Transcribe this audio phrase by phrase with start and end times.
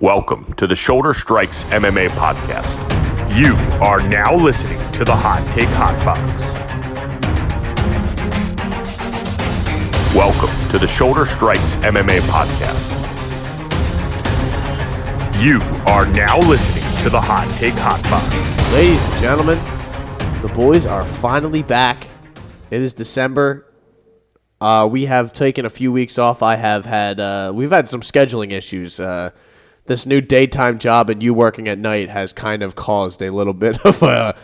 [0.00, 2.78] Welcome to the Shoulder Strikes MMA podcast.
[3.36, 6.54] You are now listening to the Hot Take Hot Box.
[10.14, 12.94] Welcome to the Shoulder Strikes MMA podcast.
[15.42, 18.72] You are now listening to the Hot Take Hot Box.
[18.72, 19.58] Ladies and gentlemen,
[20.42, 22.06] the boys are finally back.
[22.70, 23.66] It is December.
[24.60, 26.40] Uh, we have taken a few weeks off.
[26.40, 29.00] I have had uh, we've had some scheduling issues.
[29.00, 29.30] Uh,
[29.88, 33.54] this new daytime job and you working at night has kind of caused a little
[33.54, 34.36] bit of a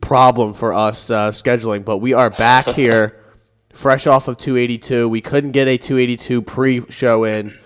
[0.00, 1.84] problem for us uh, scheduling.
[1.84, 3.18] But we are back here,
[3.72, 5.08] fresh off of 282.
[5.08, 7.56] We couldn't get a 282 pre-show in.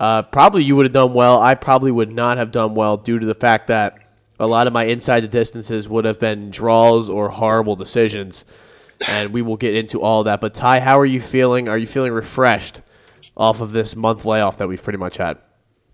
[0.00, 1.40] Uh, probably you would have done well.
[1.40, 3.98] I probably would not have done well due to the fact that
[4.40, 8.44] a lot of my inside the distances would have been draws or horrible decisions.
[9.08, 10.40] And we will get into all that.
[10.40, 11.68] But Ty, how are you feeling?
[11.68, 12.82] Are you feeling refreshed
[13.36, 15.38] off of this month layoff that we've pretty much had?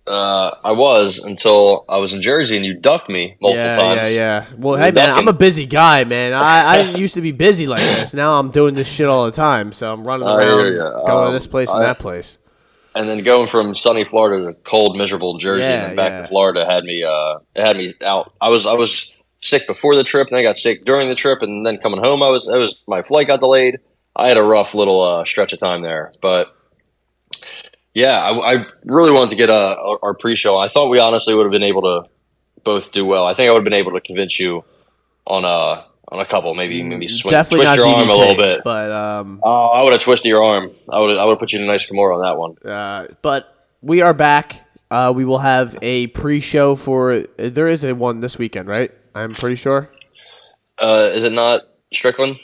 [0.06, 4.10] Uh, I was until I was in Jersey and you ducked me multiple yeah, times.
[4.10, 4.56] Yeah, yeah.
[4.58, 6.34] Well, hey man, I'm a busy guy, man.
[6.34, 8.12] I, I used to be busy like this.
[8.12, 9.72] Now I'm doing this shit all the time.
[9.72, 12.36] So I'm running I around, going to Um, this place and that place.
[12.94, 16.22] And then going from sunny Florida to cold, miserable Jersey Yeah, and then back yeah.
[16.22, 18.34] to Florida had me uh it had me out.
[18.40, 21.40] I was I was sick before the trip, and I got sick during the trip,
[21.40, 23.78] and then coming home, I was it was my flight got delayed.
[24.14, 26.54] I had a rough little uh, stretch of time there, but
[27.94, 30.58] yeah, I, I really wanted to get uh, our pre-show.
[30.58, 32.08] I thought we honestly would have been able to
[32.64, 33.24] both do well.
[33.26, 34.64] I think I would have been able to convince you
[35.26, 38.60] on a on a couple, maybe maybe swing, Definitely twist your arm a little bit.
[38.64, 40.70] but um, Oh, I would have twisted your arm.
[40.90, 42.56] I would I would have put you in a nice Kimura on that one.
[42.70, 44.60] uh, but we are back.
[44.90, 47.20] Uh, we will have a pre-show for.
[47.36, 48.92] There is a one this weekend, right?
[49.14, 49.90] I'm pretty sure.
[50.80, 52.38] Uh, is it not Strickland?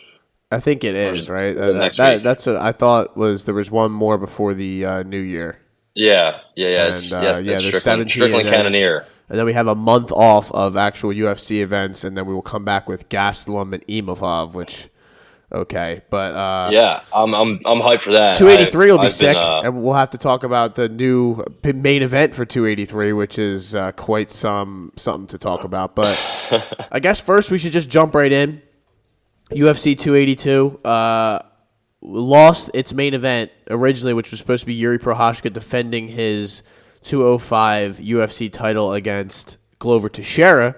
[0.52, 1.56] I think it is right.
[1.56, 3.44] Uh, that- that's what I thought was.
[3.44, 5.58] There was one more before the uh, new year.
[5.94, 6.86] Yeah, yeah, yeah.
[6.88, 9.06] It's, And, uh, yeah, yeah, it's there's Strickland, 17 Strickland and then- Cannonier.
[9.28, 12.42] And then we have a month off of actual UFC events, and then we will
[12.42, 14.88] come back with Gastelum and Imavov, which,
[15.52, 16.02] okay.
[16.10, 18.38] But uh, Yeah, I'm I'm I'm hyped for that.
[18.38, 21.44] 283 will be I've sick, been, uh, and we'll have to talk about the new
[21.62, 25.94] main event for 283, which is uh, quite some something to talk about.
[25.94, 26.18] But
[26.90, 28.62] I guess first we should just jump right in.
[29.50, 31.40] UFC 282 uh,
[32.00, 36.62] lost its main event originally, which was supposed to be Jiri Prochazka defending his
[37.02, 40.76] 205 UFC title against Glover Teixeira.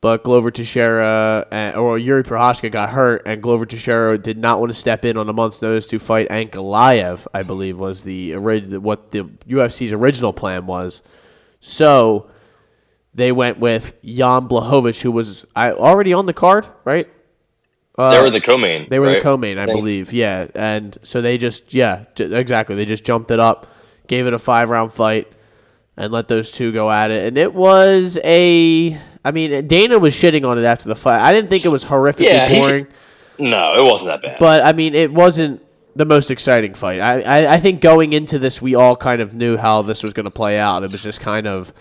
[0.00, 4.70] But Glover Teixeira uh, or Jiri Prochazka got hurt, and Glover Teixeira did not want
[4.72, 7.28] to step in on a month's notice to fight Ankalaev.
[7.32, 11.02] I believe was the what the UFC's original plan was.
[11.60, 12.30] So
[13.14, 17.08] they went with Jan Blachowicz, who was already on the card, right?
[17.98, 18.86] Uh, they were the co-main.
[18.88, 19.14] They were right?
[19.18, 19.76] the co-main, I think.
[19.76, 20.12] believe.
[20.12, 22.74] Yeah, and so they just yeah, j- exactly.
[22.74, 23.66] They just jumped it up,
[24.06, 25.30] gave it a five round fight,
[25.96, 27.26] and let those two go at it.
[27.26, 28.98] And it was a.
[29.24, 31.20] I mean, Dana was shitting on it after the fight.
[31.20, 32.86] I didn't think it was horrifically Yeah, he- boring,
[33.38, 34.36] No, it wasn't that bad.
[34.40, 35.62] but I mean, it wasn't
[35.94, 37.00] the most exciting fight.
[37.00, 40.14] I, I I think going into this, we all kind of knew how this was
[40.14, 40.82] going to play out.
[40.82, 41.72] It was just kind of.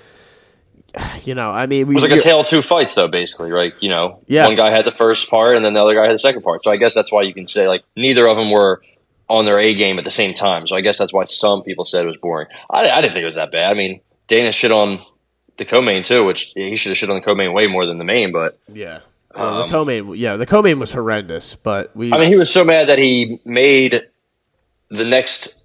[1.24, 3.08] You know, I mean, we it was like a tale of two fights, though.
[3.08, 4.48] Basically, like you know, Yeah.
[4.48, 6.64] one guy had the first part, and then the other guy had the second part.
[6.64, 8.82] So I guess that's why you can say like neither of them were
[9.30, 10.66] on their A game at the same time.
[10.68, 12.48] So I guess that's why some people said it was boring.
[12.70, 13.72] I, I didn't think it was that bad.
[13.72, 15.00] I mean, Dana shit on
[15.58, 18.04] the co-main too, which he should have shit on the co-main way more than the
[18.04, 18.32] main.
[18.32, 19.02] But yeah.
[19.36, 22.08] Well, the co-main, yeah, the co-main was horrendous, but we.
[22.08, 24.08] Um, I mean, he was so mad that he made
[24.90, 25.61] the next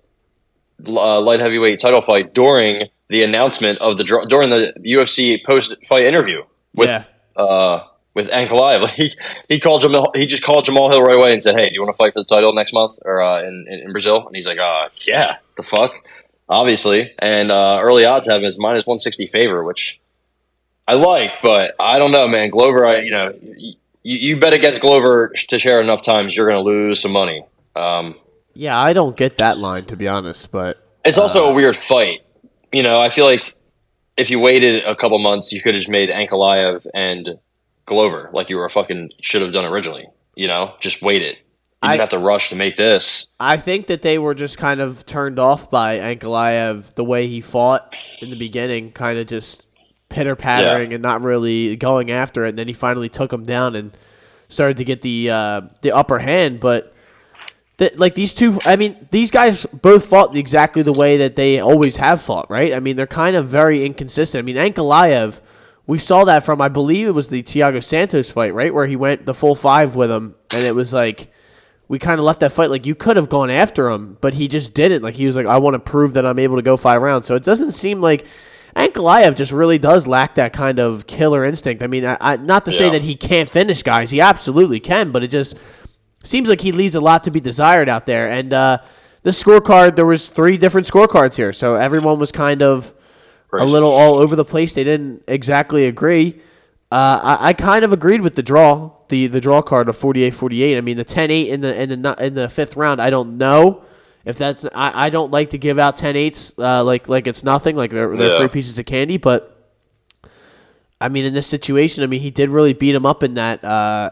[0.84, 5.74] uh, light heavyweight title fight during the announcement of the draw, during the UFC post
[5.86, 6.42] fight interview
[6.74, 7.04] with yeah,
[7.36, 8.80] uh, with Ankalaev.
[8.82, 9.16] Like he
[9.48, 11.82] he called Jamal, he just called Jamal Hill right away and said, "Hey, do you
[11.82, 14.34] want to fight for the title next month or uh, in, in in Brazil?" And
[14.34, 15.94] he's like, "Uh, yeah, the fuck."
[16.48, 20.00] Obviously, and uh, early odds have him as minus one sixty favor, which
[20.86, 22.50] I like, but I don't know, man.
[22.50, 26.62] Glover, I, you know, you, you bet against Glover to share enough times, you're going
[26.64, 27.44] to lose some money.
[27.74, 28.14] Um,
[28.56, 32.20] yeah, I don't get that line to be honest, but it's also a weird fight.
[32.72, 33.54] You know, I feel like
[34.16, 37.38] if you waited a couple months, you could have just made Ankalaev and
[37.84, 40.08] Glover like you were fucking should have done originally.
[40.34, 41.36] You know, just wait it.
[41.82, 43.28] You didn't I- have to rush to make this.
[43.38, 47.40] I think that they were just kind of turned off by Ankalaev the way he
[47.40, 49.62] fought in the beginning, kind of just
[50.08, 52.50] pitter pattering and not really going after it.
[52.50, 53.96] And then he finally took him down and
[54.48, 56.60] started to get the uh, the upper hand.
[56.60, 56.94] But
[57.78, 61.60] th- like these two, I mean, these guys both fought exactly the way that they
[61.60, 62.72] always have fought, right?
[62.74, 64.40] I mean, they're kind of very inconsistent.
[64.40, 65.40] I mean, Ankalaev.
[65.88, 68.96] We saw that from, I believe it was the Thiago Santos fight, right, where he
[68.96, 71.30] went the full five with him, and it was like
[71.88, 74.48] we kind of left that fight like you could have gone after him, but he
[74.48, 75.02] just didn't.
[75.02, 77.26] Like he was like, I want to prove that I'm able to go five rounds.
[77.26, 78.26] So it doesn't seem like
[78.74, 81.82] Ankalaev just really does lack that kind of killer instinct.
[81.82, 85.12] I mean, I, I, not to say that he can't finish guys, he absolutely can,
[85.12, 85.56] but it just
[86.26, 88.30] seems like he leaves a lot to be desired out there.
[88.30, 88.78] And uh,
[89.22, 92.92] the scorecard, there was three different scorecards here, so everyone was kind of
[93.52, 94.72] a little all over the place.
[94.74, 96.40] They didn't exactly agree.
[96.92, 100.76] Uh, I, I kind of agreed with the draw, the the draw card of 48-48.
[100.76, 103.00] I mean, the 10-8 in the in the in the fifth round.
[103.00, 103.84] I don't know
[104.24, 104.64] if that's.
[104.74, 108.16] I, I don't like to give out 10-8s uh, like like it's nothing, like they're,
[108.16, 108.38] they're Yeah.
[108.38, 109.16] free pieces of candy.
[109.16, 109.52] But
[111.00, 113.64] I mean, in this situation, I mean, he did really beat him up in that.
[113.64, 114.10] Uh,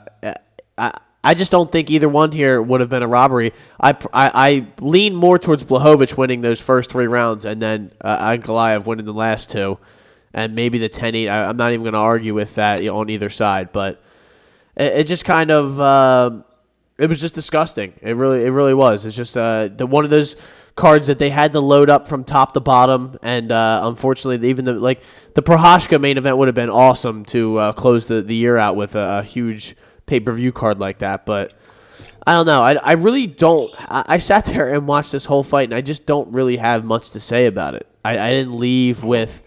[0.77, 3.53] I I just don't think either one here would have been a robbery.
[3.81, 8.29] I, I, I lean more towards Blachowicz winning those first three rounds and then uh,
[8.29, 9.79] Ankalaev winning the last two.
[10.35, 11.29] And maybe the 10 8.
[11.29, 13.73] I'm not even going to argue with that you know, on either side.
[13.73, 14.03] But
[14.77, 15.81] it, it just kind of.
[15.81, 16.43] Uh,
[16.99, 17.93] it was just disgusting.
[18.03, 19.05] It really, it really was.
[19.05, 20.37] It's just uh, the one of those
[20.77, 24.65] cards that they had to load up from top to bottom, and uh, unfortunately, even
[24.65, 25.03] the like
[25.35, 28.77] the Prochazka main event would have been awesome to uh, close the, the year out
[28.77, 29.77] with a, a huge
[30.07, 31.27] pay per view card like that.
[31.27, 31.53] But
[32.27, 32.63] I don't know.
[32.63, 33.73] I, I really don't.
[33.79, 36.85] I, I sat there and watched this whole fight, and I just don't really have
[36.85, 37.87] much to say about it.
[38.05, 39.43] I, I didn't leave with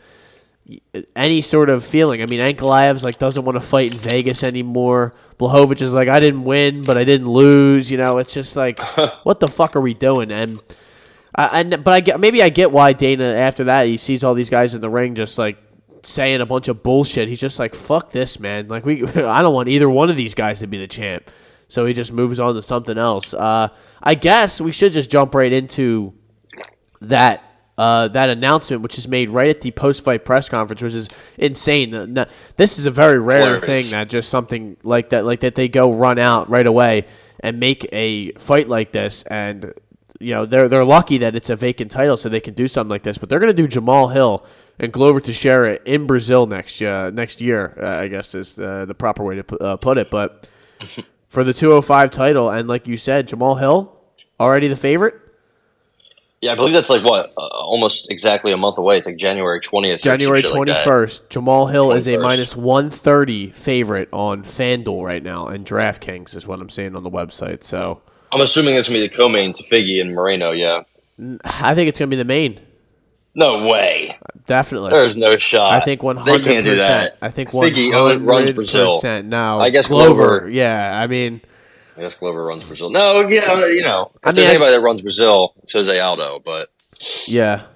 [1.15, 2.21] any sort of feeling.
[2.21, 5.13] I mean, Ankalaev's like doesn't want to fight in Vegas anymore.
[5.39, 7.89] Blachowicz is like, I didn't win, but I didn't lose.
[7.89, 9.19] You know, it's just like, uh-huh.
[9.23, 10.31] what the fuck are we doing?
[10.31, 10.61] And
[11.35, 14.33] I, and but I get maybe I get why Dana after that he sees all
[14.33, 15.57] these guys in the ring just like
[16.03, 17.27] saying a bunch of bullshit.
[17.27, 18.67] He's just like, fuck this, man.
[18.67, 21.29] Like we, I don't want either one of these guys to be the champ.
[21.69, 23.33] So he just moves on to something else.
[23.33, 23.69] Uh,
[24.01, 26.13] I guess we should just jump right into
[27.01, 27.43] that
[27.77, 31.09] uh, that announcement, which is made right at the post fight press conference, which is
[31.37, 32.15] insane.
[32.55, 33.65] This is a very rare Hilarious.
[33.65, 37.05] thing that just something like that, like that they go run out right away
[37.41, 39.73] and make a fight like this, and
[40.19, 42.89] you know they're they're lucky that it's a vacant title, so they can do something
[42.89, 43.19] like this.
[43.19, 44.45] But they're going to do Jamal Hill
[44.79, 47.77] and Glover Teixeira in Brazil next uh, next year.
[47.81, 50.47] Uh, I guess is the, the proper way to uh, put it, but.
[51.29, 53.93] For the 205 title, and like you said, Jamal Hill
[54.39, 55.15] already the favorite.
[56.41, 58.97] Yeah, I believe that's like what uh, almost exactly a month away.
[58.97, 60.01] It's like January twentieth.
[60.01, 61.29] January twenty first.
[61.31, 66.45] Jamal Hill is a minus one thirty favorite on FanDuel right now, and DraftKings is
[66.45, 67.63] what I'm seeing on the website.
[67.63, 68.01] So
[68.31, 70.51] I'm assuming it's gonna be the co-main to Figgy and Moreno.
[70.51, 70.83] Yeah.
[71.43, 72.59] I think it's gonna be the main.
[73.37, 74.17] No way.
[74.47, 74.89] Definitely.
[74.89, 75.73] There's no shot.
[75.73, 77.17] I think one They hundred can't do that.
[77.21, 78.99] I think one Figgy own- runs Brazil.
[79.23, 80.39] No, I guess Glover.
[80.39, 81.41] Glover- Yeah, I mean,
[81.95, 82.89] I guess Glover runs Brazil.
[82.89, 86.41] No, yeah, you know, if I mean, there's anybody that runs Brazil, it's Jose Aldo,
[86.43, 86.69] but
[87.27, 87.67] yeah.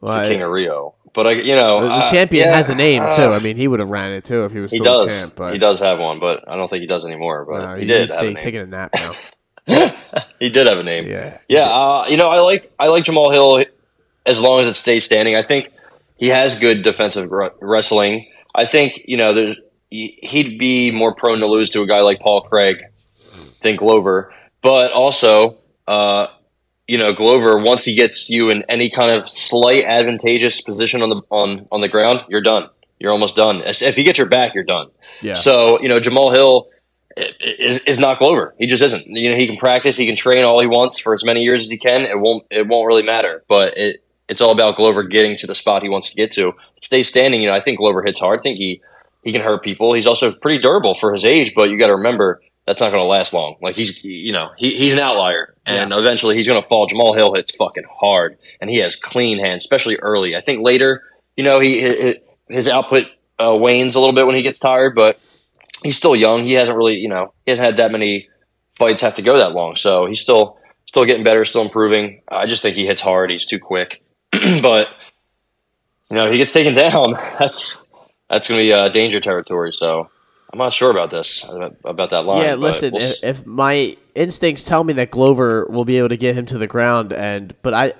[0.00, 0.94] Well, the King of Rio.
[1.14, 3.32] But I, you know, the, uh, champion yeah, has a name uh, too.
[3.32, 5.20] I mean, he would have ran it too if he was He still does.
[5.20, 5.34] champ.
[5.36, 7.46] But he does have one, but I don't think he does anymore.
[7.48, 8.36] But no, he did he's have a name.
[8.36, 9.12] taking a nap now.
[10.40, 11.06] He did have a name.
[11.08, 11.38] Yeah.
[11.48, 13.64] Yeah, uh, you know, I like I like Jamal Hill
[14.28, 15.34] as long as it stays standing.
[15.34, 15.72] I think
[16.16, 17.30] he has good defensive
[17.60, 18.30] wrestling.
[18.54, 19.58] I think you know there's
[19.90, 22.82] he- he'd be more prone to lose to a guy like Paul Craig
[23.62, 24.32] than Glover,
[24.62, 26.26] but also uh,
[26.86, 31.08] you know Glover once he gets you in any kind of slight advantageous position on
[31.08, 32.68] the on on the ground, you're done.
[33.00, 33.62] You're almost done.
[33.64, 34.88] If you get your back, you're done.
[35.22, 35.34] Yeah.
[35.34, 36.68] So you know Jamal Hill
[37.40, 38.54] is, is not Glover.
[38.58, 39.06] He just isn't.
[39.06, 41.62] You know, he can practice, he can train all he wants for as many years
[41.64, 42.02] as he can.
[42.02, 43.44] It won't it won't really matter.
[43.48, 46.52] But it it's all about Glover getting to the spot he wants to get to.
[46.80, 47.40] Stay standing.
[47.40, 48.40] You know, I think Glover hits hard.
[48.40, 48.80] I think he
[49.22, 49.92] he can hurt people.
[49.94, 51.54] He's also pretty durable for his age.
[51.54, 53.56] But you got to remember that's not going to last long.
[53.62, 56.86] Like he's you know he, he's an outlier, and eventually he's going to fall.
[56.86, 60.36] Jamal Hill hits fucking hard, and he has clean hands, especially early.
[60.36, 61.02] I think later,
[61.36, 63.06] you know, he, he his output
[63.38, 65.18] uh, wanes a little bit when he gets tired, but
[65.82, 66.42] he's still young.
[66.42, 68.28] He hasn't really, you know, he hasn't had that many
[68.76, 69.76] fights have to go that long.
[69.76, 72.22] So he's still still getting better, still improving.
[72.28, 73.30] I just think he hits hard.
[73.30, 74.02] He's too quick,
[74.62, 74.88] but
[76.10, 77.14] you know, he gets taken down.
[77.38, 77.84] That's
[78.28, 79.72] that's going to be uh, danger territory.
[79.72, 80.08] So
[80.52, 81.44] I'm not sure about this
[81.84, 82.42] about, that line.
[82.42, 82.94] Yeah, listen.
[82.94, 86.46] we'll if, if my instincts tell me that Glover will be able to get him
[86.46, 87.92] to the ground, and but I,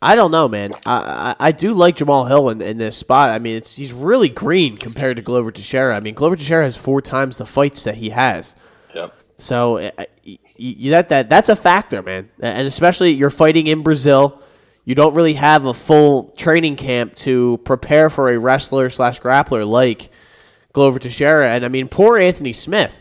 [0.00, 0.74] I don't know, man.
[0.84, 3.30] I I, I do like Jamal Hill in, in this spot.
[3.30, 5.96] I mean, it's he's really green compared to Glover Teixeira.
[5.96, 8.56] I mean, Glover Teixeira has four times the fights that he has.
[8.94, 9.14] Yep.
[9.36, 9.90] So uh,
[10.26, 12.28] y- y- that that that's a factor, man.
[12.40, 14.42] And especially you're fighting in Brazil.
[14.84, 19.66] You don't really have a full training camp to prepare for a wrestler slash grappler
[19.66, 20.10] like
[20.72, 21.50] Glover Teixeira.
[21.50, 22.98] And I mean, poor Anthony Smith.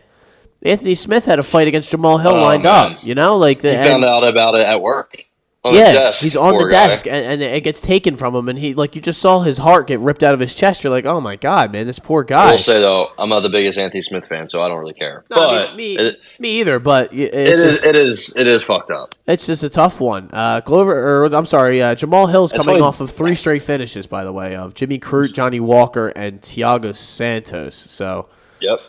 [0.64, 2.94] Anthony Smith had a fight against Jamal Hill Oh, lined man.
[2.94, 3.04] up.
[3.04, 5.26] You know, like the he found out about it at work.
[5.64, 6.22] On yeah, the desk.
[6.24, 6.88] he's on the guy.
[6.88, 9.60] desk, and, and it gets taken from him, and he like you just saw his
[9.60, 10.84] heart get ripped out of his chest.
[10.84, 12.48] You're like, oh my god, man, this poor guy.
[12.48, 14.94] I will say though, I'm not the biggest Anthony Smith fan, so I don't really
[14.96, 15.24] care.
[15.30, 18.36] No, I but mean, me, it, me either, but y- it is, just, it is,
[18.36, 19.14] it is fucked up.
[19.28, 20.30] it's just a tough one.
[20.34, 23.62] Uh, Glover, or I'm sorry, uh, Jamal Hill's It's coming like- off of three straight
[23.62, 27.76] finishes, by the way, of Jimmy Crute, Johnny Walker, and Thiago Santos.
[27.76, 28.30] So,
[28.62, 28.80] Yep.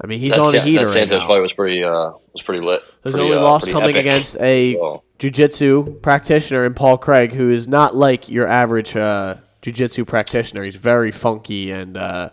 [0.00, 1.28] I mean, he's That, on a heater that right Santos now.
[1.28, 2.82] fight was pretty uh was pretty lit.
[3.04, 4.06] His Pretty, only uh, loss coming epic.
[4.06, 9.36] against a So, jiu-jitsu practitioner in Paul Craig, who is not like your average uh,
[9.62, 10.62] jiu-jitsu practitioner.
[10.62, 12.30] He's very funky and uh,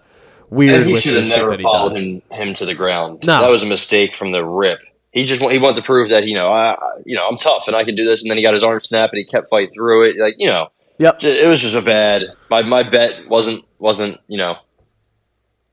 [0.50, 0.76] weird.
[0.82, 3.24] and he with should have never followed him him to the ground.
[3.26, 3.42] No.
[3.42, 4.80] that was a mistake from the rip.
[5.12, 7.68] He just he wanted to prove that you know I I- you know I'm tough
[7.68, 9.50] and I can do this, and then he got his arm snapped and he kept
[9.50, 10.18] fighting through it.
[10.20, 10.68] Like you know,
[11.00, 11.24] Yep.
[11.24, 12.24] it was just a bad.
[12.52, 14.58] My my bet wasn't wasn't you know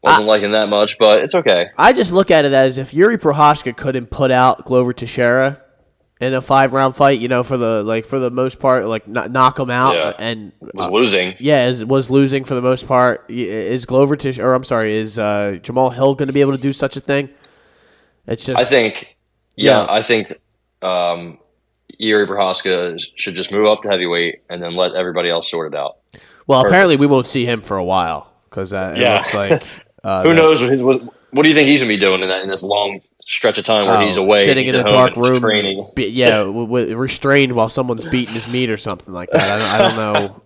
[0.02, 1.71] wasn't liking that much, but it's okay.
[1.78, 5.61] I just look at it as if Jiri Prochazka couldn't put out Glover Teixeira
[6.21, 9.32] in a five-round fight, you know, for the like for the most part, like kn-
[9.32, 10.12] knock him out Yeah.
[10.18, 11.35] and Was uh, losing.
[11.40, 13.25] yeah, is, was losing for the most part.
[13.28, 16.62] Is Glover Teixeira, or I'm sorry, is uh, Jamal Hill going to be able to
[16.62, 17.28] do such a thing?
[18.26, 19.16] It's just I think,
[19.56, 19.87] yeah, Yeah.
[19.92, 20.32] I think
[20.80, 21.38] um,
[22.00, 25.76] Jiri Prochazka should just move up to heavyweight and then let everybody else sort it
[25.78, 25.97] out.
[26.47, 26.71] well, perfect.
[26.73, 29.62] apparently we won't see him for a while because uh, it looks like
[30.04, 32.23] uh, Who that- knows what his what, what do you think he's gonna be doing
[32.23, 34.85] in that in this long stretch of time where Oh, he's away, sitting he's in
[34.87, 35.87] a dark room, training?
[35.94, 39.49] be- yeah, w- w- restrained while someone's beating his meat or something like that.
[39.49, 39.97] I don't, I don't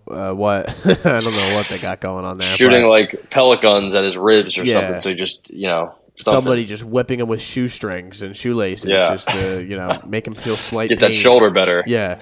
[0.07, 2.47] know uh, what I don't know what they got going on there.
[2.55, 4.79] shooting but like pellet guns at his ribs or Yeah.
[4.81, 5.01] something.
[5.01, 6.33] So just you know something.
[6.37, 9.09] somebody just whipping him with shoestrings and shoelaces, Yeah.
[9.09, 10.89] just to you know make him feel slight.
[10.89, 11.83] get that shoulder better.
[11.87, 12.19] Yeah,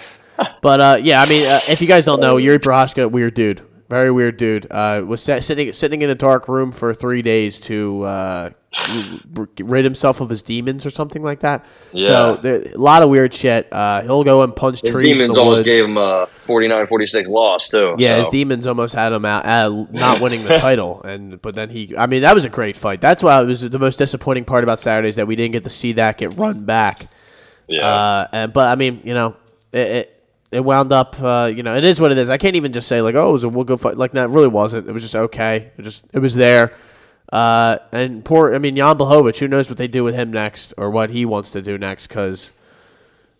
[0.61, 3.61] but uh, yeah, I mean, uh, if you guys don't know, Jiri Prochazka, weird dude,
[3.95, 4.67] very weird dude.
[4.69, 8.49] Uh, was sitting sitting in a dark room for three days to uh,
[9.59, 11.65] rid himself of his demons or something like that.
[11.93, 12.07] Yeah.
[12.07, 13.71] So there, a lot of weird shit.
[13.71, 15.65] Uh, he'll go and punch His trees demons almost woods.
[15.65, 17.95] gave him a 49-46 loss too.
[17.97, 18.19] Yeah, so.
[18.19, 21.95] his demons almost had him out, uh, not winning the title, and but then he.
[21.97, 22.99] I mean, that was a great fight.
[22.99, 25.63] That's why it was the most disappointing part about Saturday is that we didn't get
[25.63, 27.07] to see that get run back.
[27.69, 27.87] yeah.
[27.87, 29.37] Uh, and but I mean, you know,
[29.71, 30.14] it it,
[30.51, 31.21] it wound up.
[31.21, 32.29] Uh, you know, it is what it is.
[32.29, 33.97] I can't even just say like, oh, it was a we'll go fight.
[33.97, 34.87] Like, no, it really wasn't.
[34.87, 35.71] It was just okay.
[35.77, 36.73] It just it was there.
[37.31, 38.53] Uh, and poor.
[38.53, 39.37] I mean, Jan Blachowicz.
[39.37, 42.07] Who knows what they do with him next or what he wants to do next?
[42.07, 42.51] Because.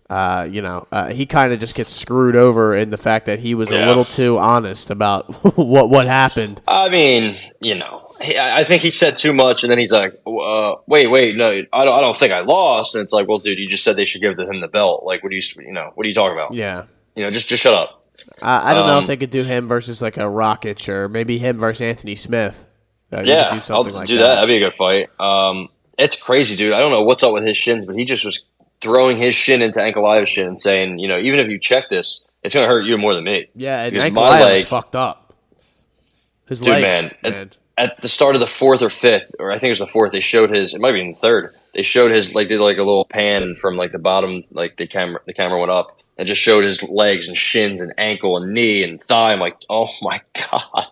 [0.08, 3.40] Uh, you know, uh, he kind of just gets screwed over in the fact that
[3.40, 6.62] he was a little too honest about what what happened.
[6.68, 10.76] I mean, you know, I think he said too much, and then he's like, uh,
[10.88, 13.58] "Wait, wait, no, I don't, I don't think I lost." And it's like, "Well, dude,
[13.58, 15.04] you just said they should give him the belt.
[15.04, 16.54] Like, what do you, you know, what are you talking about?
[16.54, 16.84] Yeah,
[17.16, 18.02] You know, just, just shut up."
[18.42, 21.08] I, I don't know if Um, they could do him versus like a Rakic or
[21.10, 22.66] maybe him versus Anthony Smith.
[23.12, 24.36] Uh, Yeah, do I'll something like do that.
[24.36, 25.10] That'd be a good fight.
[25.20, 26.74] Um, it's crazy, dude.
[26.74, 28.46] I don't know what's up with his shins, but he just was
[28.82, 32.26] throwing his shin into Ankalaev's shin and saying, you know, even if you check this,
[32.44, 33.48] it's going to hurt you more than me.
[33.56, 35.34] Yeah, and Because Ankalaev was fucked up.
[36.48, 37.34] His Dude, leg, man, man.
[37.34, 39.88] At, at the start of the fourth or fifth, or I think it was the
[39.88, 40.74] fourth, they showed his.
[40.74, 41.54] It might be in the third.
[41.74, 44.88] They showed his like did like a little pan from like the bottom, like the
[44.88, 45.20] camera.
[45.26, 48.84] The camera went up and just showed his legs and shins and ankle and knee
[48.84, 49.34] and thigh.
[49.34, 50.88] I'm like, oh my god,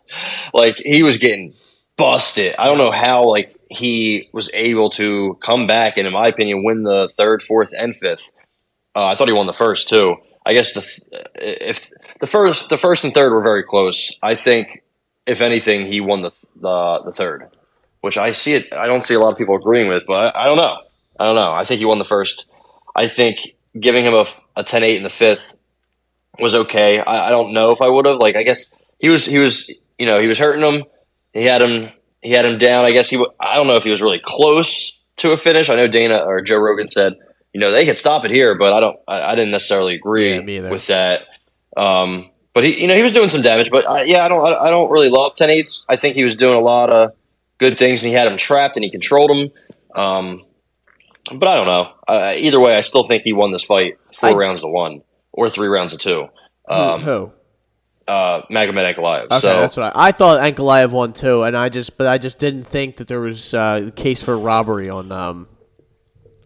[0.54, 1.54] like he was getting
[1.96, 2.56] busted.
[2.58, 6.64] I don't know how like he was able to come back and, in my opinion,
[6.64, 8.32] win the third, fourth, and fifth.
[8.96, 10.18] Uh, I thought he won the first too.
[10.46, 14.18] I guess the th- if the first, the first and third were very close.
[14.22, 14.84] I think
[15.26, 16.32] if anything, he won the
[16.64, 17.50] the, the third,
[18.02, 18.74] which I see it.
[18.74, 20.78] I don't see a lot of people agreeing with, but I, I don't know.
[21.20, 21.52] I don't know.
[21.54, 22.50] I think he won the first.
[22.96, 25.56] I think giving him a, a 10-8 in the fifth
[26.40, 27.00] was okay.
[27.00, 28.18] I, I don't know if I would have.
[28.18, 28.66] Like, I guess
[28.98, 30.84] he was he was you know he was hurting him.
[31.34, 31.92] He had him
[32.22, 32.86] he had him down.
[32.86, 33.24] I guess he.
[33.40, 35.70] I don't know if he was really close to a finish.
[35.70, 37.14] I know Dana or Joe Rogan said
[37.54, 38.98] you know they could stop it here, but I don't.
[39.08, 41.22] I, I didn't necessarily agree Yeah, with that.
[41.78, 43.70] Um, but he, you know, he was doing some damage.
[43.72, 45.86] But uh, yeah, I don't, I, I don't really love 10 8s.
[45.90, 47.14] I think he was doing a lot of
[47.58, 49.52] good things, and he had him trapped, and he controlled him.
[49.96, 50.44] Um,
[51.38, 51.94] but I don't know.
[52.08, 55.02] Uh, either way, I still think he won this fight four I- rounds to one
[55.32, 56.28] or three rounds to two.
[56.68, 57.34] Um, Who?
[58.08, 59.26] uh, Magomed Ankalaev.
[59.26, 60.42] Okay, so that's what I, I thought.
[60.42, 63.86] Ankalaev won too, and I just, but I just didn't think that there was uh,
[63.88, 65.48] a case for robbery on um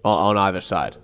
[0.03, 0.95] on, on either side.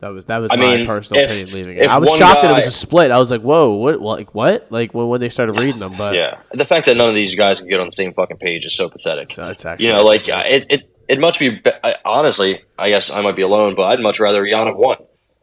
[0.00, 1.88] That was that was I my mean, personal if- opinion leaving it.
[1.88, 3.10] I was shocked that it was a split.
[3.10, 4.00] I was like, "Whoa, what?
[4.00, 4.70] Like what?
[4.70, 7.34] Like when, when they started reading them?" But yeah, the fact that none of these
[7.34, 9.36] guys can get on the same fucking page is so pathetic.
[9.36, 13.10] It's actually you know, like uh, it, it, it much be, I, honestly, I guess
[13.10, 14.98] I might be alone, but I'd much rather have won.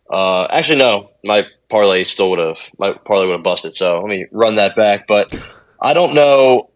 [0.09, 3.75] Uh, actually, no, my parlay still would have, my parlay would have busted.
[3.75, 5.05] So let me run that back.
[5.07, 5.35] But
[5.81, 6.69] I don't know,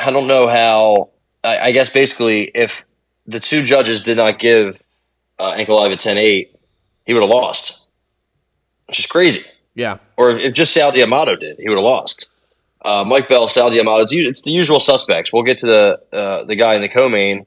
[0.00, 1.10] I don't know how.
[1.44, 2.86] I, I guess basically, if
[3.26, 4.80] the two judges did not give
[5.38, 6.50] uh, Ankalaev a 10-8,
[7.04, 7.80] he would have lost,
[8.86, 9.44] which is crazy.
[9.74, 9.98] Yeah.
[10.16, 12.28] Or if, if just Sal D'Amato did, he would have lost.
[12.84, 15.32] Uh, Mike Bell, Sal D'Amato, it's, it's the usual suspects.
[15.32, 17.46] We'll get to the uh, the guy in the co-main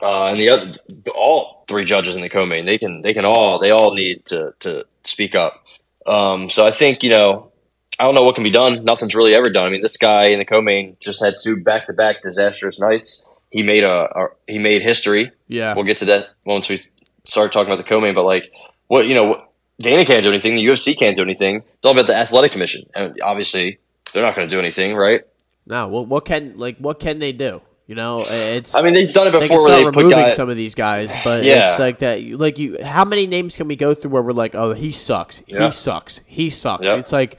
[0.00, 0.72] uh, and the other
[1.14, 2.64] all three judges in the co-main.
[2.64, 5.64] They can they can all they all need to to speak up.
[6.06, 7.50] Um, so I think you know
[7.98, 8.84] I don't know what can be done.
[8.84, 9.66] Nothing's really ever done.
[9.66, 13.28] I mean, this guy in the co-main just had two back to back disastrous nights.
[13.50, 15.32] He made a, a he made history.
[15.48, 15.74] Yeah.
[15.74, 16.84] We'll get to that once we
[17.24, 18.14] start talking about the co-main.
[18.14, 18.52] But like,
[18.88, 19.44] what you know,
[19.78, 20.54] Dana can't do anything.
[20.54, 21.56] The UFC can't do anything.
[21.56, 23.78] It's all about the athletic commission, and obviously
[24.12, 25.22] they're not going to do anything, right?
[25.66, 25.88] No.
[25.88, 27.60] Well, what can like what can they do?
[27.86, 28.74] You know, it's.
[28.74, 30.34] I mean, they've done it they before where they removing guys.
[30.34, 31.70] some of these guys, but Yeah.
[31.70, 32.20] it's like that.
[32.24, 35.40] Like you, how many names can we go through where we're like, oh, he sucks,
[35.46, 35.66] Yeah.
[35.66, 36.84] he sucks, he sucks.
[36.84, 36.96] Yeah.
[36.96, 37.38] It's like,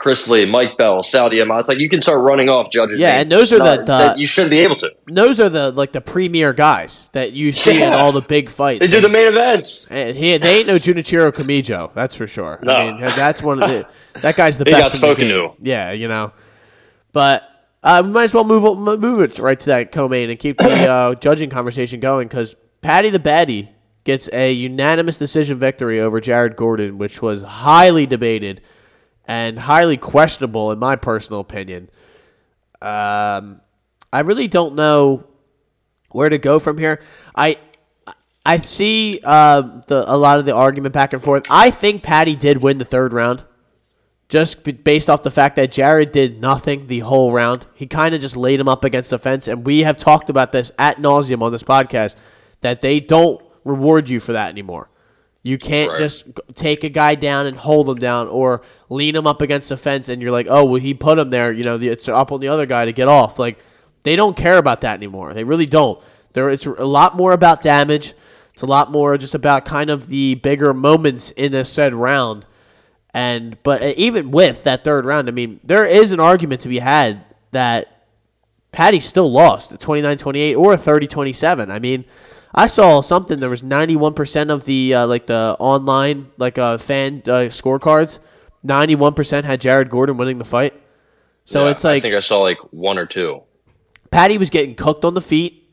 [0.00, 1.58] Chris Lee, Mike Bell, Sal D'Amato.
[1.60, 2.98] It's like you can start running off judges.
[2.98, 4.90] Yeah, and those are the- the- you shouldn't be able to.
[5.08, 8.80] those are the like the premier guys that you see in all the big fights.
[8.80, 9.86] They do the main events.
[9.90, 12.58] And he, they ain't no Junichiro Kamijo, that's for sure.
[12.62, 12.72] No.
[12.72, 13.86] I mean, that's one of the
[14.22, 14.92] that guy's the He best.
[14.92, 15.50] got spoken to.
[15.60, 16.32] Yeah, you know,
[17.12, 17.42] but
[17.82, 20.56] uh, we might as well move it- move it right to that co-main and keep
[20.58, 23.68] the uh, judging conversation going because Paddy the Baddy
[24.04, 28.62] gets a unanimous decision victory over Jared Gordon, which was highly debated
[29.30, 31.88] and highly questionable in my personal opinion.
[32.82, 33.60] Um,
[34.12, 35.24] I really don't know
[36.10, 37.00] where to go from here.
[37.36, 37.58] I
[38.44, 41.44] I see uh, the a lot of the argument back and forth.
[41.48, 43.44] I think Paddy did win the third round,
[44.28, 47.66] just based off the fact that Jared did nothing the whole round.
[47.74, 50.50] He kind of just laid him up against the fence, and we have talked about
[50.50, 52.16] this at nauseum on this podcast
[52.62, 54.89] that they don't reward you for that anymore.
[55.42, 55.98] You can't Right.
[55.98, 59.76] just take a guy down and hold him down, or lean him up against the
[59.76, 61.50] fence, and you're like, oh well, he put him there.
[61.52, 63.38] You know, it's up on the other guy to get off.
[63.38, 63.58] Like
[64.02, 65.32] they don't care about that anymore.
[65.34, 65.98] They really don't.
[66.34, 68.14] There, it's a lot more about damage.
[68.52, 72.44] It's a lot more just about kind of the bigger moments in a said round.
[73.14, 76.68] And but uh, even with that third round, I mean, there is an argument to
[76.68, 78.04] be had that
[78.72, 81.70] Paddy still lost at 29-28 or 30-27.
[81.70, 82.04] I mean,
[82.54, 83.38] I saw something.
[83.38, 88.18] There was ninety-one percent of the uh, like the online like uh, fan uh, scorecards.
[88.62, 90.74] Ninety-one percent had Jared Gordon winning the fight.
[91.44, 93.42] So Yeah, it's like I think I saw like one or two.
[94.10, 95.68] Paddy was getting cooked on the feet,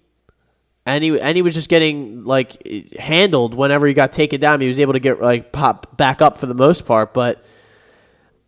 [0.85, 4.61] and he and he was just getting like handled whenever he got taken down.
[4.61, 7.43] He was able to get like pop back up for the most part, but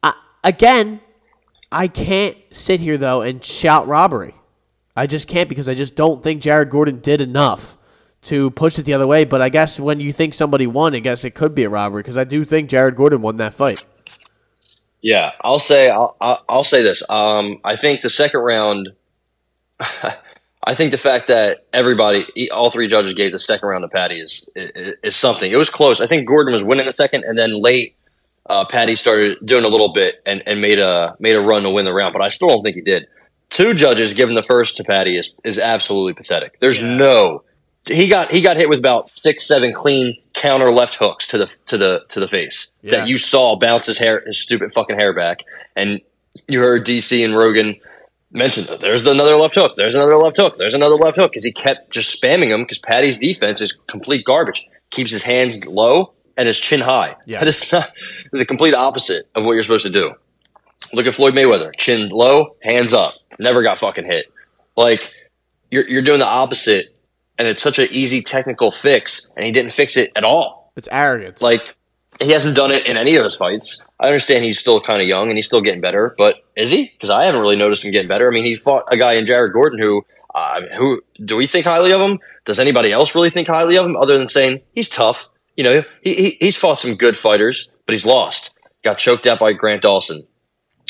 [0.04, 0.14] I,
[0.44, 1.02] again,
[1.72, 4.36] I can't sit here though and shout robbery.
[4.96, 7.78] I just can't because I just don't think Jared Gordon did enough
[8.24, 9.26] to push it the other way.
[9.26, 12.02] But I guess when you think somebody won, I guess it could be a robbery
[12.02, 13.84] because I do think Jared Gordon won that fight.
[15.02, 17.04] Yeah, I'll say I'll I'll, say this.
[17.10, 18.90] Um, I think the second round.
[20.62, 24.20] I think the fact that everybody, all three judges gave the second round to Paddy
[24.20, 25.50] is, is is something.
[25.50, 26.02] It was close.
[26.02, 27.96] I think Gordon was winning the second, and then late,
[28.46, 31.70] uh, Paddy started doing a little bit and, and made a made a run to
[31.70, 32.12] win the round.
[32.12, 33.08] But I still don't think he did.
[33.50, 36.60] Two judges giving the first to Paddy is is absolutely pathetic.
[36.60, 37.44] There's no.
[37.90, 41.50] He got he got hit with about six seven clean counter left hooks to the
[41.66, 42.92] to the to the face Yeah.
[42.92, 45.44] that you saw bounce his hair his stupid fucking hair back.
[45.76, 46.00] And
[46.48, 47.76] you heard DC and Rogan
[48.32, 51.44] mention that there's another left hook there's another left hook there's another left hook because
[51.44, 54.68] he kept just spamming him because Paddy's defense is complete garbage.
[54.92, 57.16] Keeps his hands low and his chin high.
[57.26, 57.40] Yeah.
[57.40, 57.92] that is not
[58.32, 60.14] the complete opposite of what you're supposed to do.
[60.94, 64.32] Look at Floyd Mayweather chin low hands up never got fucking hit.
[64.78, 65.12] Like
[65.72, 66.96] you're you're doing the opposite
[67.40, 70.90] and it's such an easy technical fix and he didn't fix it at all It's
[70.92, 71.42] arrogance.
[71.42, 71.76] like
[72.22, 73.84] he hasn't done it in any of his fights.
[74.00, 76.86] I understand he's still kind of young and he's still getting better, but is he?
[76.90, 78.28] Because I haven't really noticed him getting better.
[78.30, 81.66] I mean, he fought a guy in Jared Gordon who, uh, who do we think
[81.66, 82.20] highly of him?
[82.46, 85.30] Does anybody else really think highly of him other than saying he's tough?
[85.56, 88.54] You know, he, he he's fought some good fighters, but he's lost.
[88.84, 90.26] Got choked out by Grant Dawson.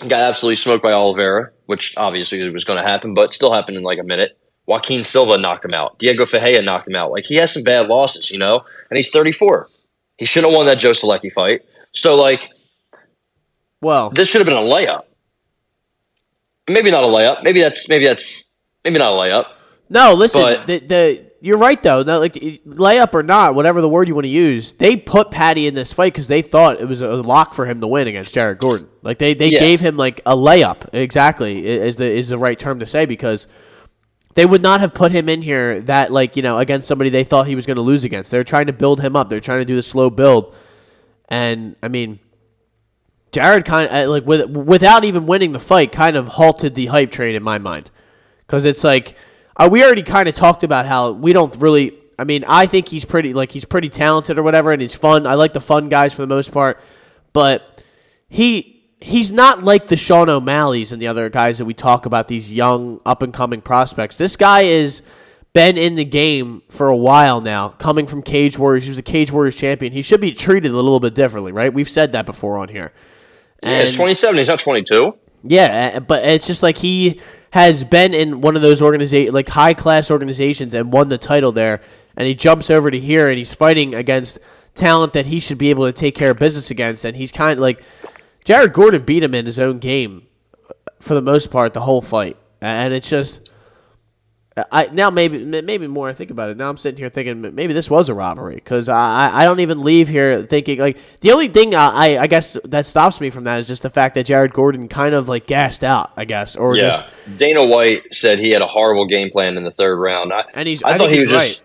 [0.08, 3.84] Got absolutely smoked by Oliveira, which obviously was going to happen, but still happened in
[3.84, 4.38] like a minute.
[4.70, 5.98] Joaquin Silva knocked him out.
[5.98, 7.12] Diego Ferreira knocked him out.
[7.12, 9.68] Like he has some bad losses, you know, and he's 34.
[10.20, 11.64] He should have won that Joe Solecki fight.
[11.92, 12.40] So like
[13.82, 15.06] well, this should have been a layup.
[16.68, 17.42] Maybe not a layup.
[17.44, 18.46] Maybe that's maybe that's
[18.84, 19.48] maybe not a layup.
[19.90, 20.42] No, listen.
[20.42, 22.02] But- the, the you're right though.
[22.02, 25.74] Like layup or not, whatever the word you want to use, they put Paddy in
[25.74, 28.60] this fight because they thought it was a lock for him to win against Jared
[28.60, 28.88] Gordon.
[29.02, 29.62] Like they, they Yeah.
[29.62, 30.90] gave him like a layup.
[30.94, 33.48] Exactly is the is the right term to say because
[34.36, 37.24] they would not have put him in here that like you know against somebody they
[37.24, 38.32] thought he was going to lose against.
[38.32, 39.30] They're trying to build him up.
[39.30, 40.56] They're trying to do the slow build,
[41.28, 42.20] and I mean.
[43.32, 47.12] Jared kind of like with, without even winning the fight, kind of halted the hype
[47.12, 47.92] train in my mind,
[48.48, 49.16] because it's like
[49.56, 51.96] uh, we already kind of talked about how we don't really.
[52.18, 55.28] I mean, I think he's pretty like he's pretty talented or whatever, and he's fun.
[55.28, 56.80] I like the fun guys for the most part,
[57.32, 57.84] but
[58.30, 62.28] he he's not like the Sean O'Malley's and the other guys that we talk about.
[62.28, 64.18] These young up and coming prospects.
[64.18, 65.02] This guy is
[65.54, 68.84] been in the game for a while now, coming from Cage Warriors.
[68.84, 69.92] He was a Cage Warriors champion.
[69.92, 71.74] He should be treated a little bit differently, right?
[71.74, 72.94] We've said that before on here.
[73.64, 74.38] yeah, he's 27.
[74.38, 75.18] He's not 22.
[75.44, 77.20] yeah, but it's just like he
[77.52, 81.52] has been in one of those organiza- like high class organizations and won the title
[81.52, 81.82] there,
[82.16, 84.38] and he jumps over to here and he's fighting against
[84.76, 87.54] talent that he should be able to take care of business against, and he's kind
[87.54, 87.82] of like
[88.50, 90.26] Jared Gordon beat him in his own game
[90.68, 93.48] uh, for the most part the whole fight, and it's just.
[94.72, 96.58] I now maybe maybe more I think about it.
[96.58, 99.84] Now I'm sitting here thinking maybe this was a robbery because I I don't even
[99.84, 103.60] leave here thinking like the only thing I I guess that stops me from that
[103.60, 106.76] is just the fact that Jared Gordon kind of like gassed out I guess or
[106.76, 106.90] Yeah.
[106.90, 107.06] just
[107.38, 110.34] Dana White said he had a horrible game plan in the third round.
[110.34, 111.64] I, And he's- I, I thought he was just.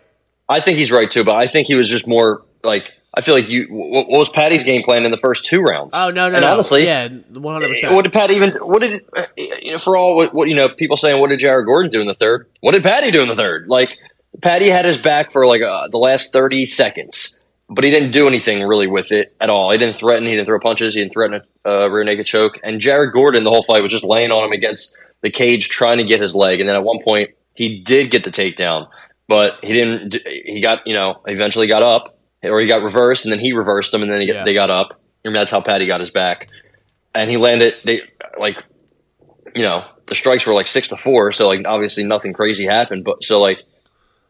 [0.48, 2.92] I think he's right too, but I think he was just more like.
[3.16, 3.68] I feel like you.
[3.70, 5.94] What, was Paddy's game plan in the first two rounds?
[5.94, 7.94] oh no no and no honestly, yeah one hundred percent.
[7.94, 8.50] What did Paddy even?
[8.54, 9.78] What did uh, you know?
[9.78, 12.14] For all what, what you know, people saying, "What did Jared Gordon do in the
[12.14, 12.48] third?
[12.60, 13.68] What did Paddy do in the third?
[13.68, 13.98] Like
[14.42, 18.26] Paddy had his back for like uh, the last thirty seconds, but he didn't do
[18.26, 19.70] anything really with it at all.
[19.70, 20.24] He didn't threaten.
[20.24, 20.94] He didn't throw punches.
[20.94, 22.58] He didn't threaten a uh, rear naked choke.
[22.62, 25.98] And Jared Gordon, the whole fight was just laying on him against the cage, trying
[25.98, 26.60] to get his leg.
[26.60, 28.88] And then at one point, he did get the takedown,
[29.28, 30.16] but he didn't.
[30.26, 32.13] He got you know eventually got up,
[32.44, 34.44] or he got reversed, and then he reversed him, and then he, Yeah.
[34.44, 34.94] they got up.
[35.24, 36.48] And that's how Paddy got his back.
[37.14, 38.02] And he landed they
[38.38, 38.56] like
[39.54, 43.04] you know the strikes were like six to four so like obviously nothing crazy happened
[43.04, 43.60] but so like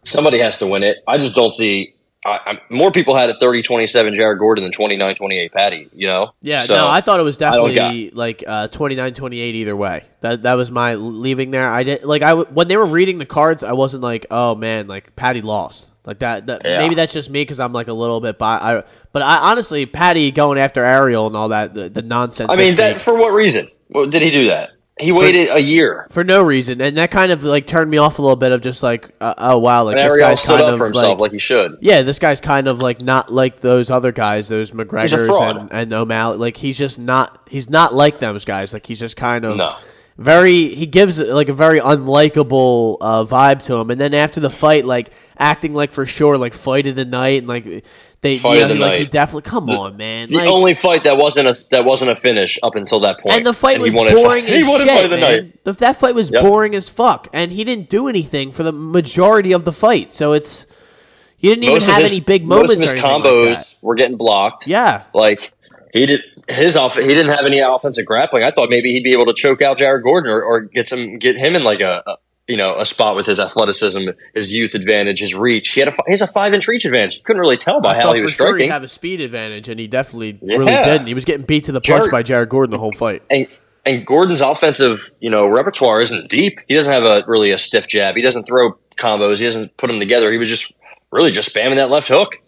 [0.05, 0.99] somebody has to win it.
[1.09, 1.95] I just don't see
[2.27, 6.33] I, more people had a 30-27 jared gordon than 29-28 paddy you know?
[6.43, 10.05] Yeah So, no I thought it was definitely like uh, 29-28 either way.
[10.21, 11.71] That that was my leaving there.
[11.71, 14.87] I did like I when they were reading the cards I wasn't like oh man
[14.89, 16.79] like Paddy lost like that, that Yeah.
[16.79, 19.87] maybe that's just me because I'm like a little bit by I but I honestly
[19.87, 23.33] Paddy going after Ariel and all that the, the nonsense i mean that for what
[23.33, 27.11] reason well, did he do that he waited a year for no reason, and that
[27.11, 29.83] kind of like turned me off a little bit of just like, uh, oh wow,
[29.83, 31.79] like and this ariel guy's stood kind up of for himself like, like, he should
[31.81, 35.93] yeah, this guy's kind of like not like those other guys, those McGregor's and, and
[35.93, 36.39] O'Malley.
[36.39, 38.73] Like he's just not, he's not like those guys.
[38.73, 39.77] Like he's just kind of No.
[40.17, 40.75] Very.
[40.75, 44.85] He gives like a very unlikable uh, vibe to him, and then after the fight,
[44.85, 47.85] like acting like for sure, like fight of the night, and like
[48.21, 50.29] they, Fight you of know, the like he definitely come on, man.
[50.31, 53.37] the like, only fight that wasn't a that wasn't a finish up until that point
[53.37, 55.33] and the fight he was boring he as shit, fight of the man.
[55.45, 56.43] night The- that fight was Yep.
[56.43, 60.11] boring as fuck, and he didn't do anything for the majority of the fight.
[60.13, 60.65] So it's
[61.37, 63.75] he didn't even have his, any big most moments of his combos like that.
[63.83, 65.53] were getting blocked Yeah, Like
[65.95, 66.97] he did his off.
[66.97, 68.45] He didn't have any offensive grappling.
[68.45, 71.19] I thought maybe he'd be able to choke out Jared Gordon or, or get some
[71.19, 72.17] get him in like a, a
[72.49, 74.01] you know a spot with his athleticism,
[74.35, 75.71] his youth advantage, his reach.
[75.71, 77.17] He had a he has a five inch reach advantage.
[77.17, 78.71] You couldn't really tell by I how he for was sure he'd striking.
[78.73, 80.57] have a speed advantage, and he definitely Yeah.
[80.59, 81.07] really didn't.
[81.07, 83.23] He was getting beat to the punch Jared- by Jared Gordon the whole fight.
[83.31, 83.47] and
[83.87, 86.59] and Gordon's offensive you know repertoire isn't deep.
[86.69, 88.17] He doesn't have a really a stiff jab.
[88.17, 89.39] He doesn't throw combos.
[89.39, 90.31] He doesn't put them together.
[90.33, 90.79] He was just
[91.13, 92.41] really just spamming that left hook.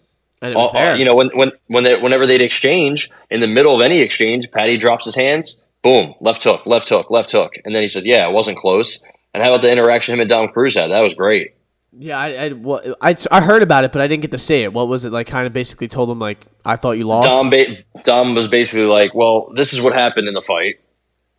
[0.42, 0.96] And it was all- there.
[0.96, 4.51] you know, when when when they, whenever they'd exchange in the middle of any exchange,
[4.51, 8.05] Paddy drops his hands, boom, left hook, left hook, left hook, and then he said,
[8.05, 9.03] "Yeah, it wasn't close."
[9.35, 10.90] And how about the interaction him and Dom Cruz had?
[10.90, 11.55] That was great.
[11.99, 14.62] yeah, I, I, well, I, I heard about it, but I didn't get to see
[14.62, 14.72] it.
[14.72, 15.27] What was it like?
[15.27, 17.27] Kind of basically told him like, I thought you lost.
[17.27, 20.77] Dom ba- Dom was basically like, "Well, this is what happened in the fight,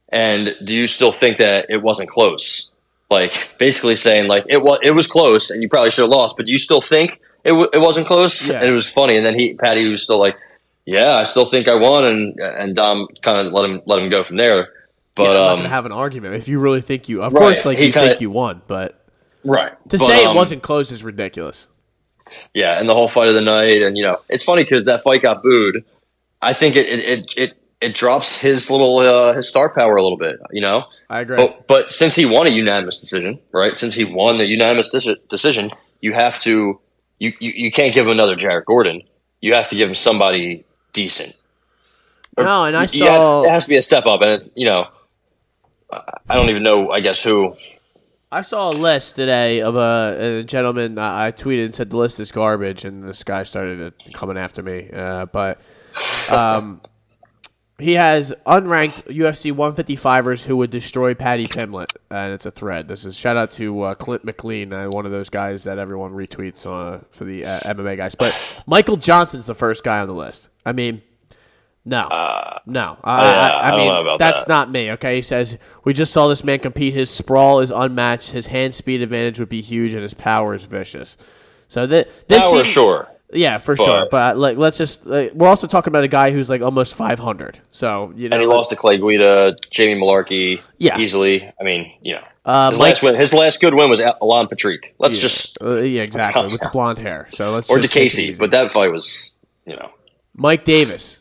[0.10, 2.72] and do you still think that it wasn't close?"
[3.10, 6.36] Like basically saying like it was it was close, and you probably should have lost,
[6.36, 8.48] but do you still think it w- it wasn't close?
[8.48, 8.60] Yeah.
[8.60, 10.36] And it was funny, and then he Paddy was still like,
[10.86, 14.10] "Yeah, I still think I won," and and Dom kind of let him let him
[14.10, 14.70] go from there.
[15.16, 17.24] But Yeah, um, have an argument if you really think you.
[17.24, 19.04] Of Right, course, like you kinda- think you won, but
[19.44, 21.68] right to But, say um, it wasn't close is ridiculous.
[22.54, 25.02] Yeah, and the whole fight of the night, and you know, it's funny because that
[25.02, 25.84] fight got booed.
[26.42, 30.04] I think it it it it, it drops his little uh, his star power a
[30.04, 30.38] little bit.
[30.52, 31.38] You know, I agree.
[31.38, 33.80] but but since he won a unanimous decision, right?
[33.80, 36.80] Since he won the unanimous deci- decision, you have to
[37.20, 39.02] you, you you can't give him another Jared Gordon.
[39.42, 41.36] You have to give him somebody decent.
[42.38, 44.66] Or- No, and I you- saw- it has to be a step up, and you
[44.66, 44.88] know,
[45.92, 46.92] I don't even know.
[46.92, 47.56] I guess who.
[48.30, 50.98] I saw a list today of a, a gentleman.
[51.00, 54.62] I I tweeted and said the list is garbage, and this guy started coming after
[54.62, 54.90] me.
[54.92, 55.62] Uh, but
[56.30, 56.82] um,
[57.80, 62.88] he has unranked UFC 155ers who would destroy Paddy Pimblett, and it's a thread.
[62.88, 66.12] This is shout out to uh, Clint McLean, uh, one of those guys that everyone
[66.12, 68.16] retweets uh, for the uh, MMA guys.
[68.16, 68.34] But
[68.66, 70.50] Michael Johnson's the first guy on the list.
[70.66, 71.02] I mean.
[71.86, 72.10] No,
[72.66, 72.98] no.
[73.02, 74.50] I, I, I, mean, that's that.
[74.50, 74.92] not me.
[74.92, 76.94] Okay, he says we just saw this man compete.
[76.94, 78.32] His sprawl is unmatched.
[78.32, 81.16] His hand speed advantage would be huge, and his power is vicious.
[81.70, 83.08] So that this Power, seems, sure.
[83.34, 84.08] Yeah, for But- sure.
[84.10, 87.60] But like, let's just like, we're also talking about a guy who's like almost 500.
[87.72, 90.98] So you know, And he lost to Clay Guida, Jamie Mullarkey, Yeah.
[90.98, 91.44] easily.
[91.60, 94.96] I mean, you know, Uh, his last win, his last good win was Alan Patrick.
[94.98, 95.22] Let's Yeah.
[95.24, 97.28] just Uh, yeah, exactly with the blonde hair.
[97.32, 99.34] So let's or just take it DeCasey, but that fight was,
[99.66, 99.90] you know,
[100.34, 101.18] Mike Davis.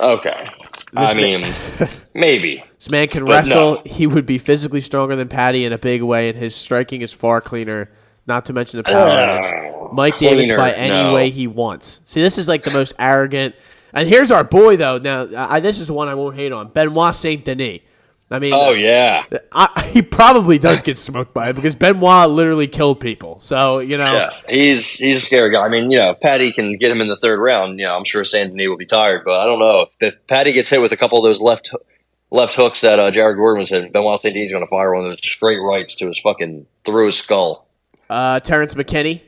[0.00, 0.48] okay.
[0.96, 1.44] I mean,
[2.14, 2.62] maybe.
[2.78, 3.74] This man can wrestle.
[3.76, 3.82] no.
[3.84, 7.12] He would be physically stronger than Paddy in a big way, and his striking is
[7.12, 7.90] far cleaner.
[8.26, 9.92] Not to mention the power edge.
[9.92, 11.12] Mike Davis by any no.
[11.12, 12.00] way he wants.
[12.04, 13.54] See, this is like the most arrogant.
[13.92, 14.98] And here's our boy though.
[14.98, 16.68] Now, I, this is the one I won't hate on.
[16.68, 17.80] Benoit Saint Denis.
[18.30, 22.66] I mean, Oh yeah, I, he probably does get smoked by it because Benoit literally
[22.66, 23.38] killed people.
[23.40, 24.30] So you know, yeah.
[24.48, 25.64] He's he's a scary guy.
[25.64, 27.96] I mean, you know, if Paddy can get him in the third round, you know,
[27.96, 29.24] I'm sure Saint Denis will be tired.
[29.24, 31.70] But I don't know if, if Paddy gets hit with a couple of those left
[32.30, 33.92] left hooks that uh, Jared Gordon was hitting.
[33.92, 36.66] Benoit Saint Denis is going to fire one of those straight rights to his fucking
[36.84, 37.68] through his skull.
[38.10, 39.22] Uh, Terrence McKinney.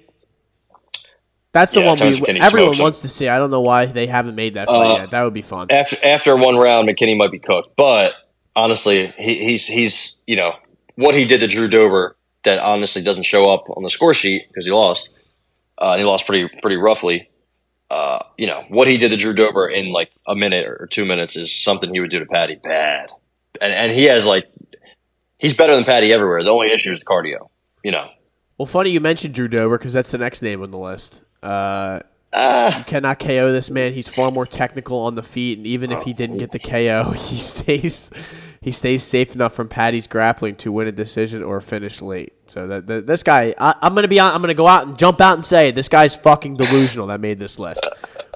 [1.53, 2.83] That's the Yeah, one Terrence we, McKinney everyone smokes him.
[2.83, 3.29] wants to see.
[3.29, 5.11] I don't know why they haven't made that fight Uh, yet.
[5.13, 5.69] That would be fun.
[5.71, 7.77] after after one round, McKinney might be cooked.
[7.77, 8.15] But
[8.55, 10.53] honestly, he, he's he's you know
[10.97, 14.47] what he did to Drew Dober that honestly doesn't show up on the score sheet
[14.49, 15.11] because he lost,
[15.79, 17.31] uh, and he lost pretty pretty roughly.
[17.91, 21.05] Uh, you know what he did to Drew Dober in like a minute or two
[21.07, 23.11] minutes is something he would do to Paddy bad,
[23.63, 24.47] and and he has like
[25.39, 26.43] he's better than Paddy everywhere.
[26.43, 27.49] The only issue is cardio.
[27.83, 28.09] You know,
[28.59, 31.23] Well, funny you mentioned Drew Dober because that's the next name on the list.
[31.43, 32.01] Uh,
[32.33, 32.79] Ah.
[32.79, 33.93] you cannot KO this man.
[33.93, 37.11] He's far more technical on the feet, and even if he didn't get the KO,
[37.17, 38.11] he stays
[38.61, 42.33] he stays safe enough from Paddy's grappling to win a decision or finish late.
[42.49, 44.99] So that, that this guy, I, I'm gonna be, on, I'm gonna go out and
[44.99, 47.87] jump out and say this guy's fucking delusional that made this list.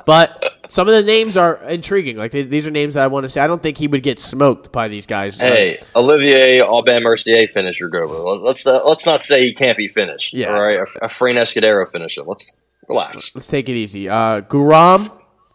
[0.06, 2.16] But some of the names are intriguing.
[2.16, 3.40] Like th- these are names that I want to say.
[3.40, 5.38] I don't think he would get smoked by these guys.
[5.38, 8.14] Hey, Olivier Aubin Mercier finished Drew Dober.
[8.14, 10.34] Let's uh, let's not say he can't be finished.
[10.34, 10.54] Yeah.
[10.54, 10.78] all right.
[10.78, 12.24] A, a Escudero finish him.
[12.26, 12.58] Let's
[12.88, 13.34] relax.
[13.34, 14.08] Let's take it easy.
[14.08, 15.10] Uh, Guram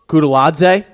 [0.07, 0.85] Kutateladze.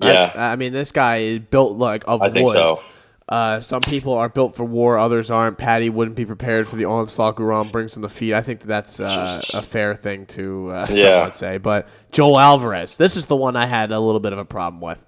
[0.00, 0.32] Yeah.
[0.34, 2.82] I, I mean, this guy is built like of I think so.
[3.28, 5.56] Uh, some people are built for war, others aren't.
[5.56, 8.34] Paddy wouldn't be prepared for the onslaught Guram brings on the feet.
[8.34, 11.30] I think that that's uh, a fair thing to uh, Yeah.
[11.30, 11.58] say.
[11.58, 14.80] But Joel Alvarez, this is the one I had a little bit of a problem
[14.82, 14.98] with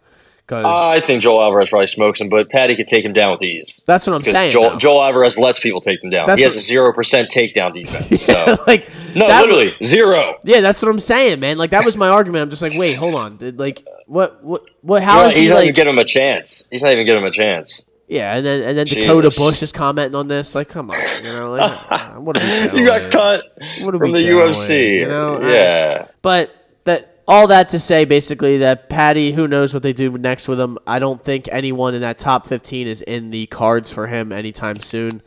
[0.46, 3.42] because I think Joel Alvarez probably smokes him, but Paddy could take him down with
[3.42, 3.80] ease.
[3.86, 4.52] that's what I'm saying.
[4.52, 4.76] Joel.
[4.76, 6.26] Joel Alvarez lets people take them down.
[6.26, 8.22] That's he has a zero percent takedown defense.
[8.26, 10.36] So like no, literally zero.
[10.44, 11.56] Yeah, that's what I'm saying, man.
[11.58, 12.42] Like that was my argument.
[12.42, 13.36] I'm just like, wait, hold on.
[13.38, 15.02] Did, like, what, what, what?
[15.02, 15.64] How Well, is he's he not like?
[15.64, 16.68] even giving him a chance.
[16.70, 17.86] He's not even giving him a chance.
[18.06, 20.54] Yeah, and then and then Dakota Bush is commenting on this.
[20.54, 22.80] Like, come on, you know, like, uh, what are we?
[22.80, 23.44] You got cut
[23.80, 24.98] What are from we the doing, UFC.
[25.00, 25.36] you know?
[25.36, 26.06] I- yeah.
[26.20, 30.48] But that all that to say, basically, that Paddy, who knows what they do next
[30.48, 30.76] with him?
[30.86, 34.80] I don't think anyone in that top 15 is in the cards for him anytime
[34.80, 35.22] soon.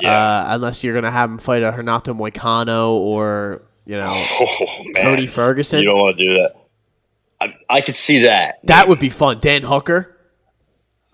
[0.00, 0.10] Yeah.
[0.12, 5.04] Uh, unless you're gonna have him fight a Renato Moicano or you know oh man,
[5.04, 5.78] Cody Ferguson.
[5.80, 6.54] You don't want to do that.
[7.40, 8.56] I, I could see that.
[8.64, 9.38] that would be fun.
[9.40, 10.16] Dan Hooker.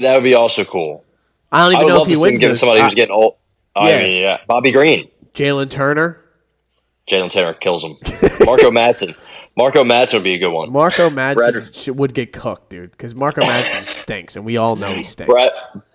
[0.00, 1.04] That would be also cool.
[1.52, 2.40] I don't even would know if he to see him wins.
[2.40, 3.36] give somebody Uh, who's getting old.
[3.76, 4.02] I yeah.
[4.02, 6.20] mean, yeah, Bobby Green, Jalen Turner.
[7.08, 7.96] Jalen Turner kills him.
[8.46, 9.14] Marco Madsen,
[9.56, 10.72] Marco Madsen would be a good one.
[10.72, 14.92] Marco Madsen Brad- would get cooked, dude, because Marco Madsen stinks, and we all know
[14.92, 15.30] he stinks.
[15.30, 15.50] Brad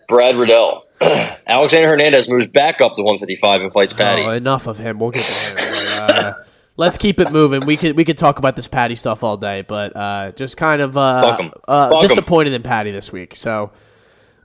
[0.07, 0.85] Brad Riddell,
[1.47, 4.23] Alexander Hernandez moves back up to 155 and fights Paddy.
[4.23, 4.99] Oh, enough of him.
[4.99, 5.57] We'll get to him.
[6.01, 6.33] Uh,
[6.77, 7.65] let's keep it moving.
[7.65, 10.81] We could we could talk about this Paddy stuff all day, but uh, just kind
[10.81, 11.51] of uh, Fuck 'em.
[11.67, 12.07] uh, Fuck 'em.
[12.09, 13.35] disappointed in Paddy this week.
[13.35, 13.71] So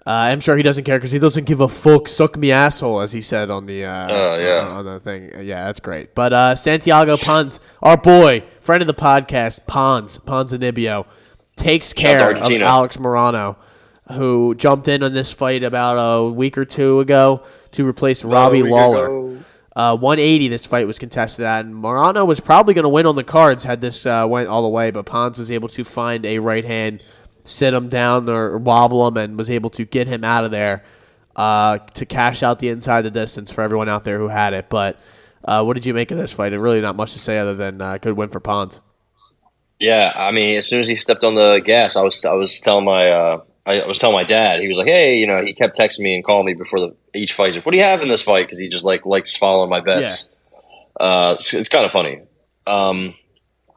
[0.07, 2.09] uh, I'm sure he doesn't care because he doesn't give a fuck.
[2.09, 4.69] Suck me asshole, as he said on the uh, Oh, yeah.
[4.69, 5.31] on the thing.
[5.43, 6.15] Yeah, that's great.
[6.15, 11.07] But uh, Santiago Pons, our boy, friend of the podcast, Pons Ponzinibbio,
[11.57, 13.57] takes Shout out to care of Alex Morono,
[14.13, 18.63] who jumped in on this fight about a week or two ago to replace Robbie
[18.63, 19.41] Lawler.
[19.77, 23.17] Uh, 180 this fight was contested at, and Morano was probably going to win on
[23.17, 26.25] the cards had this uh, went all the way, but Pons was able to find
[26.25, 27.03] a right hand,
[27.45, 30.83] sit him down or wobble him, and was able to get him out of there
[31.37, 34.69] uh, to cash out the inside the distance for everyone out there who had it.
[34.69, 34.99] But
[35.45, 36.53] uh, what did you make of this fight?
[36.53, 38.81] And really not much to say other than uh, good win for Pons.
[39.79, 42.61] Yeah, I mean, as soon as he stepped on the gas, I was I was
[42.61, 44.61] telling my uh, I was telling my dad.
[44.61, 46.97] He was like, "Hey, you know," he kept texting me and calling me before the
[47.15, 47.47] each fight.
[47.47, 49.69] He's like, "What do you have in this fight?" Because he just like likes following
[49.69, 50.31] my bets.
[51.01, 51.07] Yeah.
[51.07, 52.23] Uh, it's, it's kind of funny.
[52.67, 53.15] Um,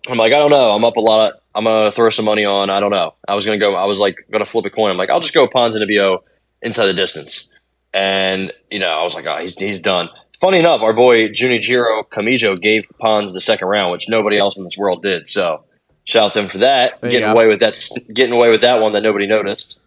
[0.10, 0.72] I'm like, I don't know.
[0.72, 1.34] I'm up a lot.
[1.54, 2.70] I'm gonna throw some money on.
[2.70, 3.16] I don't know.
[3.28, 3.76] I was gonna go.
[3.76, 4.92] I was like gonna flip a coin.
[4.92, 6.20] I'm like, I'll just go Ponzinibbio
[6.62, 7.50] inside the distance.
[7.94, 10.10] And you know, I was like, oh, he's he's done.
[10.40, 14.64] Funny enough, our boy Junichiro Kamijo gave Pons the second round, which nobody else in
[14.64, 15.28] this world did.
[15.28, 15.64] So
[16.04, 17.02] shout out to him for that.
[17.02, 17.32] Getting go.
[17.32, 17.80] away with that.
[18.14, 19.82] Getting away with that one that nobody noticed.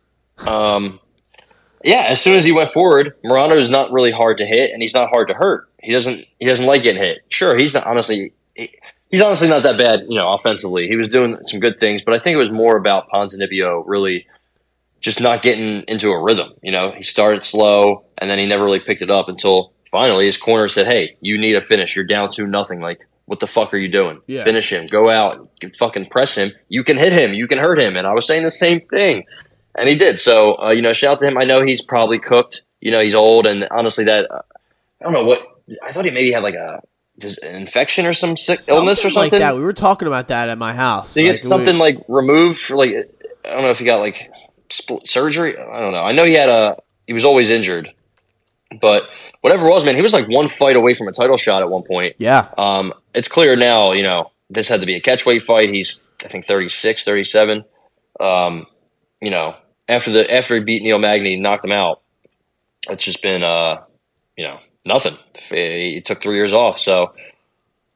[0.46, 0.98] Um,
[1.84, 4.82] yeah, as soon as he went forward, Morono is not really hard to hit, and
[4.82, 5.68] he's not hard to hurt.
[5.80, 7.18] He doesn't he doesn't like getting hit.
[7.28, 8.32] Sure, he's not honestly.
[8.54, 8.74] He,
[9.10, 10.88] he's honestly not that bad, you know, offensively.
[10.88, 14.26] He was doing some good things, but I think it was more about Ponzinibbio really
[15.00, 16.52] just not getting into a rhythm.
[16.62, 20.26] You know, he started slow and then he never really picked it up until finally
[20.26, 21.96] his corner said, "Hey, you need a finish.
[21.96, 22.80] You're down two nothing.
[22.80, 24.20] Like, what the fuck are you doing?
[24.26, 24.44] Yeah.
[24.44, 24.86] Finish him.
[24.86, 25.48] Go out.
[25.78, 26.52] Fucking press him.
[26.68, 27.32] You can hit him.
[27.32, 29.24] You can hurt him." And I was saying the same thing,
[29.74, 30.20] and he did.
[30.20, 31.38] So, uh, you know, shout out to him.
[31.38, 32.64] I know he's probably cooked.
[32.80, 34.42] You know, he's old, and honestly, that uh,
[35.00, 35.42] I don't know what
[35.82, 36.82] I thought he maybe had like a
[37.24, 39.32] an infection or some sick illness or something.
[39.32, 39.56] like that.
[39.56, 41.14] We were talking about that at my house.
[41.14, 42.90] He Like, get something we- like removed for like
[43.44, 44.30] I don't know if he got like
[44.68, 45.56] spl- surgery.
[45.58, 46.02] I don't know.
[46.02, 47.92] I know he had a he was always injured,
[48.80, 49.08] but
[49.40, 51.70] whatever it was, man, he was like one fight away from a title shot at
[51.70, 52.14] one point.
[52.18, 55.68] yeah, Um, it's clear now, you know, this had to be a catchweight fight.
[55.70, 57.64] He's I think 36, 37.
[58.20, 58.66] Um,
[59.20, 59.56] you know,
[59.88, 62.00] after the after he beat Neil Magny, knocked him out.
[62.88, 63.82] It's just been uh,
[64.36, 65.16] you know, nothing.
[65.48, 67.14] He took three years off, so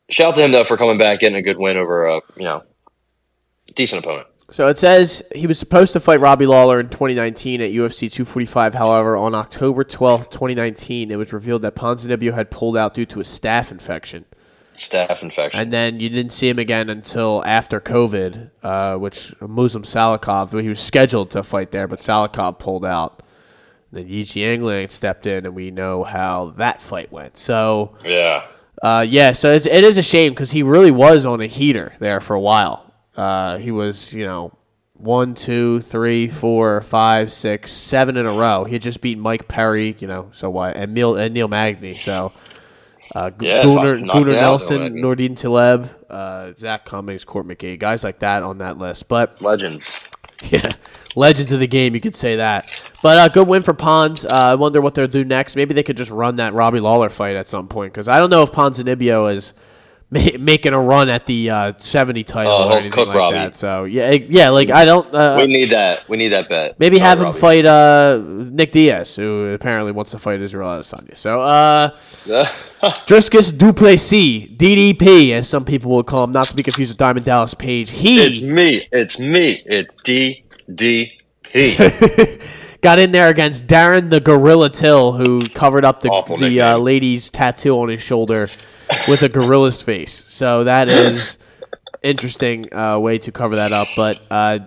[0.09, 2.45] shout out to him though for coming back, getting a good win over a you
[2.45, 2.63] know
[3.75, 4.29] decent opponent.
[4.51, 8.75] So it says he was supposed to fight Robbie Lawler in 2019 at UFC 245.
[8.75, 13.21] However, on October 12th, 2019, it was revealed that Ponzinibbio had pulled out due to
[13.21, 14.25] a staph infection.
[14.77, 15.61] Staph infection.
[15.61, 20.69] And then you didn't see him again until after COVID, uh, which Muslim Salikhov, he
[20.69, 23.24] was scheduled to fight there, but Salikhov pulled out.
[23.95, 27.37] Then Yichi Yang stepped in, and we know how that fight went.
[27.37, 28.45] So, yeah.
[28.83, 31.95] uh, yeah, so it, it is a shame because he really was on a heater
[32.01, 32.93] there for a while.
[33.17, 34.53] Uh, he was, you know,
[34.95, 38.65] one, two, three, four, five, six, seven in a row.
[38.65, 41.95] He had just beat Mike Perry, you know, so what, and Neil, and Neil Magny.
[41.95, 42.33] So,
[43.15, 44.95] uh, Yeah, Gunnar, Gunnar Nelson.
[44.95, 49.09] Nordine Taleb, uh, Zak Cummings, Court McGee, guys like that on that list.
[49.09, 50.09] But Legends.
[50.51, 50.73] yeah,
[51.15, 52.83] legends of the game, you could say that.
[53.03, 54.25] But uh, good win for Pons.
[54.25, 55.57] Uh, I wonder what they'll do next.
[55.57, 58.31] Maybe they could just run that Robbie Lawler fight at some point because I don't
[58.31, 59.53] know if Ponzinibbio is
[60.11, 63.35] ma- making a run at the uh, seventy title Oh, or anything cook like Robbie.
[63.37, 63.57] that.
[63.57, 65.13] So yeah, yeah, like I don't.
[65.15, 66.09] Uh, we need that.
[66.09, 66.81] We need that bet.
[66.81, 67.39] maybe have him Robbie.
[67.39, 71.17] fight uh, Nick Diaz, who apparently wants to fight Israel Adesanya.
[71.17, 71.91] So uh,
[73.07, 77.25] Dricus Duplessis, DDP, as some people will call him, not to be confused with Diamond
[77.27, 77.91] Dallas Page.
[77.91, 78.87] He it's me.
[78.93, 79.63] It's me.
[79.67, 81.77] It's D D P.
[82.85, 86.77] got in there against Darren the Gorilla Till, who covered up the, Awful the uh,
[86.77, 88.51] lady's tattoo on his shoulder
[89.09, 90.25] with a gorilla's face.
[90.27, 91.39] So that is
[92.03, 93.89] interesting uh, way to cover that up.
[93.97, 94.59] But uh,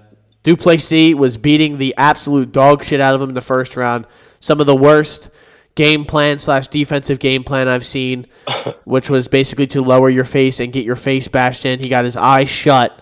[0.42, 4.08] Duplessis was beating the absolute dog shit out of him in the first round.
[4.40, 5.30] Some of the worst
[5.76, 8.26] game plan slash defensive game plan I've seen,
[8.86, 11.80] which was basically to lower your face and get your face bashed in.
[11.80, 13.00] He got his eyes shut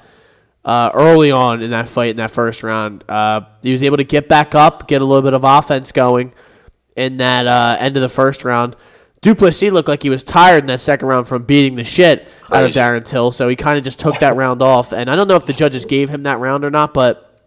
[0.66, 3.04] uh, early on in that fight in that first round.
[3.08, 6.34] Uh, he was able to get back up, get a little bit of offense going
[6.96, 8.76] in that uh, end of the first round.
[9.22, 12.64] Duplessis looked like he was tired in that second round from beating the shit out
[12.64, 14.92] of Darren Till, so he kind of just took that round off.
[14.92, 17.42] And I don't know if the judges gave him that round or not, but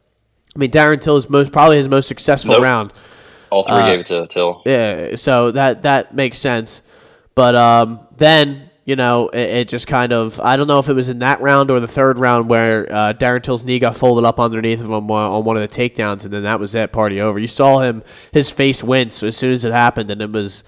[0.55, 2.63] I mean Darren Till is most probably his most successful Nope.
[2.63, 2.93] round.
[3.51, 4.63] All three gave it to Till.
[4.67, 6.83] Yeah, so that that makes sense.
[7.35, 10.94] But um, then you know it, it just kind of I don't know if it
[10.94, 14.24] was in that round or the third round where uh, Darren Till's knee got folded
[14.27, 16.90] up underneath of him on on one of the takedowns, and then that was it.
[16.90, 17.38] Party over.
[17.38, 20.64] You saw him his face wince as soon as it happened, and it was.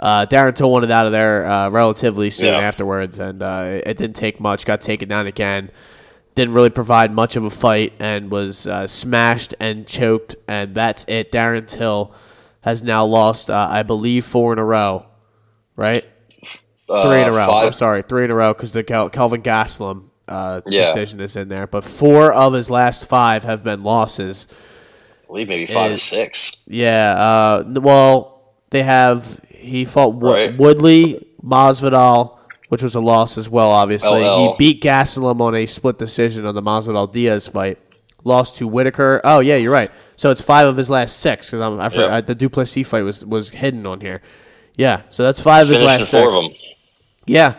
[0.00, 2.60] Uh, Darren Till wanted out of there uh, relatively soon Yeah.
[2.60, 4.64] afterwards, and uh, it, it didn't take much.
[4.64, 5.72] Got taken down again.
[6.36, 11.04] Didn't really provide much of a fight and was uh, smashed and choked, and that's
[11.08, 11.32] it.
[11.32, 12.14] Darren Till
[12.60, 15.04] has now lost, uh, I believe, four in a row,
[15.74, 16.04] right?
[16.88, 17.46] Uh, Three in a row.
[17.48, 20.86] five- I'm sorry, three in a row because the Kel- Kelvin Gastelum uh, Yeah.
[20.86, 21.66] decision is in there.
[21.66, 24.46] But four of his last five have been losses.
[24.50, 26.52] I believe maybe five or six.
[26.66, 27.12] Yeah.
[27.14, 29.40] Uh, well, they have.
[29.48, 30.56] He fought Wo- Right.
[30.56, 32.36] Woodley, Masvidal,
[32.68, 33.70] which was a loss as well.
[33.70, 34.52] Obviously, LL.
[34.52, 37.78] he beat Gastelum on a split decision on the Masvidal Diaz fight.
[38.24, 39.20] Lost to Whittaker.
[39.24, 39.90] Oh yeah, you're right.
[40.16, 42.20] So it's five of his last six because I'm I forgot, Yeah.
[42.22, 44.20] the Duplessis fight was was hidden on here.
[44.76, 46.62] Yeah, so that's five of his last four six.
[47.28, 47.54] Yeah.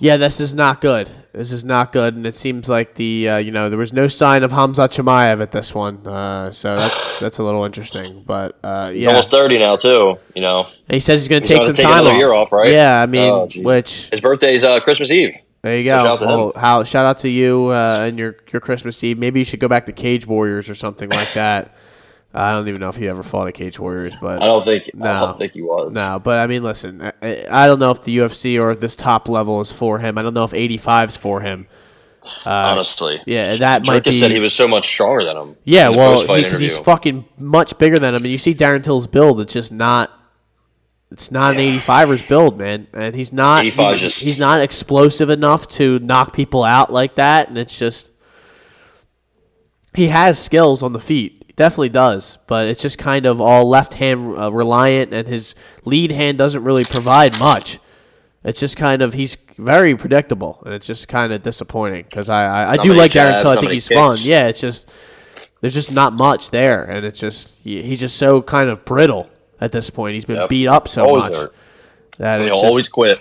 [0.00, 1.08] Yeah, this is not good.
[1.32, 4.06] This is not good, and it seems like the uh, you know there was no
[4.08, 8.22] sign of Khamzat Chimaev at this one, uh, so that's that's a little interesting.
[8.26, 10.18] But uh, He's yeah, almost thirty now too.
[10.34, 12.16] You know, and he says he's going to take some take time another off.
[12.18, 12.70] year off, right?
[12.72, 15.34] Yeah, I mean, Oh, which his birthday's uh, Christmas Eve.
[15.62, 16.04] there you So go.
[16.04, 19.16] shout out how, shout out to you uh, and your your Christmas Eve.
[19.18, 21.74] Maybe you should go back to Cage Warriors or something like that.
[22.34, 24.90] I don't even know if he ever fought a Cage Warriors, but I don't think.
[24.94, 25.94] no, I don't think he was.
[25.94, 29.28] No, but I mean, listen, I, I don't know if the UFC or this top
[29.28, 30.16] level is for him.
[30.16, 31.66] I don't know if 85 is for him.
[32.46, 33.20] Uh, honestly.
[33.26, 34.18] Yeah, that might be.
[34.18, 35.56] said he was so much stronger than him.
[35.64, 38.22] yeah, well, because he's fucking much bigger than him.
[38.22, 40.10] And you see Darren Till's build; it's just not.
[41.10, 43.64] it's not an 85ers build, man, and he's not.
[43.64, 44.22] He, just...
[44.22, 48.12] He's not explosive enough to knock people out like that, and it's just
[49.94, 53.94] he has skills on the feet, definitely does, but it's just kind of all left
[53.94, 57.78] hand uh, reliant, and his lead hand doesn't really provide much.
[58.44, 62.64] It's just kind of he's very predictable, and it's just kind of disappointing because I
[62.64, 63.50] I, I do like Darren Till.
[63.50, 64.16] I think he's fun.
[64.20, 64.90] Yeah, it's just
[65.60, 69.30] there's just not much there, and it's just he- he's just so kind of brittle
[69.60, 70.14] at this point.
[70.14, 70.48] He's been Yep.
[70.48, 71.54] beat up so Always much hurt.
[72.18, 73.20] that he'll just- always quit.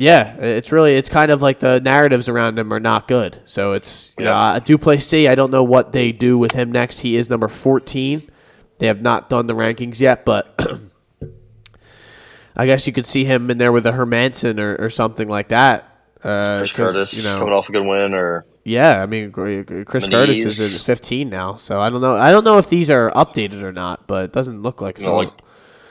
[0.00, 3.36] Yeah, it's really it's kind of like the narratives around him are not good.
[3.44, 4.38] So it's you know Yeah.
[4.38, 5.26] uh, Duplessis.
[5.28, 7.00] I don't know what they do with him next.
[7.00, 8.30] He is number fourteen.
[8.78, 10.54] They have not done the rankings yet, but
[12.56, 15.48] I guess you could see him in there with a Hermansson or, or something like
[15.48, 15.84] that.
[16.22, 20.06] Uh, Chris Curtis you know, coming off a good win, or yeah, I mean, Chris
[20.06, 22.16] Curtis is at 15 now, so I don't know.
[22.16, 25.16] I don't know if these are updated or not, but it doesn't look like so.
[25.16, 25.32] like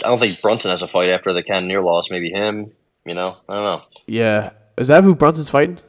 [0.04, 2.10] I don't think Brunson has a fight after the Cannonier loss.
[2.10, 2.72] Maybe him.
[3.08, 3.82] You know, I don't know.
[4.06, 5.80] yeah, is that who Brunson's fighting?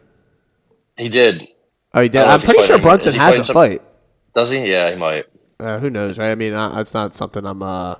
[0.96, 1.48] He did.
[1.94, 2.22] Oh, he did.
[2.22, 3.82] I I'm pretty sure Brunson has a some- fight.
[4.34, 4.70] Does he?
[4.70, 5.24] Yeah, he might.
[5.58, 6.30] Uh, who knows, right?
[6.30, 7.96] I mean, uh, it's not something I'm uh,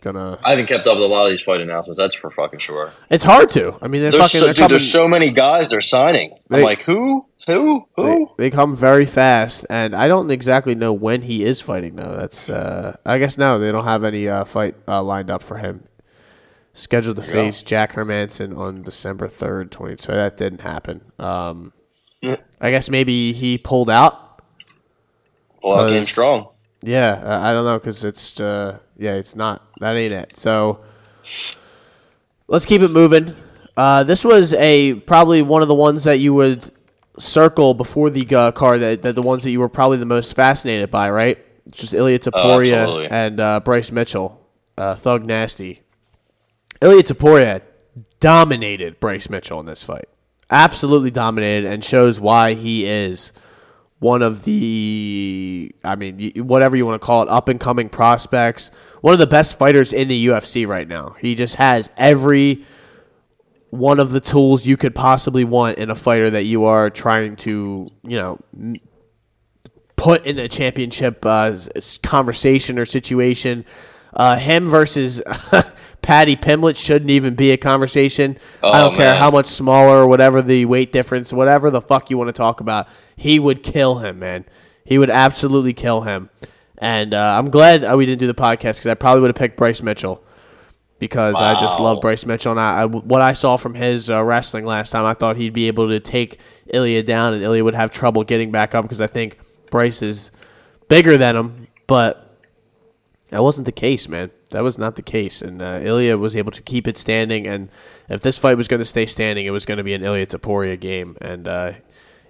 [0.00, 0.38] gonna.
[0.44, 1.98] I haven't kept up with a lot of these fight announcements.
[1.98, 2.92] That's for fucking sure.
[3.10, 3.76] It's hard to.
[3.82, 4.40] I mean, they're There's fucking.
[4.40, 6.32] so, they're dude, coming, there's so many guys they're signing.
[6.50, 7.26] I'm like, who?
[7.48, 7.86] Who?
[7.96, 8.30] they, Who?
[8.38, 12.16] they come very fast, and I don't exactly know when he is fighting though.
[12.16, 12.48] That's.
[12.48, 15.84] Uh, I guess no, they don't have any uh, fight uh, lined up for him.
[16.74, 19.96] Scheduled to face Jack Hermansson on December third, twenty.
[20.00, 21.02] So that didn't happen.
[21.18, 21.72] Um,
[22.22, 22.36] Yeah.
[22.60, 24.40] I guess maybe he pulled out.
[25.62, 26.48] Well, out Uh, game strong.
[26.82, 30.36] Yeah, I, I don't know because it's uh, yeah, it's not that ain't it.
[30.36, 30.80] So
[32.48, 33.34] let's keep it moving.
[33.76, 36.72] Uh, this was a probably one of the ones that you would
[37.18, 40.34] circle before the uh, card that, that the ones that you were probably the most
[40.34, 41.38] fascinated by, right?
[41.66, 43.08] It's just Ilya Topuria absolutely.
[43.10, 44.40] and uh, Bryce Mitchell,
[44.78, 45.81] uh, Thug Nasty.
[46.82, 47.62] Ilya Topuria
[48.18, 50.08] dominated Bryce Mitchell in this fight.
[50.50, 53.32] Absolutely dominated and shows why he is
[54.00, 58.72] one of the, I mean, whatever you want to call it, up and coming prospects.
[59.00, 61.14] One of the best fighters in the UFC right now.
[61.20, 62.64] He just has every
[63.70, 67.36] one of the tools you could possibly want in a fighter that you are trying
[67.36, 68.40] to, you know,
[69.94, 71.56] put in the championship uh,
[72.02, 73.64] conversation or situation.
[74.14, 75.22] Uh, him versus
[76.02, 78.36] Paddy Pimblett shouldn't even be a conversation.
[78.62, 82.10] I Oh, don't care how much smaller or whatever the weight difference, whatever the fuck
[82.10, 82.88] you want to talk about.
[83.16, 84.44] He would kill him, man.
[84.84, 86.28] He would absolutely kill him.
[86.78, 89.36] And uh, I'm glad uh, we didn't do the podcast because I probably would have
[89.36, 90.24] picked Bryce Mitchell
[90.98, 92.50] because I just love Bryce Mitchell.
[92.52, 95.52] And I, I- what I saw from his uh, wrestling last time, I thought he'd
[95.52, 96.40] be able to take
[96.72, 99.38] Ilya down, and Ilya would have trouble getting back up because I think
[99.70, 100.32] Bryce is
[100.88, 101.66] bigger than him.
[101.86, 102.21] But
[103.32, 104.30] that wasn't the case, man.
[104.50, 107.46] That was not the case, and uh, Ilya was able to keep it standing.
[107.46, 107.70] And
[108.10, 110.26] if this fight was going to stay standing, it was going to be an Ilya
[110.26, 111.72] Topuria game, and uh,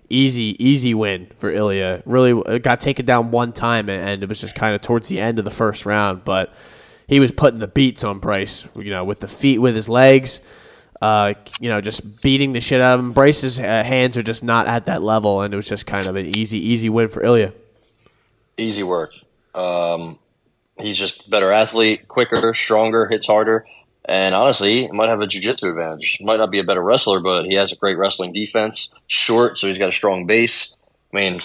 [0.08, 2.04] easy, easy win for Ilya.
[2.06, 5.18] Really got taken down one time, and, and it was just kind of towards the
[5.18, 6.54] end of the first round, but
[7.08, 10.40] he was putting the beats on Bryce, you know, with the feet, with his legs.
[11.00, 13.12] Uh, you know, just beating the shit out of him.
[13.12, 16.14] Bryce's uh, hands are just not at that level, and it was just kind of
[16.14, 17.52] an easy, easy win for Ilya.
[18.56, 19.12] Easy work.
[19.52, 20.20] Um,
[20.82, 23.64] he's just a better athlete, quicker, stronger, hits harder,
[24.04, 26.18] and honestly, he might have a jiu-jitsu advantage.
[26.20, 28.90] Might not be a better wrestler, but he has a great wrestling defense.
[29.06, 30.76] Short, so he's got a strong base.
[31.12, 31.40] I mean,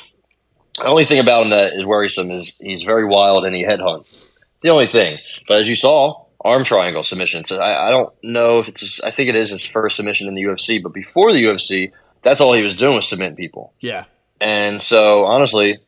[0.77, 4.37] the only thing about him that is worrisome is he's very wild and he headhunts.
[4.61, 7.43] The only thing, but as you saw, arm triangle submission.
[7.43, 8.81] So I, I don't know if it's.
[8.81, 11.91] His, I think it is his first submission in the UFC, but before the UFC,
[12.23, 13.73] that's all he was doing was submitting people.
[13.79, 14.05] Yeah.
[14.41, 15.79] And so, honestly,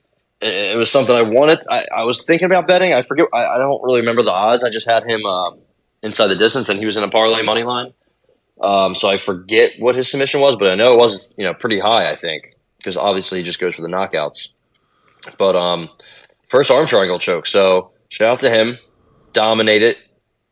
[0.42, 1.60] it was something I wanted.
[1.70, 2.94] I, I was thinking about betting.
[2.94, 3.28] I forget.
[3.34, 4.64] I, I don't really remember the odds.
[4.64, 5.60] I just had him um,
[6.02, 7.94] inside the distance, and he was in a parlay money line.
[8.62, 11.54] Um, so I forget what his submission was, but I know it was you know
[11.54, 12.10] pretty high.
[12.10, 14.50] I think because obviously he just goes for the knockouts.
[15.38, 15.90] But um,
[16.48, 17.46] first arm triangle choke.
[17.46, 18.78] So shout out to him.
[19.34, 19.98] Dominated.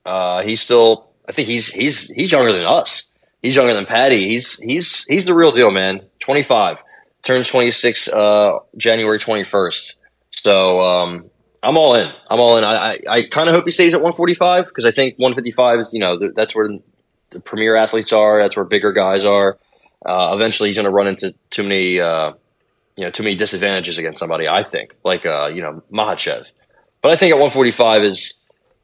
[0.06, 1.12] Uh, he's still.
[1.28, 3.06] I think he's he's he's younger than us.
[3.42, 4.28] He's younger than Paddy.
[4.28, 6.02] He's he's he's the real deal, man.
[6.20, 6.84] Twenty five.
[7.28, 8.08] Turns twenty six.
[8.08, 10.00] Uh, January twenty first.
[10.32, 11.30] So um,
[11.62, 12.10] I'm all in.
[12.30, 12.64] I'm all in.
[12.64, 15.16] I I, I kind of hope he stays at one forty five because I think
[15.18, 16.70] one fifty five is you know th- that's where
[17.32, 18.42] the premier athletes are.
[18.42, 19.58] That's where bigger guys are.
[20.06, 22.00] Uh, eventually, he's going to run into too many.
[22.00, 22.32] Uh,
[22.96, 24.48] you know, too many disadvantages against somebody.
[24.48, 26.46] I think, like uh, you know, Makhachev.
[27.02, 28.36] But I think at 145 is,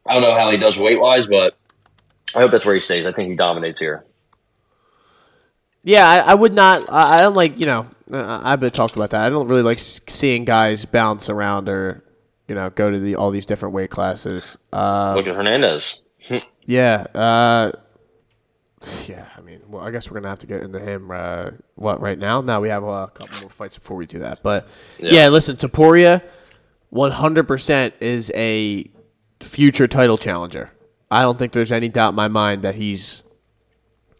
[0.06, 1.56] I don't know how he does weight wise, but
[2.34, 3.06] I hope that's where he stays.
[3.06, 4.04] I think he dominates here.
[5.82, 6.84] Yeah, I, I would not.
[6.90, 7.88] I don't like you know.
[8.12, 9.24] Uh, I've been talked about that.
[9.24, 12.04] I don't really like seeing guys bounce around or
[12.48, 14.58] you know go to the all these different weight classes.
[14.72, 16.02] Uh, Look at Hernandez.
[16.66, 17.72] yeah, uh,
[19.06, 21.10] Yeah, I mean, well, I guess we're gonna have to get into him.
[21.10, 22.40] Uh, what right now?
[22.40, 24.42] Now we have a couple more fights before we do that.
[24.42, 24.66] But
[24.98, 25.28] yeah, Yeah.
[25.28, 26.22] listen, Topuria,
[26.90, 28.90] one hundred percent is a
[29.40, 30.70] future title challenger.
[31.10, 33.22] I don't think there's any doubt in my mind that he's.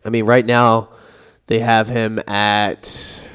[0.05, 0.91] I mean, right now
[1.47, 3.27] they have him at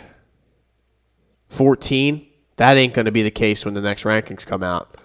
[1.49, 2.25] fourteen.
[2.57, 4.97] That ain't going to be the case when the next rankings come out.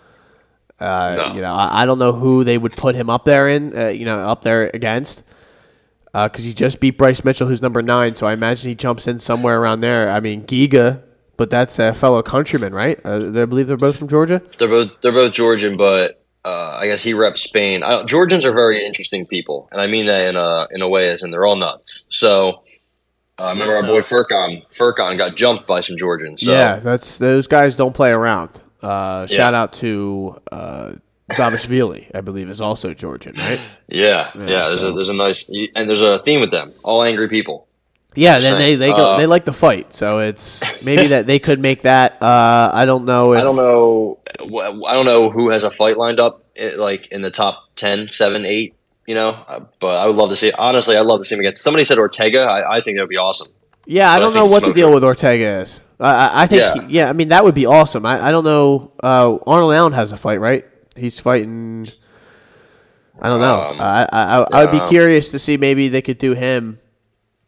[0.81, 1.35] Uh, No.
[1.35, 3.77] You know, I, I don't know who they would put him up there in.
[3.77, 5.23] Uh, you know, up there against
[6.13, 8.15] because he just beat Bryce Mitchell, who's number nine.
[8.15, 10.11] So I imagine he jumps in somewhere around there.
[10.11, 11.03] I mean, Giga,
[11.37, 13.01] but that's a fellow countryman, right?
[13.05, 14.41] Uh, I believe they're both from Georgia.
[14.59, 17.83] They're both they're both Georgian, but uh, I guess he reps Spain.
[17.83, 21.09] I, Georgians are very interesting people, and I mean that in a in a way
[21.09, 22.07] as in they're all nuts.
[22.11, 22.63] So
[23.39, 24.65] uh, I remember our so- boy Furcon.
[24.73, 26.41] Furcon got jumped by some Georgians.
[26.41, 26.53] So.
[26.53, 28.61] Yeah, that's those guys don't play around.
[28.83, 29.37] Uh, Yeah.
[29.37, 30.93] Shout out to uh,
[31.31, 33.61] Dvalishvili, I believe, is also Georgian, right?
[33.89, 34.45] yeah, yeah.
[34.47, 36.71] there's so- a there's a nice and there's a theme with them.
[36.83, 37.67] All angry people.
[38.17, 41.41] Yeah, then they they go Uh, they like to fight, so it's maybe that they
[41.41, 42.23] could make that.
[42.23, 43.33] Uh, I don't know.
[43.33, 44.19] If, I don't know.
[44.39, 48.09] I don't know who has a fight lined up, eh, like in the top 10,
[48.11, 48.75] 7, 8,
[49.07, 50.51] You know, Uh, but I would love to see.
[50.53, 51.63] Honestly, I'd love to see him against.
[51.63, 52.41] Somebody said Ortega.
[52.43, 53.49] I, I think that would be awesome.
[53.87, 54.95] Yeah, I But I don't think know what the deal him.
[54.95, 55.81] with Ortega is.
[56.01, 56.87] I, I, I think, Yeah.
[56.87, 57.09] he- yeah.
[57.11, 58.07] I mean, that would be awesome.
[58.07, 58.93] I, I don't know.
[59.03, 60.65] Uh, Arnold Allen has a fight, right?
[60.97, 61.87] He's fighting.
[63.21, 63.61] I don't know.
[63.61, 66.79] Um, I, I, I, I would be curious to see maybe they could do him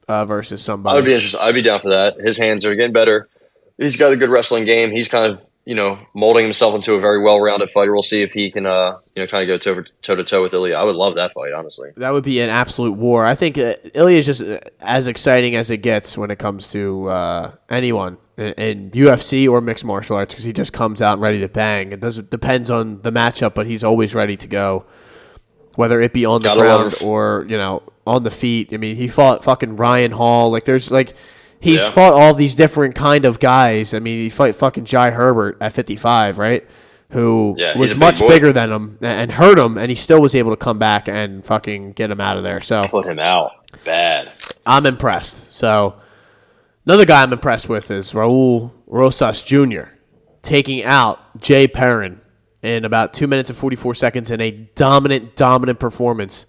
[0.09, 0.93] uh, versus somebody.
[0.93, 1.41] I would be interested.
[1.41, 2.17] I'd be down for that.
[2.21, 3.29] His hands are getting better.
[3.79, 4.91] He's got a good wrestling game.
[4.93, 7.93] He's kind of you know molding himself into a very well-rounded fighter.
[7.93, 10.55] We'll see if he can uh you know kind of go toe to toe with
[10.55, 10.75] Ilya.
[10.75, 11.91] I would love that fight, honestly.
[11.97, 13.27] that would be an absolute war.
[13.27, 16.69] I think uh, Ilya is just uh, as exciting as it gets when it comes
[16.69, 21.15] to uh, anyone in, in UFC or mixed martial arts because he just comes out
[21.15, 21.93] and ready to bang.
[21.93, 24.85] It doesn't depends on the matchup, but he's always ready to go,
[25.75, 28.73] whether it be on the Gotta ground or you know on the feet.
[28.73, 30.51] I mean, he fought fucking Ryan Hall.
[30.53, 31.15] Like there's like.
[31.67, 31.91] He's Yeah.
[31.91, 33.93] fought all these different kind of guys.
[33.95, 36.65] I mean, he fight fucking Jai Herbert at 55, right?
[37.11, 40.21] Who Yeah, was a big much bigger than him and hurt him, and he still
[40.21, 42.61] was able to come back and fucking get him out of there.
[42.61, 43.53] So Put him out
[43.85, 44.29] bad.
[44.67, 45.53] I'm impressed.
[45.53, 45.95] So
[46.85, 49.85] another guy I'm impressed with is Raul Rosas Jr.
[50.43, 52.21] taking out Jay Perrin
[52.63, 56.47] in about two minutes and 44 seconds in a dominant, dominant performance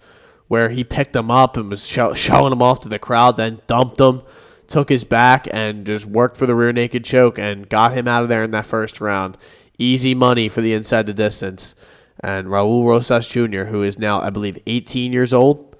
[0.47, 3.59] where he picked him up and was show, showing him off to the crowd, then
[3.67, 4.21] dumped him,
[4.67, 8.23] took his back, and just worked for the rear naked choke and got him out
[8.23, 9.37] of there in that first round.
[9.77, 11.75] Easy money for the inside the distance.
[12.21, 15.75] And Raul Rosas Jr., who is now, I believe, 18 years old.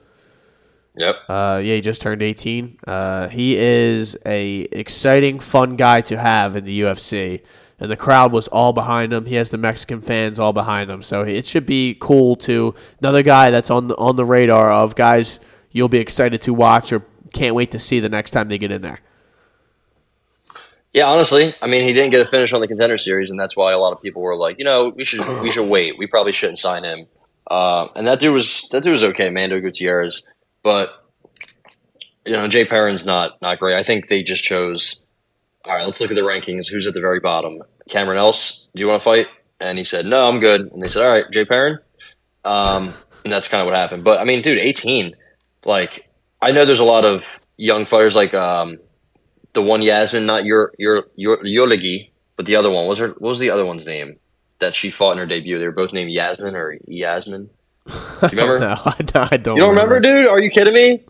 [0.96, 1.16] Yep.
[1.28, 2.80] Uh, yeah, he just turned 18.
[2.86, 7.42] Uh, he is a exciting, fun guy to have in the UFC,
[7.80, 9.26] and the crowd was all behind him.
[9.26, 13.22] He has the Mexican fans all behind him, so it should be cool to another
[13.22, 15.40] guy that's on the, on the radar of guys
[15.78, 17.04] you'll be excited to watch or
[17.34, 19.00] can't wait to see the next time they get in there.
[20.94, 23.56] Yeah, honestly, I mean, he didn't get a finish on the contender series, and that's
[23.56, 25.98] why a lot of people were like, you know, we should we should wait.
[25.98, 27.08] We probably shouldn't sign him.
[27.50, 30.26] Uh, and that dude was that dude was okay, Mando Gutierrez,
[30.64, 31.06] but
[32.26, 33.78] you know, Jay Perrin's not not great.
[33.78, 35.02] I think they just chose.
[35.66, 36.70] All right, let's look at the rankings.
[36.70, 37.62] Who's at the very bottom?
[37.90, 39.28] Cameron Else, do you want to fight?
[39.60, 40.72] And he said, no, I'm good.
[40.72, 41.80] And they said, all right, Jay Perrin.
[42.46, 44.04] Um, and that's kind of what happened.
[44.04, 45.16] But I mean, dude, 18.
[45.66, 46.07] Like,
[46.42, 48.80] I know there's a lot of young fighters like um,
[49.54, 52.86] the one Yasmin, not your your your Yolegi, but the other one.
[52.86, 53.08] What was her?
[53.10, 54.18] What was the other one's name
[54.60, 55.58] that she fought in her debut?
[55.58, 57.50] They were both named Yasmin or Yasmin.
[57.88, 58.60] Do you remember?
[58.60, 59.56] No, I don't.
[59.56, 60.28] You don't remember, dude?
[60.28, 61.04] Are you kidding me?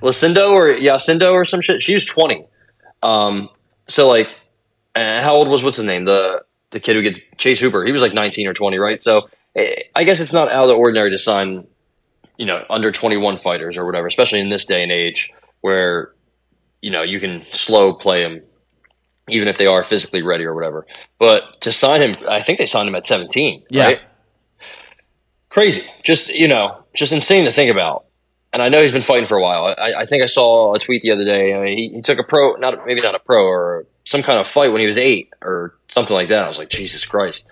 [0.00, 1.80] Lucindo or Yacindo or some shit?
[1.80, 2.46] She was twenty.
[3.02, 3.48] Um,
[3.86, 4.34] so like,
[4.94, 6.04] how old was what's his name?
[6.04, 7.84] The the kid who gets Chase Hooper.
[7.84, 9.00] He was like nineteen or twenty, right?
[9.02, 11.66] So eh, I guess it's not out of the ordinary to sign,
[12.36, 16.12] you know, under twenty one fighters or whatever, especially in this day and age where
[16.80, 18.42] you know you can slow play them
[19.28, 20.86] even if they are physically ready or whatever.
[21.18, 23.64] But to sign him, I think they signed him at seventeen.
[23.70, 23.84] Yeah.
[23.84, 24.00] Right?
[25.54, 25.88] crazy.
[26.02, 28.04] Just you know, just insane to think about.
[28.52, 29.74] And I know he's been fighting for a while.
[29.78, 31.54] I, I think I saw a tweet the other day.
[31.54, 34.38] I mean, he, he took a pro, not maybe not a pro or some kind
[34.38, 36.44] of fight when he was eight or something like that.
[36.44, 37.46] I was like, Jesus Christ.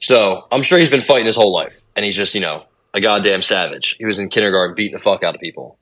[0.00, 2.64] So I'm sure he's been fighting his whole life, and he's just you know
[2.96, 3.96] a goddamn savage.
[3.98, 5.78] He was in kindergarten beating the fuck out of people.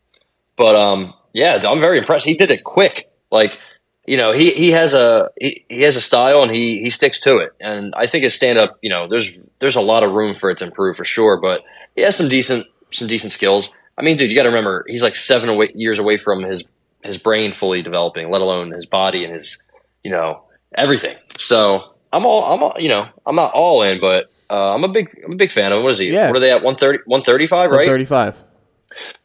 [0.56, 2.26] But um, yeah, I'm very impressed.
[2.26, 3.10] He did it quick.
[3.30, 3.58] Like
[4.06, 7.20] you know, he, he has a he, he has a style and he he sticks
[7.20, 7.52] to it.
[7.60, 10.50] And I think his stand up, you know, there's there's a lot of room for
[10.50, 11.40] it to improve for sure.
[11.40, 11.62] But
[11.94, 13.70] he has some decent some decent skills.
[13.96, 16.64] I mean, dude, you got to remember he's like seven away, years away from his
[17.02, 19.62] his brain fully developing, let alone his body and his
[20.02, 20.42] you know
[20.76, 21.16] everything.
[21.38, 24.88] So I'm all I'm all, you know I'm not all in, but uh, I'm a
[24.88, 25.84] big I'm a big fan of him.
[25.84, 26.12] What is he?
[26.12, 26.28] Yeah.
[26.28, 27.86] What are they at 130 135, right?
[27.86, 28.44] 35.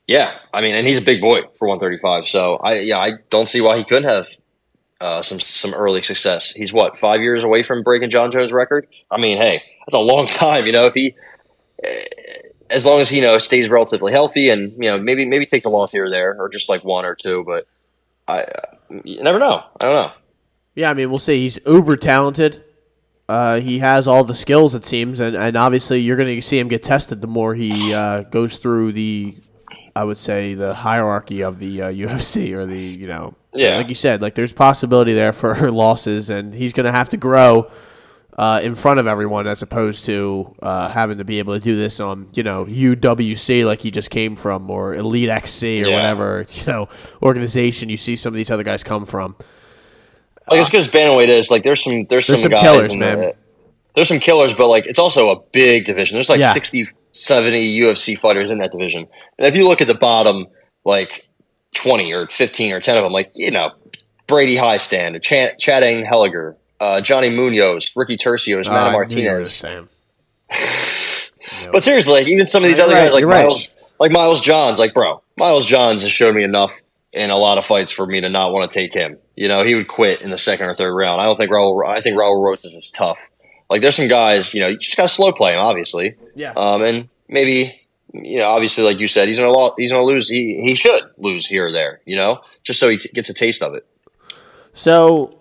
[0.08, 2.28] Yeah, I mean, and he's a big boy for 135.
[2.28, 4.28] So I yeah, I don't see why he couldn't have
[5.00, 6.52] uh, some some early success.
[6.52, 8.88] He's what five years away from breaking Jon Jones' record.
[9.12, 10.66] I mean, hey, that's a long time.
[10.66, 11.16] You know, if he
[11.84, 12.06] eh,
[12.72, 15.66] as long as he you know stays relatively healthy and you know maybe maybe take
[15.66, 17.68] a loss here or there or just like one or two, but
[18.28, 19.64] I uh, you never know.
[19.80, 20.12] I don't know.
[20.74, 21.42] Yeah, I mean, we'll see.
[21.42, 22.64] He's uber talented.
[23.30, 26.58] Uh, he has all the skills, it seems, and, and obviously you're going to see
[26.58, 29.38] him get tested the more he uh, goes through the,
[29.96, 33.78] I would say, the hierarchy of the uh, UFC or the, you know, Yeah.
[33.78, 37.18] like you said, like there's possibility there for losses, and he's going to have to
[37.18, 37.72] grow
[38.36, 41.76] uh, in front of everyone as opposed to uh, having to be able to do
[41.76, 45.94] this on, you know, UWC like he just came from or Elite XC or Yeah.
[45.96, 46.90] whatever, you know,
[47.22, 49.36] organization you see some of these other guys come from.
[50.52, 53.00] Like good as bantamweight is, like there's some there's, There's some, some guys killers, in
[53.00, 53.20] man.
[53.20, 53.36] The,
[53.96, 56.16] there's some killers, but like it's also a big division.
[56.16, 56.54] There's like Yeah.
[56.54, 60.48] 60, 70 UFC fighters in that division, and if you look at the bottom,
[60.86, 61.28] like
[61.76, 63.72] twenty or fifteen or ten of them, like you know
[64.28, 69.30] Brady Hiestand, Ch- Chad Helliger, uh, Johnny Munoz, Ricky Turcios, Uh, Manny I knew you
[69.30, 69.64] were Martinez.
[71.72, 73.44] But seriously, like even some of these other right, guys, like you're right.
[73.46, 73.70] Miles,
[74.00, 76.80] like Miles Johns, like bro, Miles Johns has showed me enough
[77.12, 79.18] in a lot of fights for me to not want to take him.
[79.40, 81.22] You know, he would quit in the second or third round.
[81.22, 81.86] I don't think Raul.
[81.88, 83.18] I think Raul Rosas is tough.
[83.70, 86.16] Like there's some guys, you know, you just got to slow play him, obviously.
[86.36, 86.52] Yeah.
[86.58, 87.80] Um, and maybe
[88.14, 90.28] you know, obviously, like you said, he's gonna lo- he's gonna lose.
[90.28, 93.34] He he should lose here or there, you know, just so he t- gets a
[93.34, 93.86] taste of it.
[94.74, 95.38] So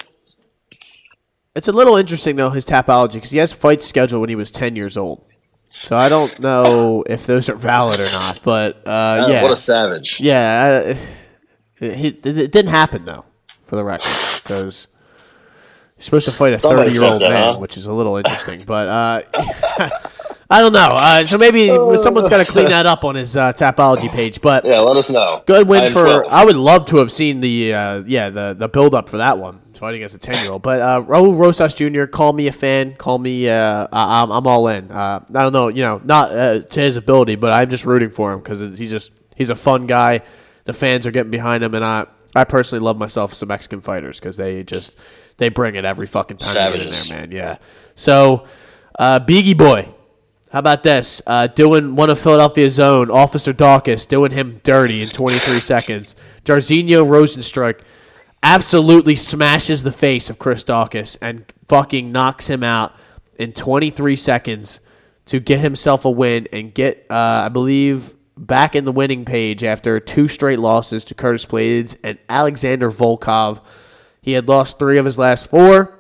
[1.57, 4.51] it's a little interesting though his tapology because he has fights scheduled when he was
[4.53, 5.25] ten years old.
[5.67, 9.57] So I don't know if those are valid or not, but uh, yeah, What a
[9.57, 10.21] savage.
[10.21, 10.97] yeah, uh,
[11.81, 13.25] it, it, it didn't happen though,
[13.69, 14.11] for the record,
[14.43, 14.89] because
[15.97, 17.59] you're supposed to fight a thirty-year-old man, huh?
[17.59, 18.64] which is a little interesting.
[18.64, 19.23] But uh,
[20.51, 20.89] I don't know.
[20.93, 24.41] Uh, so maybe someone's got to clean that up on his uh, tapology page.
[24.41, 25.43] But Yeah, let us know.
[25.47, 26.05] Good win for.
[26.05, 26.25] 12.
[26.31, 29.39] I would love to have seen the uh, yeah the the build up for that
[29.39, 30.62] one fighting as a ten year old.
[30.62, 32.05] But uh, Raul Rosas Jr.
[32.07, 32.95] Call me a fan.
[32.95, 33.49] Call me.
[33.49, 34.91] Uh, I, I'm I'm all in.
[34.91, 35.69] Uh, I don't know.
[35.69, 38.91] You know, not uh, to his ability, but I'm just rooting for him because he's
[38.91, 40.23] just he's a fun guy.
[40.64, 44.18] The fans are getting behind him, and I I personally love myself some Mexican fighters
[44.20, 44.97] because they just
[45.39, 47.09] they bring it every fucking time Savages.
[47.09, 47.31] there, man.
[47.31, 47.59] Yeah.
[47.95, 48.47] So,
[48.99, 49.89] uh, Bigi Boy.
[50.51, 51.20] How about this?
[51.26, 56.16] Uh, doing one of Philadelphia's own, Officer Daukaus, doing him dirty in 23 seconds.
[56.47, 57.81] Jairzinho Rozenstruik
[58.43, 62.95] absolutely smashes the face of Chris Daukaus and fucking knocks him out
[63.39, 64.81] in 23 seconds
[65.26, 69.64] to get himself a win and get, uh, I believe, back in the winning page
[69.64, 73.62] after two straight losses to Curtis Blaydes and Alexander Volkov.
[74.20, 75.99] He had lost three of his last four.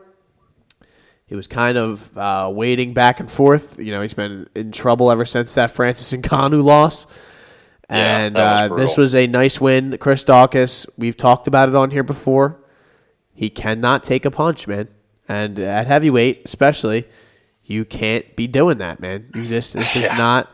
[1.26, 3.78] He was kind of uh, waiting back and forth.
[3.78, 7.06] You know, he's been in trouble ever since that Francis Ngannou loss.
[7.90, 9.98] Yeah, And was uh, this was a nice win.
[9.98, 12.58] Chris Daukaus, we've talked about it on here before.
[13.34, 14.88] He cannot take a punch, man.
[15.28, 17.06] And at heavyweight, especially,
[17.62, 19.30] you can't be doing that, man.
[19.34, 20.50] You just this is not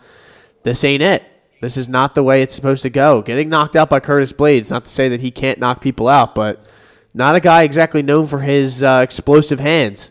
[0.65, 1.23] this ain't it.
[1.65, 3.23] This is not the way it's supposed to go.
[3.23, 6.35] Getting knocked out by Curtis Blaydes, not to say that he can't knock people out,
[6.35, 6.63] but
[7.15, 10.11] not a guy exactly known for his uh, explosive hands.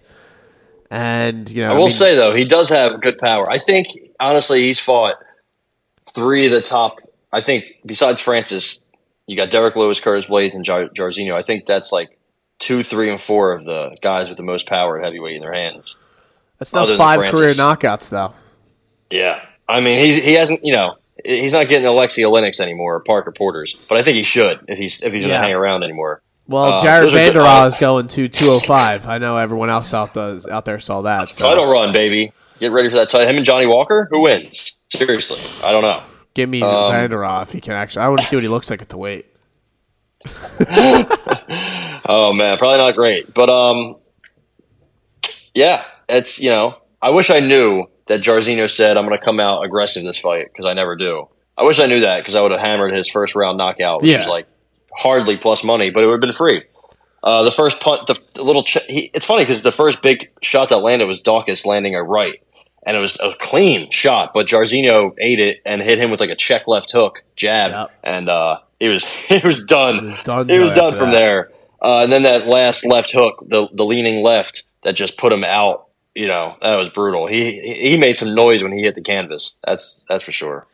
[0.90, 3.48] And you know, I will mean, say though, he does have good power.
[3.48, 3.88] I think
[4.20, 5.18] honestly, he's fought
[6.12, 7.00] three of the top.
[7.32, 8.84] I think besides Francis,
[9.28, 11.34] you got Derrick Lewis, Curtis Blaydes, and Jar- Jairzinho.
[11.34, 12.18] I think that's like
[12.58, 15.54] two, three, and four of the guys with the most power at heavyweight in their
[15.54, 15.98] hands.
[16.58, 18.34] that's not five career knockouts though.
[19.12, 20.96] Yeah, I mean, he's he hasn't, you know,
[21.26, 24.78] he's not getting Alexia Lennox anymore or Parker Porter's, but I think he should if
[24.78, 25.30] he's if he's Yeah.
[25.30, 26.22] going to hang around anymore.
[26.48, 29.08] Well, Uh, Jared are is going to 205.
[29.08, 31.30] I know everyone else out does out there saw that.
[31.30, 32.34] So Title run, baby.
[32.60, 33.28] Get ready for that title.
[33.28, 34.76] Him and Johnny Walker, who wins?
[34.92, 36.02] Seriously, I don't know.
[36.34, 38.04] give me um, Vanderhaal if he can actually.
[38.04, 39.26] I want to see what he looks like at the weight.
[42.06, 43.96] Oh man, probably not great, but um,
[45.54, 49.40] yeah, it's you know, I wish I knew that Jairzinho said I'm going to come
[49.40, 51.28] out aggressive in this fight because I never do.
[51.58, 54.12] I wish I knew that because I would have hammered his first round knockout, which
[54.12, 54.22] Yeah.
[54.22, 54.48] is like
[54.96, 56.64] hardly plus money, but it would have been free.
[57.24, 60.30] Uh, the first punt, the, the little, ch- he, it's funny because the first big
[60.42, 62.42] shot that landed was Daukaus landing a right,
[62.86, 66.30] and it was a clean shot, but Jairzinho ate it and hit him with like
[66.32, 67.92] a check left hook jab, Yep.
[68.04, 70.00] and uh, it was it was done.
[70.00, 71.18] It was done It was done from that.
[71.18, 71.50] there.
[71.82, 75.44] Uh, and then that last left hook, the the leaning left that just put him
[75.46, 75.88] out.
[76.16, 77.28] You know that was brutal.
[77.28, 79.56] He he made some noise when he hit the canvas.
[79.66, 80.68] That's that's for sure.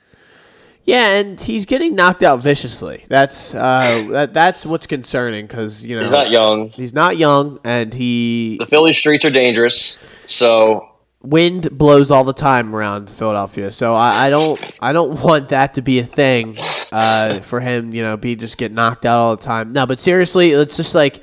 [0.83, 3.05] Yeah, and he's getting knocked out viciously.
[3.09, 6.69] That's uh, that, that's what's concerning because you know He's not young.
[6.69, 9.97] He's not young, and he The Philly streets are dangerous.
[10.27, 10.89] So
[11.21, 13.71] wind blows all the time around Philadelphia.
[13.71, 16.55] So I, I don't I don't want that to be a thing
[16.91, 17.93] uh, for him.
[17.93, 19.71] You know, be just get knocked out all the time.
[19.71, 21.21] No, but seriously, it's just like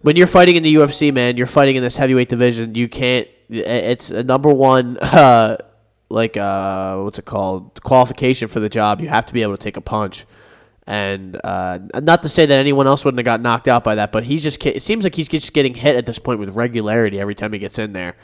[0.00, 1.36] when you're fighting in the UFC, man.
[1.36, 2.74] You're fighting in this heavyweight division.
[2.74, 3.28] You can't.
[3.48, 4.98] It's a number one.
[5.06, 5.56] Uh,
[6.08, 9.00] like uh, what's it called qualification for the job.
[9.00, 10.26] You have to be able to take a punch.
[10.86, 14.12] And uh, not to say that anyone else wouldn't have got knocked out by that,
[14.12, 17.18] but he's just it seems like he's just getting hit at this point with regularity
[17.18, 18.14] every time he gets in there,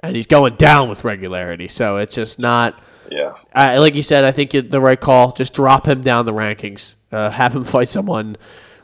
[0.00, 1.68] and he's going down with regularity.
[1.68, 2.80] So it's just not.
[3.10, 3.34] Yeah.
[3.54, 5.32] Uh, like you said, I think the right call.
[5.32, 6.94] Just drop him down the rankings.
[7.12, 8.36] Uh, have him fight someone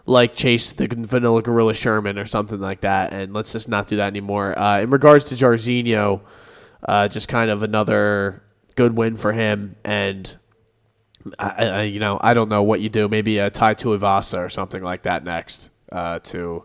[0.07, 3.97] like Chase the Vanilla Gorilla Sherman or something like that, and let's just not do
[3.97, 4.59] that anymore.
[4.59, 6.21] Uh, in regards to Jairzinho,
[6.87, 8.43] uh, just kind of another
[8.77, 10.37] good win for him, and
[11.39, 13.09] I, I, you know, I don't know what you do.
[13.09, 16.65] Maybe a Tai Tuivasa or something like that next uh, to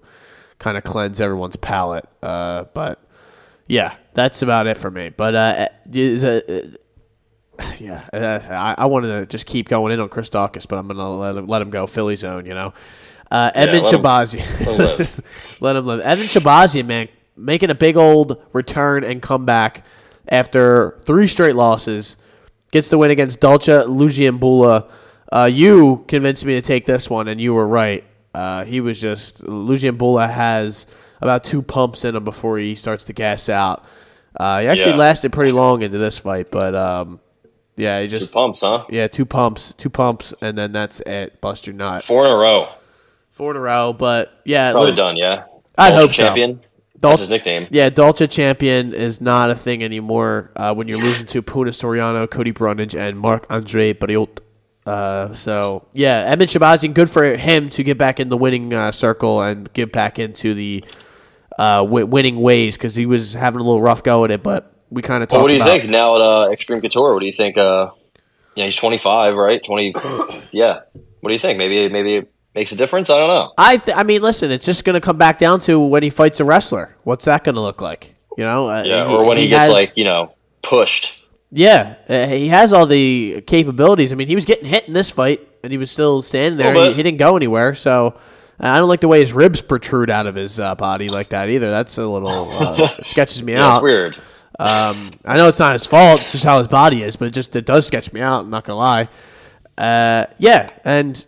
[0.58, 2.08] kind of cleanse everyone's palate.
[2.22, 3.02] Uh, but
[3.68, 5.10] yeah, that's about it for me.
[5.10, 6.72] But uh, is a,
[7.80, 10.88] yeah, uh, I, I wanted to just keep going in on Chris Daukaus, but I'm
[10.88, 12.46] gonna let him let him go Philly zone.
[12.46, 12.74] You know,
[13.32, 13.92] uh, Edmund yeah,
[15.60, 16.02] let, him live.
[16.02, 19.86] Edmund Shahbazyan, man, making a big old return and comeback
[20.28, 22.18] after three straight losses
[22.72, 24.90] gets the win against Dalcha Lungiambula.
[25.32, 28.04] Uh, you convinced me to take this one, and you were right.
[28.34, 30.88] Uh, he was just Lungiambula has
[31.22, 33.86] about two pumps in him before he starts to gas out.
[34.40, 34.98] Uh, he actually yeah.
[34.98, 37.20] lasted pretty long into this fight, but um,
[37.76, 38.86] yeah, he just two pumps, huh?
[38.90, 41.42] Yeah, two pumps, two pumps, and then that's it.
[41.42, 42.04] Bust your nut.
[42.04, 42.70] Four in a row.
[43.40, 45.16] Four in a row, but yeah, probably done.
[45.16, 45.46] Yeah,
[45.78, 46.60] I hope champion.
[46.62, 47.00] so.
[47.00, 47.68] Dol- That's his nickname.
[47.70, 52.30] Yeah, Dolce champion is not a thing anymore uh, when you're losing to Puna Soriano,
[52.30, 54.40] Cody Brundage, and Marc Andre Barriault.
[54.86, 58.92] Uh, so yeah, Edmund Shahbazyan, good for him to get back in the winning uh,
[58.92, 60.84] circle and get back into the
[61.58, 64.44] uh, w- winning ways because he was having a little rough go at it.
[64.44, 65.38] But we kind of talked.
[65.38, 67.14] Well, what do you think now at uh, Extreme Couture?
[67.14, 67.58] What do you think?
[67.58, 67.92] Uh,
[68.56, 69.64] yeah, he's 25, right?
[69.64, 69.94] 20.
[70.52, 70.82] yeah.
[71.22, 71.58] What do you think?
[71.58, 72.28] Maybe maybe
[72.60, 73.10] makes a difference.
[73.10, 73.54] I don't know.
[73.58, 76.10] I th- I mean, listen, it's just going to come back down to when he
[76.10, 76.96] fights a wrestler.
[77.04, 78.16] What's that going to look like?
[78.38, 78.70] You know?
[78.70, 81.26] Uh, yeah, he, or when he, he gets has, like you know pushed.
[81.52, 84.12] Yeah, uh, he has all the capabilities.
[84.12, 86.74] I mean, he was getting hit in this fight, and he was still standing there.
[86.74, 87.74] He, he, didn't go anywhere.
[87.76, 88.20] So
[88.60, 91.50] I don't like the way his ribs protrude out of his uh, body like that
[91.50, 91.72] either.
[91.72, 93.84] That's a little uh, sketches me yeah, out.
[93.84, 94.16] weird.
[94.60, 96.22] Um, I know it's not his fault.
[96.22, 98.42] It's just how his body is, but it just it does sketch me out.
[98.42, 99.08] I'm not gonna lie.
[99.78, 101.26] Uh, yeah, and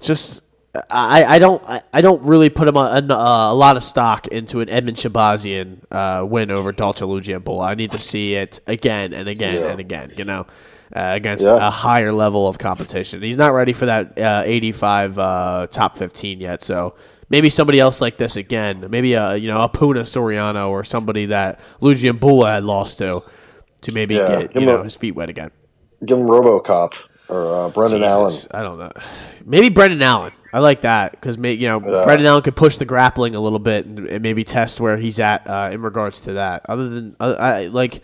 [0.00, 0.42] just
[0.90, 4.60] I, I don't I, don't really put him a, a, a, lot of stock into
[4.60, 7.66] an Edmund Shahbazyan uh, win over Dalcha Lungiambula.
[7.66, 9.68] I need to see it again and again yeah.
[9.68, 10.12] and again.
[10.16, 10.46] You know,
[10.94, 11.66] uh, against yeah.
[11.66, 13.22] a higher level of competition.
[13.22, 16.62] He's not ready for that uh, 85 uh, top 15 yet.
[16.62, 16.94] So
[17.28, 18.86] maybe somebody else like this again.
[18.90, 23.22] Maybe a you know a Puna Soriano or somebody that Lungiambula had lost to
[23.82, 24.42] to maybe yeah.
[24.42, 25.50] get you know a, his feet wet again.
[26.04, 26.92] Give him RoboCop
[27.28, 28.32] or uh, Brendan Allen.
[28.50, 28.92] I don't know.
[29.44, 30.32] Maybe Brendan Allen.
[30.52, 31.80] I like that because you know.
[31.80, 35.20] Brendan Allen could push the grappling a little bit and, and maybe test where he's
[35.20, 36.62] at uh, in regards to that.
[36.68, 38.02] Other than uh, I like,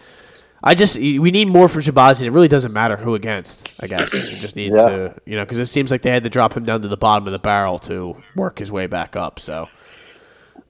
[0.63, 2.27] I just we need more from Shahbazyan.
[2.27, 3.73] It really doesn't matter who against.
[3.81, 4.89] I guess we just need yeah.
[4.89, 6.97] to you know because it seems like they had to drop him down to the
[6.97, 9.41] bottom of the barrel to work his way back up.
[9.41, 9.69] So,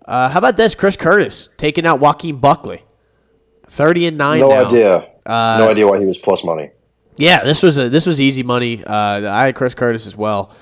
[0.07, 0.77] uh, how about this?
[0.77, 2.85] Chris Curtis taking out Joaquin Buckley,
[3.67, 4.41] thirty and nine.
[4.41, 4.67] No now.
[4.67, 5.11] idea.
[5.27, 6.71] Uh, no idea why he was plus money.
[7.17, 8.85] Yeah, this was a this was easy money.
[8.85, 10.55] Uh, I had Chris Curtis as well.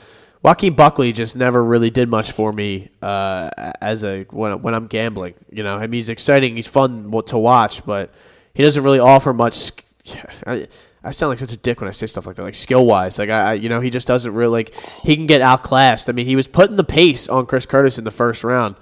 [0.42, 3.48] Joaquin Buckley just never really did much for me uh,
[3.80, 5.34] as a when, when I'm gambling.
[5.50, 8.10] You know, I mean, he's exciting, he's fun to watch, but
[8.52, 9.72] he doesn't really offer much.
[10.46, 10.66] I,
[11.04, 13.18] I sound like such a dick when I say stuff like that, like skill wise.
[13.18, 14.74] Like I, you know, he just doesn't really like.
[15.02, 16.08] He can get outclassed.
[16.08, 18.76] I mean, he was putting the pace on Chris Curtis in the first round,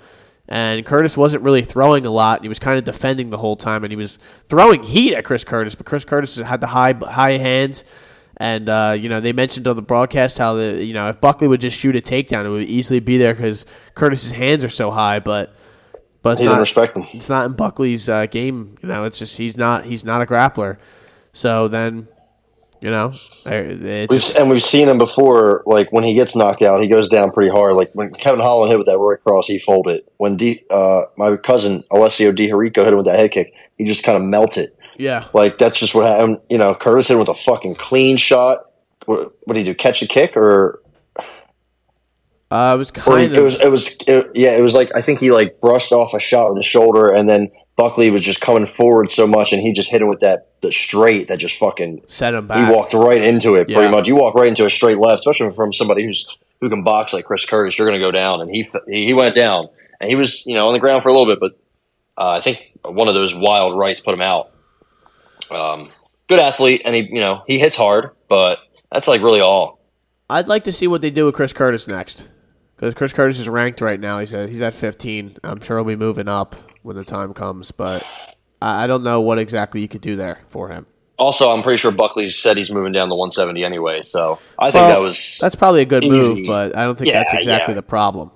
[0.51, 2.43] and Curtis wasn't really throwing a lot.
[2.43, 5.45] He was kind of defending the whole time, and he was throwing heat at Chris
[5.45, 5.77] Curtis.
[5.77, 7.85] But Chris Curtis had the high high hands,
[8.37, 11.47] and uh, you know they mentioned on the broadcast how the you know if Buckley
[11.47, 14.91] would just shoot a takedown, it would easily be there because Curtis's hands are so
[14.91, 15.21] high.
[15.21, 15.55] But
[16.23, 17.07] but it's he not respect him.
[17.13, 18.77] It's not in Buckley's uh, game.
[18.83, 20.79] You know, it's just he's not he's not a grappler.
[21.33, 22.09] So then
[22.81, 23.15] you know,
[24.09, 25.63] we've, and we've seen him before.
[25.67, 27.75] Like when he gets knocked out, he goes down pretty hard.
[27.75, 30.03] Like when Kevin Holland hit with that right cross, he folded.
[30.17, 34.03] When D, uh, my cousin Alessio Di hit him with that head kick, he just
[34.03, 34.73] kind of melted.
[34.97, 36.41] Yeah, like that's just what happened.
[36.49, 38.59] You know, Curtis hit him with a fucking clean shot.
[39.07, 39.75] What, what did he do?
[39.75, 40.81] Catch a kick or?
[42.51, 43.39] Uh, it was kind of.
[43.39, 43.55] It was.
[43.61, 43.97] It was.
[44.07, 46.63] It, yeah, it was like I think he like brushed off a shot with the
[46.63, 47.51] shoulder, and then
[47.81, 50.71] Buckley was just coming forward so much, and he just hit him with that the
[50.71, 52.69] straight that just fucking set him back.
[52.69, 53.77] He walked right into it, yeah.
[53.79, 54.07] pretty much.
[54.07, 56.27] You walk right into a straight left, especially from somebody who's
[56.61, 57.79] who can box like Chris Curtis.
[57.79, 60.67] You're going to go down, and he he went down, and he was you know
[60.67, 61.53] on the ground for a little bit, but
[62.23, 64.53] uh, I think one of those wild rights put him out.
[65.51, 65.91] Um,
[66.29, 68.59] good athlete, and he you know he hits hard, but
[68.93, 69.81] that's like really all.
[70.29, 72.29] I'd like to see what they do with Chris Curtis next,
[72.77, 74.19] because Chris Curtis is ranked right now.
[74.19, 75.39] He's at he's at 15.
[75.45, 78.05] I'm sure he'll be moving up when the time comes, but
[78.61, 80.87] I, I don't know what exactly you could do there for him.
[81.19, 84.77] Also, I'm pretty sure Buckley said he's moving down to 170 anyway, so I think
[84.77, 86.17] well, that was that's probably a good easy.
[86.17, 87.77] move, but I don't think yeah, that's exactly yeah.
[87.77, 88.31] the problem.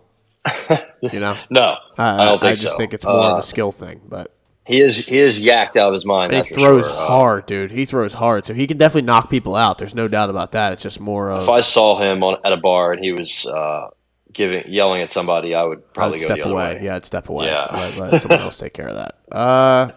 [1.00, 2.76] you know, no, I, I don't think I just so.
[2.76, 4.30] think it's more uh, of a uh, skill thing, but.
[4.66, 6.32] He is he is yacked out of his mind.
[6.32, 6.94] he throws sure.
[6.94, 7.70] Uh, hard, dude.
[7.70, 9.76] He throws hard, so he can definitely knock people out.
[9.76, 10.72] There's no doubt about that.
[10.72, 11.42] It's just more of.
[11.42, 13.88] If I saw him on at a bar and he was uh,
[14.34, 16.74] giving yelling at somebody, I would probably I'd go away.
[16.74, 16.80] Way.
[16.84, 17.46] Yeah, I'd step away.
[17.46, 19.18] Yeah, let, let someone else take care of that.
[19.34, 19.90] Uh,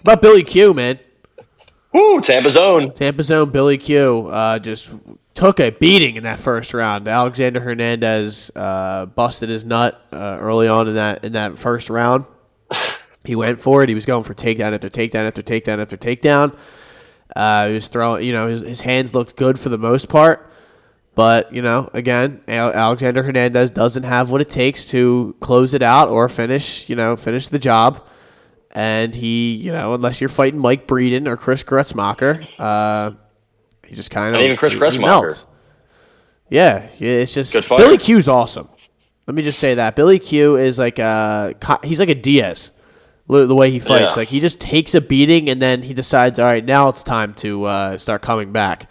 [0.00, 0.98] about Billy Q, man.
[1.92, 2.92] Woo, Tampa Zone.
[2.94, 3.48] Tampa Zone.
[3.50, 4.26] Billy Q.
[4.26, 4.90] Uh, just
[5.34, 7.06] took a beating in that first round.
[7.06, 12.26] Alexander Hernandez uh, busted his nut uh, early on in that in that first round.
[13.24, 13.88] He went for it.
[13.88, 16.56] He was going for takedown after takedown after takedown after takedown.
[17.34, 20.51] Uh, he was throwing, you know, his, his hands looked good for the most part.
[21.14, 26.08] But, you know, again, Alexander Hernandez doesn't have what it takes to close it out
[26.08, 28.06] or finish, you know, finish the job.
[28.70, 33.10] And he, you know, unless you're fighting Mike Breeden or Chris Gruetzemacher, uh,
[33.86, 34.40] he just kind of.
[34.40, 35.44] even Chris Gruetzemacher.
[36.48, 37.52] Yeah, it's just.
[37.52, 38.70] Good Billy Q's awesome.
[39.26, 39.94] Let me just say that.
[39.94, 41.54] Billy Q is like a,
[41.84, 42.70] he's like a Diaz
[43.28, 44.00] the way he fights.
[44.00, 44.14] Yeah.
[44.16, 47.34] Like he just takes a beating and then he decides, all right, now it's time
[47.34, 48.88] to uh, start coming back.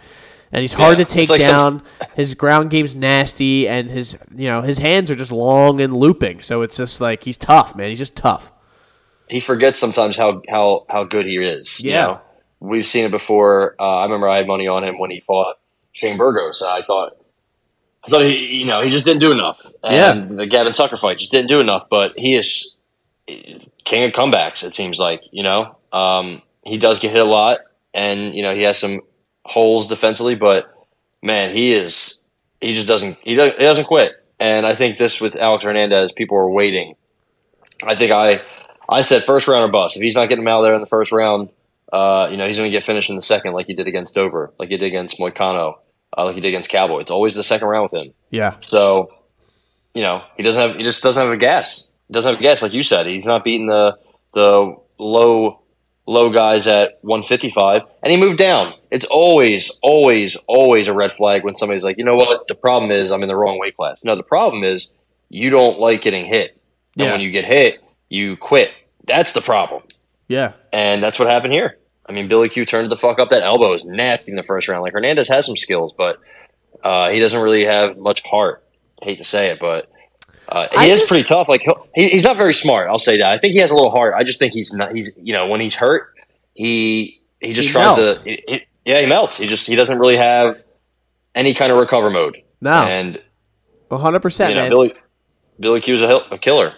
[0.52, 1.04] And he's hard yeah.
[1.04, 1.80] to take like down.
[1.80, 2.08] Some...
[2.14, 6.42] His ground game's nasty, and his you know his hands are just long and looping.
[6.42, 7.88] So it's just like he's tough, man.
[7.88, 8.52] He's just tough.
[9.28, 11.80] He forgets sometimes how how how good he is.
[11.80, 12.20] Yeah, you know?
[12.60, 13.76] we've seen it before.
[13.80, 15.56] Uh, I remember I had money on him when he fought
[15.92, 16.62] Shane Burgos.
[16.62, 17.16] I thought
[18.04, 19.64] I thought he, you know, he just didn't do enough.
[19.82, 20.36] And yeah.
[20.36, 21.88] the Gavin Tucker fight just didn't do enough.
[21.88, 22.78] But he is
[23.26, 24.64] king of comebacks.
[24.64, 27.60] It seems like you know um, he does get hit a lot,
[27.94, 29.00] and you know he has some
[29.44, 30.72] holes defensively, but
[31.22, 32.20] man, he is
[32.60, 34.12] he just doesn't he doesn't, he doesn't quit.
[34.38, 36.94] And I think this with Alex Hernandez, people are waiting.
[37.82, 38.42] I think I
[38.88, 39.96] I said first round or bust.
[39.96, 41.50] If he's not getting him out there in the first round,
[41.92, 44.14] uh, you know he's going to get finished in the second, like he did against
[44.14, 45.74] Dober, like he did against Moicano,
[46.16, 47.00] uh, like he did against Cowboy.
[47.00, 48.14] It's always the second round with him.
[48.30, 48.56] Yeah.
[48.62, 49.12] So,
[49.94, 52.42] you know, he doesn't have he just doesn't have a gas He doesn't have a
[52.42, 53.06] guess, like you said.
[53.06, 53.98] He's not beating the
[54.32, 55.61] the low
[56.06, 58.74] low guys at 155, and he moved down.
[58.90, 62.48] It's always, always, always a red flag when somebody's like, you know what?
[62.48, 63.98] The problem is I'm in the wrong weight class.
[64.04, 64.94] No, the problem is
[65.28, 66.52] you don't like getting hit,
[66.96, 67.12] and yeah.
[67.12, 68.70] when you get hit, you quit.
[69.04, 69.82] That's the problem.
[70.28, 71.78] Yeah, and that's what happened here.
[72.06, 73.30] I mean, Billy Q turned the fuck up.
[73.30, 74.82] That elbow is nasty in the first round.
[74.82, 76.18] Like Hernandez has some skills, but
[76.82, 78.64] uh, he doesn't really have much heart.
[79.00, 79.91] I hate to say it, but
[80.52, 81.48] uh, he I is just, pretty tough.
[81.48, 82.88] Like he, he's not very smart.
[82.88, 83.34] I'll say that.
[83.34, 84.14] I think he has a little heart.
[84.14, 84.94] I just think he's not.
[84.94, 86.14] He's you know when he's hurt,
[86.54, 88.22] he he just he tries melts.
[88.22, 88.30] to.
[88.30, 89.38] He, he, yeah, he melts.
[89.38, 90.62] He just he doesn't really have
[91.34, 92.42] any kind of recover mode.
[92.60, 93.20] No, and
[93.88, 94.68] one hundred percent, man.
[94.68, 94.94] Billy
[95.58, 96.74] Billy Q's a, a killer.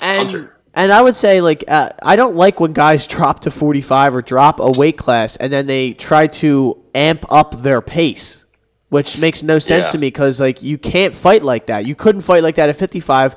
[0.00, 0.56] And Hunter.
[0.74, 4.14] and I would say like uh, I don't like when guys drop to forty five
[4.14, 8.44] or drop a weight class and then they try to amp up their pace
[8.88, 9.92] which makes no sense yeah.
[9.92, 11.86] to me because like you can't fight like that.
[11.86, 13.36] You couldn't fight like that at 55.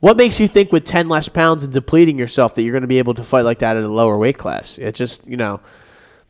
[0.00, 2.88] What makes you think with 10 less pounds and depleting yourself that you're going to
[2.88, 4.78] be able to fight like that at a lower weight class?
[4.78, 5.60] It just you know,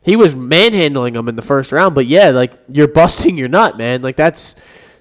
[0.03, 3.77] he was manhandling him in the first round, but yeah, like you're busting your nut,
[3.79, 4.03] man.
[4.03, 4.55] Like that's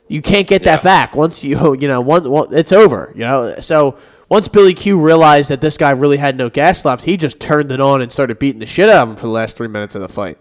[0.08, 3.12] you can't get that back once you you know one, one it's over.
[3.16, 3.98] You know, so
[4.30, 7.72] once Billy Q realized that this guy really had no gas left, he just turned
[7.72, 9.96] it on and started beating the shit out of him for the last three minutes
[9.96, 10.38] of the fight.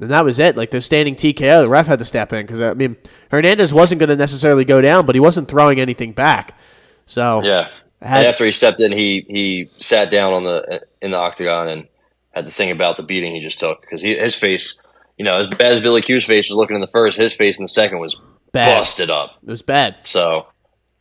[0.00, 0.56] And that was it.
[0.56, 2.96] Like the standing TKO, the ref had to step in because I mean
[3.30, 6.58] Hernandez wasn't going to necessarily go down, but he wasn't throwing anything back.
[7.06, 7.68] So yeah,
[8.00, 11.88] had, after he stepped in, he he sat down on the in the octagon and
[12.30, 14.80] had to think about the beating he just took because his face,
[15.18, 17.58] you know, as bad as Billy Q's face was looking in the first, his face
[17.58, 18.20] in the second was
[18.52, 18.78] bad.
[18.78, 19.38] busted up.
[19.42, 19.96] It was bad.
[20.04, 20.46] So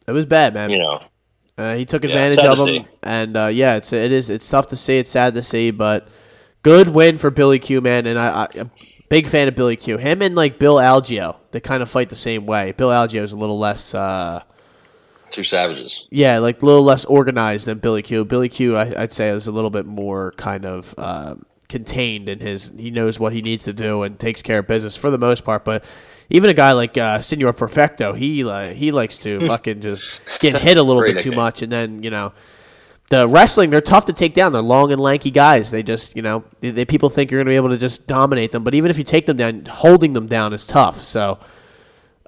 [0.08, 0.72] it was bad, man.
[0.72, 1.04] You know,
[1.58, 4.68] uh, he took advantage yeah, of him, and uh, yeah, it's it is it's tough
[4.68, 4.98] to see.
[4.98, 6.10] It's sad to see, but
[6.64, 8.06] good win for Billy Q, man.
[8.08, 8.70] And I, I
[9.10, 9.98] Big fan of Billy Q.
[9.98, 12.74] Him and like Bill Algeo, they kind of fight the same way.
[12.74, 13.94] Bill Algeo is a little less.
[13.94, 14.44] Uh,
[15.32, 16.08] Two savages.
[16.10, 18.26] Yeah, like a little less organized than Billy Q.
[18.26, 21.36] Billy Q, I, would say, is a little bit more kind of uh,
[21.70, 22.72] contained in his.
[22.78, 25.44] He knows what he needs to do and takes care of business for the most
[25.44, 25.66] part.
[25.66, 25.84] But
[26.30, 30.60] even a guy like uh, Senor Perfecto, he uh, he likes to fucking just get
[30.62, 32.34] hit a little bit too much, and then you know
[33.10, 34.54] the wrestling, they're tough to take down.
[34.54, 35.72] They're long and lanky guys.
[35.72, 38.06] They just, you know, they, they, people think you're going to be able to just
[38.08, 38.64] dominate them.
[38.64, 41.04] But even if you take them down, holding them down is tough.
[41.04, 41.40] So,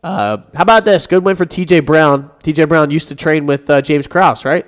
[0.04, 1.06] uh, how about this?
[1.06, 2.32] Good win for TJ Brown.
[2.44, 4.66] TJ Brown used to train with uh, James Krause, right?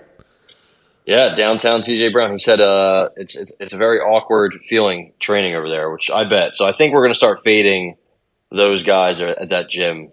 [1.05, 2.31] Yeah, downtown TJ Brown.
[2.31, 6.23] He said uh, it's, it's it's a very awkward feeling training over there, which I
[6.23, 6.55] bet.
[6.55, 7.97] So I think we're going to start fading
[8.51, 10.11] those guys at that gym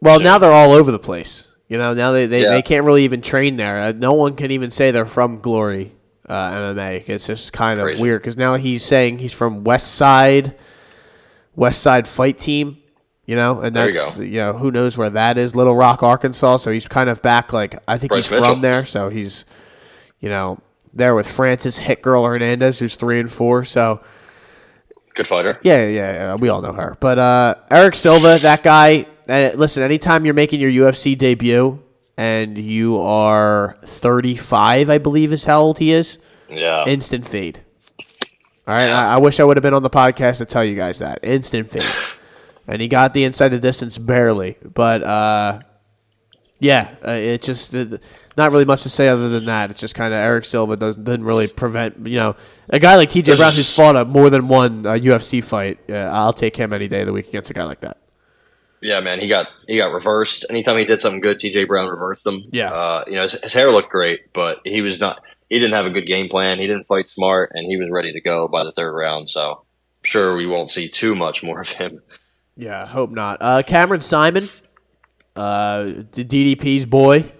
[0.00, 0.24] Well, soon.
[0.24, 1.46] now they're all over the place.
[1.72, 2.50] You know, now they, they, Yeah.
[2.50, 3.78] they can't really even train there.
[3.80, 5.94] Uh, no one can even say they're from Glory
[6.28, 7.08] uh, MMA.
[7.08, 8.00] It's just kind of Crazy.
[8.02, 10.54] weird because now he's saying he's from West Side,
[11.56, 12.76] West Side Fight Team.
[13.24, 14.22] You know, and you that's go.
[14.22, 16.58] you, know who knows where that is, Little Rock, Arkansas.
[16.58, 17.52] So he's kind of back.
[17.54, 18.52] Like I think Bryce he's Mitchell.
[18.54, 19.44] from there, so he's
[20.20, 20.58] you know
[20.92, 23.64] there with Francis Hit Girl Hernandez, who's three and four.
[23.64, 24.02] So
[25.14, 25.58] good fighter.
[25.62, 26.96] yeah, yeah, yeah, we all know her.
[27.00, 29.06] But uh, Eric Silva, that guy.
[29.28, 31.80] Uh, listen, anytime you're making your UFC debut
[32.16, 36.18] and you are 35, I believe is how old he is,
[36.50, 36.84] Yeah.
[36.86, 37.60] instant fade.
[38.66, 40.76] All right, I, I wish I would have been on the podcast to tell you
[40.76, 41.84] guys that instant fade.
[42.68, 45.60] and he got the inside the distance barely, but uh,
[46.60, 47.98] yeah, uh, it just uh,
[48.36, 49.72] not really much to say other than that.
[49.72, 52.36] It's just kind of Eric Silva doesn't didn't really prevent you know
[52.68, 55.80] a guy like TJ Brown who's fought a more than one uh, UFC fight.
[55.90, 57.96] Uh, I'll take him any day of the week against a guy like that.
[58.82, 60.44] Yeah, man, he got he got reversed.
[60.50, 61.64] Anytime he did something good, T.J.
[61.64, 62.42] Brown reversed him.
[62.50, 62.72] Yeah.
[62.72, 65.22] uh, you know his, his hair looked great, but he was not.
[65.48, 66.58] He didn't have a good game plan.
[66.58, 69.28] He didn't fight smart, and he was ready to go by the third round.
[69.28, 72.02] So, I'm sure we won't see too much more of him.
[72.56, 73.38] Yeah, hope not.
[73.40, 74.50] Uh, Cameron Saaiman,
[75.36, 77.30] uh, the DDP's boy,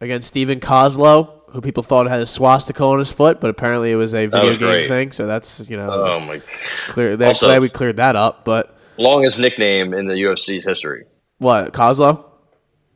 [0.00, 3.96] against Steven Koslow, who people thought had a swastika on his foot, but apparently it
[3.96, 4.88] was a video was game great.
[4.88, 5.12] thing.
[5.12, 6.40] So that's you know Oh my!
[6.88, 7.22] clear.
[7.24, 8.44] Also- glad we cleared that up.
[8.44, 11.04] But Longest nickname in the UFC's history.
[11.38, 12.24] what Koslow?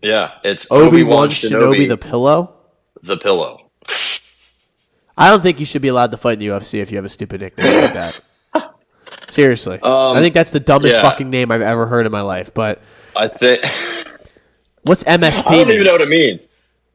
[0.02, 2.54] Yeah, it's Obi Wan Shinobi, the pillow.
[3.02, 3.70] the pillow.
[5.16, 7.04] I don't think you should be allowed to fight in the UFC if you have
[7.04, 8.20] a stupid nickname like that.
[9.28, 11.02] Seriously, Um, I think that's the dumbest yeah.
[11.02, 12.52] fucking name I've ever heard in my life.
[12.54, 12.80] But
[13.14, 13.60] I think
[14.82, 15.42] what's MSP?
[15.46, 15.74] I don't mean?
[15.74, 16.48] even know what it means.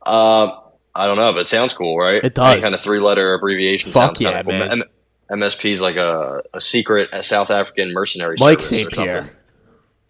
[0.05, 0.53] Um,
[0.95, 2.23] I don't know, but it sounds cool, right?
[2.23, 2.61] It does.
[2.63, 3.91] kind of three letter abbreviation.
[3.91, 4.51] Fuck sounds yeah, cool.
[4.53, 4.83] man.
[5.29, 9.29] MSP is like a, a secret South African mercenary Mike service or something.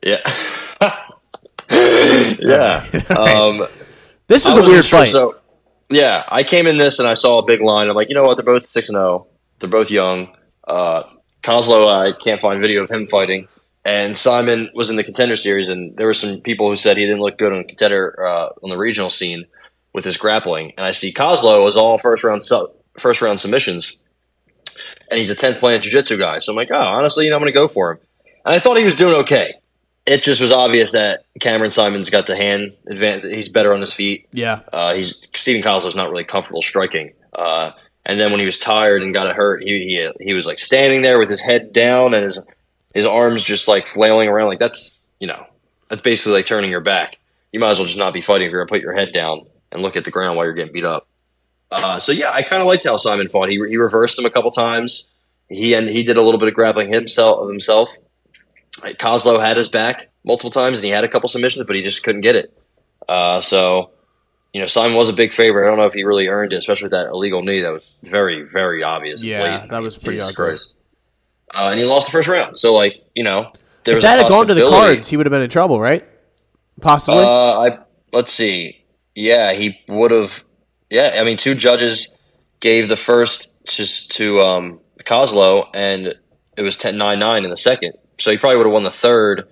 [0.02, 0.22] Yeah.
[1.70, 2.86] yeah.
[3.10, 3.68] Um,
[4.28, 5.12] This was I a weird fight.
[5.12, 5.36] So,
[5.90, 7.90] yeah, I came in this and I saw a big line.
[7.90, 8.36] I'm like, you know what?
[8.36, 9.28] They're both six and zero.
[9.60, 10.36] They're both young.
[10.68, 11.04] Uh,
[11.44, 13.48] Koslow, I can't find video of him fighting.
[13.84, 17.06] And Saaiman was in the contender series, and there were some people who said he
[17.06, 19.46] didn't look good on contender uh, on the regional scene
[19.94, 20.74] with his grappling.
[20.76, 23.98] And I see Koslow was all first round su- first round submissions,
[25.10, 26.40] and he's a tenth planet jiu jitsu guy.
[26.40, 27.98] So I'm like, oh, honestly, you know, I'm going to go for him.
[28.46, 29.56] And I thought he was doing okay.
[30.06, 33.34] It just was obvious that Cameron Saaiman's got the hand advantage.
[33.34, 34.28] He's better on his feet.
[34.32, 37.14] yeah, Uh, he's Stephen Koslow's not really comfortable striking.
[37.34, 37.72] Uh,
[38.06, 39.70] and then when he was tired and got hurt, he,
[40.20, 42.40] he he was like standing there with his head down and his
[42.94, 44.48] his arms just like flailing around.
[44.48, 45.44] Like that's you know
[45.90, 47.18] that's basically like turning your back.
[47.52, 49.48] You might as well just not be fighting if you're gonna put your head down
[49.72, 51.08] and look at the ground while you're getting beat up.
[51.72, 53.50] Uh, so yeah, I kind of liked how Saaiman fought.
[53.50, 55.10] He he reversed him a couple times.
[55.50, 57.96] He and he did a little bit of grappling himself of himself.
[58.82, 62.04] Koslow had his back multiple times and he had a couple submissions, but he just
[62.04, 62.66] couldn't get it.
[63.08, 63.92] Uh, so
[64.56, 65.66] you know, Saaiman was a big favorite.
[65.66, 67.92] I don't know if he really earned it, especially with that illegal knee that was
[68.04, 69.22] very, very obvious.
[69.22, 70.78] Yeah, that was pretty Jesus.
[71.54, 72.58] Uh, and he lost the first round.
[72.58, 73.52] So, like, you know,
[73.84, 75.50] there if was that a had gone to the cards, he would have been in
[75.50, 76.08] trouble, right?
[76.80, 77.20] Possibly.
[77.20, 77.80] Uh, I
[78.14, 78.86] let's see.
[79.14, 80.46] Yeah, he would have.
[80.96, 82.14] Yeah, I mean, two judges
[82.62, 86.08] gave the first just to um, Koslow, and
[86.58, 87.94] it was 10-9-9 in the second.
[88.18, 89.50] So he probably would have won the third.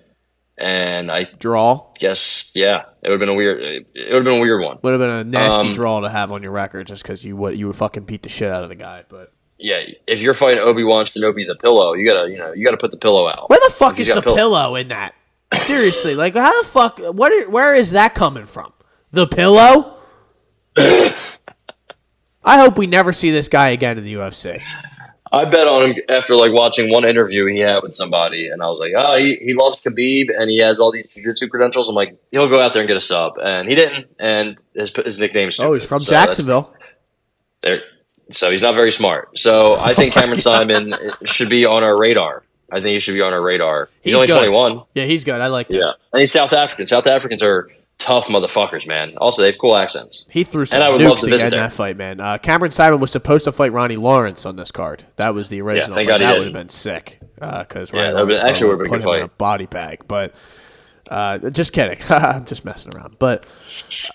[0.58, 3.60] And I draw guess, yeah, it would have been a weird.
[3.60, 4.78] It would have been a weird one.
[4.84, 7.36] would have been a nasty Um, draw to have on your record, just because you
[7.36, 9.04] would you would fucking beat the shit out of the guy.
[9.10, 12.64] But Yeah, if you're fighting Obi Wan Shinobi the pillow, you gotta, you know, you
[12.64, 13.50] gotta put the pillow out.
[13.50, 15.16] where the fuck is the a pill- pillow in that?
[15.56, 17.00] Seriously, like how the fuck?
[17.00, 17.32] What?
[17.34, 18.74] Are, where is that coming from?
[19.12, 19.98] The pillow?
[20.78, 24.62] I hope we never see this guy again in the UFC.
[25.32, 28.68] I bet on him after like watching one interview he had with somebody, and I
[28.68, 31.90] was like, oh, he, he loves Khabib and he has all these jiu-jitsu credentials.
[31.90, 34.08] I'm like, he'll go out there and get a sub, and he didn't.
[34.20, 36.02] And his his nickname's Oh, he's from.
[36.02, 36.76] So Jacksonville.
[37.64, 37.82] there-
[38.32, 39.38] So he's not very smart.
[39.38, 42.44] So I think Cameron Saaiman should be on our radar.
[42.72, 43.90] I think he should be on our radar.
[44.02, 44.38] He's, He's only good.
[44.52, 44.84] 21.
[44.96, 45.40] Yeah, he's good.
[45.42, 45.78] I like that.
[45.78, 46.86] Yeah, and he's South African.
[46.88, 49.14] South Africans are tough motherfuckers, man.
[49.18, 50.26] Also, they have cool accents.
[50.30, 51.60] He threw some And I would love to visit there.
[51.62, 52.20] that fight, man.
[52.20, 55.06] Uh, Cameron Saaiman was supposed to fight Ronnie Lawrence on this card.
[55.16, 55.96] That was the original.
[55.96, 56.20] thank fight.
[56.20, 58.88] God he that would have been sick because Yeah, Ronnie that Lawrence actually would've been
[58.88, 59.24] a good him in fight.
[59.24, 60.02] a body bag.
[60.08, 60.34] But
[61.10, 62.00] uh, just kidding.
[62.10, 63.18] I'm just messing around.
[63.20, 63.46] But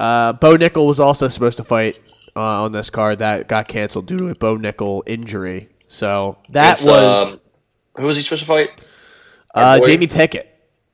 [0.00, 1.98] uh, Bo Nickal was also supposed to fight
[2.36, 3.20] uh, on this card.
[3.20, 5.68] That got canceled due to a Bo Nickal injury.
[5.88, 7.40] So that It's, was um,
[7.96, 8.70] who was he supposed to fight?
[9.54, 9.80] uh.
[9.80, 10.47] Jamie Pickett.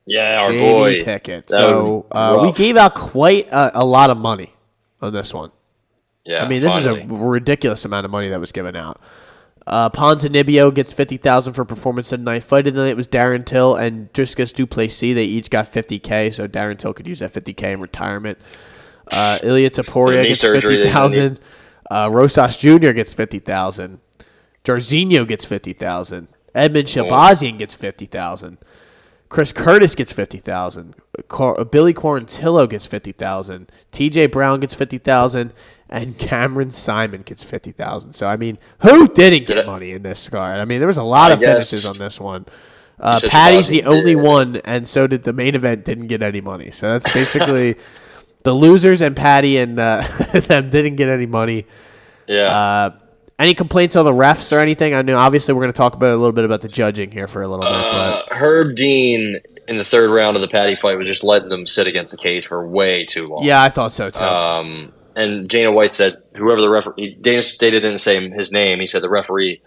[0.05, 1.47] Yeah, our Jamie boy Pickett.
[1.47, 4.53] That So uh, we gave out quite a, a lot of money
[5.01, 5.51] on this one.
[6.25, 7.01] Yeah, I mean, this finally.
[7.01, 8.99] is a ridiculous amount of money that was given out.
[9.67, 12.43] Uh, Ponzinibbio gets fifty thousand for performance the night.
[12.43, 15.15] Fight of the night was Darren Till and Dricus Du Plessis.
[15.15, 18.37] They each got fifty k, so Darren Till could use that fifty k in retirement.
[19.11, 21.39] Uh, Ilia Topuria gets fifty thousand.
[21.89, 22.91] Uh, Rosas Jr.
[22.91, 23.99] gets fifty thousand.
[24.63, 26.27] Jairzinho gets fifty thousand.
[26.53, 28.59] Edmen Shahbazyan gets fifty thousand.
[29.29, 30.95] Chris Curtis gets fifty thousand.
[31.15, 33.71] Billy Quarantillo gets fifty thousand.
[33.91, 34.27] T.J.
[34.27, 35.53] Brown gets fifty thousand,
[35.89, 38.13] and Cameron Saaiman gets fifty thousand.
[38.13, 40.59] So I mean, who didn't get money in this card?
[40.59, 42.45] I mean, there was a lot of finishes on this one.
[42.99, 45.83] Uh, Paddy's the only one, and so did the main event.
[45.85, 46.71] Didn't get any money.
[46.71, 47.75] So that's basically
[48.43, 50.01] the losers and Paddy and uh,
[50.33, 51.65] them didn't get any money.
[52.27, 52.55] Yeah.
[52.55, 52.99] Uh,
[53.37, 54.93] any complaints on the refs or anything?
[54.93, 57.27] I know obviously we're going to talk about a little bit about the judging here
[57.27, 57.71] for a little bit.
[57.71, 61.65] Uh, Herb Dean in the third round of the Paddy fight was just letting them
[61.65, 63.43] sit against the cage for way too long.
[63.43, 64.23] Yeah, I thought so too.
[64.23, 68.79] Um, and Dana White said whoever the referee Dana Data didn't say his name.
[68.79, 69.61] He said the referee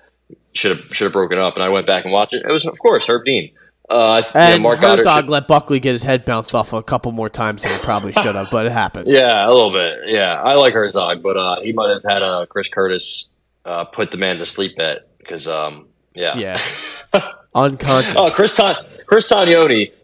[0.55, 1.55] should have should have broken up.
[1.55, 2.45] And I went back and watched it.
[2.47, 3.51] It was of course Herb Dean.
[3.91, 5.31] Uh, and you know, Mark Herzog should...
[5.31, 8.35] let Buckley get his head bounced off a couple more times than he probably should
[8.35, 9.09] have, but it happened.
[9.11, 10.01] Yeah, a little bit.
[10.09, 13.33] Yeah, I like Herzog, but uh, he might have had a Chris Curtis
[13.69, 16.59] uh, put the man to sleep bet because, um, yeah, yeah,
[17.55, 18.15] unconscious.
[18.17, 19.31] oh, Chris Ton- Chris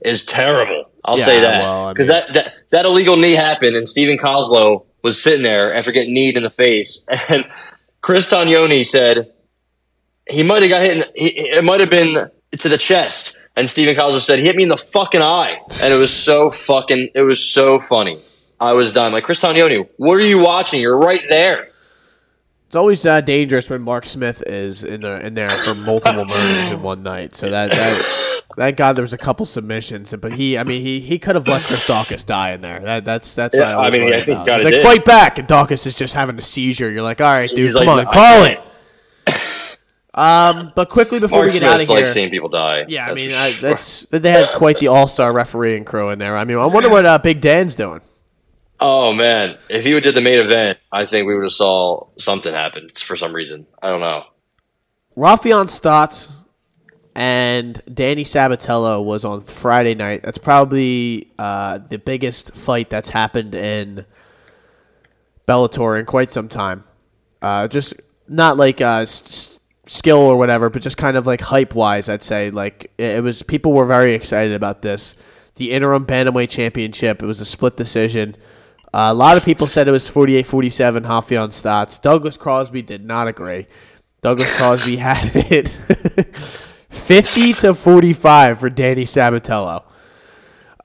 [0.03, 0.91] is terrible.
[1.05, 2.33] I'll yeah, say that because well, I mean...
[2.33, 6.37] that, that that illegal knee happened, and Stephen Koslow was sitting there after getting kneed
[6.37, 7.45] in the face, and
[8.01, 9.33] Chris Tognoni said
[10.29, 10.97] he might have got hit.
[10.97, 14.57] In, he, it might have been to the chest and Stephen Koslow said, he hit
[14.57, 15.59] me in the fucking eye.
[15.81, 18.17] And it was so fucking, it was so funny.
[18.61, 19.13] I was done.
[19.13, 20.81] Like, Chris Tognoni, what are you watching?
[20.81, 21.69] You're right there.
[22.75, 26.73] It's always uh, dangerous when Mark Smith is in there, in there for multiple murders
[26.73, 27.37] in one night.
[27.37, 30.99] So that, that thank God there was a couple submissions, but he, I mean, he,
[30.99, 32.81] he could have let Daukaus die in there.
[32.81, 33.57] That, that's that's.
[33.57, 34.83] Yeah, I, I mean, I think like did.
[34.83, 36.91] fight back, and Daukaus is just having a seizure.
[36.91, 38.61] You're like, all right, dude, He's come like, on, call it.
[40.13, 42.87] Um, but quickly before Mark we get Smith out of here, like seeing people die.
[42.89, 46.37] Yeah, I mean, I, that's they had quite the all star refereeing crew in there.
[46.37, 48.01] I mean, I wonder what uh, Big Dan's doing.
[48.87, 52.07] Oh man, if he would did the main event, I think we would have saw
[52.19, 53.67] something happen for some reason.
[53.83, 54.25] I don't know.
[55.17, 56.31] Raufeon Stots
[57.15, 60.23] and Danny Sabatello was on Friday night.
[60.23, 64.05] That's probably uh, the biggest fight that's happened in
[65.49, 66.85] Bellator in quite some time.
[67.41, 67.95] Uh, just
[68.29, 72.23] not like uh, st- skill or whatever, but just kind of like hype wise, I'd
[72.23, 75.17] say like it was people were very excited about this.
[75.55, 77.23] The interim bantamweight championship.
[77.23, 78.37] It was a split decision.
[78.95, 82.01] Uh, a lot of people said it was 48-47 Raufeon Stots.
[82.01, 83.67] Douglas Crosby did not agree.
[84.23, 85.69] Douglas Crosby had it
[86.91, 89.83] 50 to 45 for Danny Sabatello.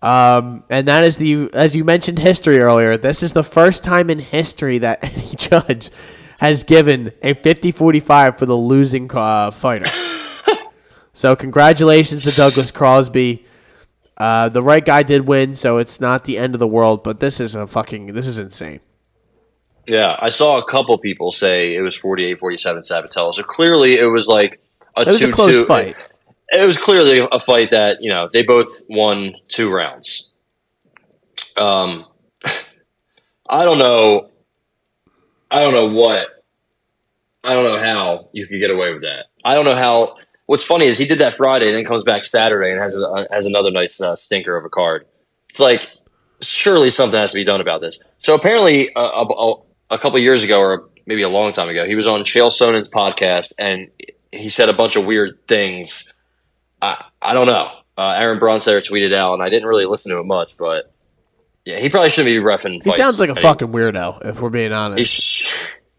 [0.02, 4.10] Um, and that is the, as you mentioned history earlier, this is the first time
[4.10, 5.92] in history that any judge
[6.40, 9.86] has given a 50-45 for the losing uh, fighter.
[11.14, 13.46] so congratulations to Douglas Crosby.
[14.20, 17.04] Uh, the right guy did win, so it's not the end of the world.
[17.04, 18.82] But this is a fucking this is insane.
[19.88, 22.38] Yeah, I saw a couple people say it was 48-47
[22.88, 23.34] Sabatello.
[23.34, 24.62] So clearly it was like
[24.96, 25.96] a it two close fight.
[26.50, 30.32] It, it was clearly a fight that you know they both won two rounds.
[31.58, 32.06] Um,
[33.50, 34.30] I don't know
[35.52, 36.28] I don't know what.
[37.44, 39.28] I don't know how you could get away with that.
[39.44, 40.18] I don't know how.
[40.50, 43.28] What's funny is he did that Friday and then comes back Saturday and has a,
[43.30, 45.06] has another nice uh, stinker of a card.
[45.52, 45.88] It's like
[46.42, 48.02] surely something has to be done about this.
[48.18, 49.54] So apparently, uh, a,
[49.92, 52.90] a, couple years ago, or maybe a long time ago, he was on Chael Sonnen's
[52.90, 53.90] podcast and
[54.32, 56.12] he said a bunch of weird things.
[56.82, 57.70] I I don't know.
[57.96, 60.92] Uh, Aaron Bronsteter tweeted out, and I didn't really listen to it much, but
[61.64, 62.84] yeah, he probably shouldn't be refing.
[62.84, 65.54] He sounds like a I fucking weirdo, if we're being honest.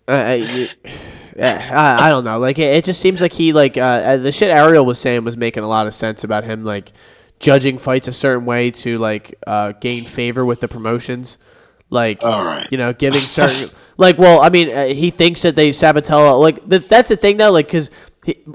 [0.09, 0.44] Uh,
[1.39, 2.39] I, I, I, don't know.
[2.39, 5.24] Like it, it, just seems like he like uh, uh, the shit Ariel was saying
[5.24, 6.93] was making a lot of sense about him like
[7.39, 11.39] judging fights a certain way to like uh, gain favor with the promotions.
[11.93, 12.23] Like,
[12.70, 16.69] you know, giving certain like, well, I mean, uh, he thinks that they Sabatello like
[16.69, 17.90] th- that's the thing though, like because.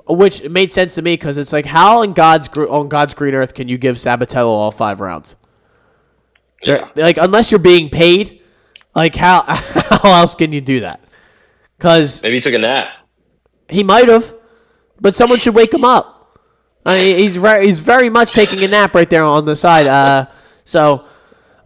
[0.07, 3.55] Which made sense to me because it's like how in God's on God's green earth
[3.55, 5.37] can you give Sabatello all five rounds?
[6.63, 6.89] Yeah.
[6.95, 8.43] Like unless you're being paid,
[8.95, 11.04] like how how else can you do that?
[11.77, 12.93] Because maybe he took a nap.
[13.67, 14.33] He might have,
[15.01, 16.39] but someone should wake him up.
[16.85, 19.87] I mean, he's very he's very much taking a nap right there on the side.
[19.87, 20.27] Uh,
[20.63, 21.05] so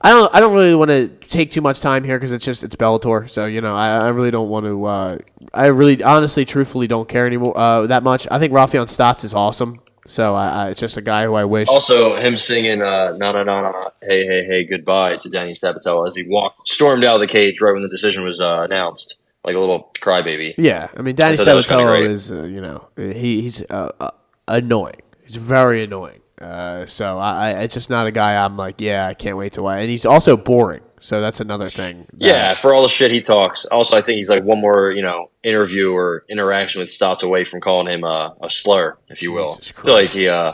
[0.01, 2.63] I don't I don't really want to take too much time here because it's just
[2.63, 3.29] it's Bellator.
[3.29, 4.85] So you know I, I really don't want to.
[4.85, 5.17] Uh,
[5.53, 8.27] I really honestly, truthfully, don't care anymore uh, that much.
[8.31, 9.81] I think Raufeon Stots is awesome.
[10.07, 11.67] So I, I, it's just a guy who I wish.
[11.67, 16.07] Also, him singing uh, "No No No No Hey Hey Hey Goodbye" to Danny Sabatello
[16.07, 19.18] as he walked, stormed out of the cage right when the decision was uh, announced.
[19.43, 20.55] Like a little crybaby.
[20.57, 24.11] Yeah, I mean Danny Sabatello is uh, you know he, he's uh, uh,
[24.47, 25.01] annoying.
[25.25, 26.19] He's very annoying.
[26.41, 29.53] Uh, so I, I, it's just not a guy I'm like, yeah, I can't wait
[29.53, 29.79] to watch.
[29.79, 30.81] And he's also boring.
[31.01, 32.07] So that's another thing.
[32.15, 33.65] Yeah, for all the shit he talks.
[33.65, 37.43] Also, I think he's like one more, you know, interview or interaction with Stots away
[37.43, 39.59] from calling him a, a slur, if you will.
[39.83, 40.53] Like he uh,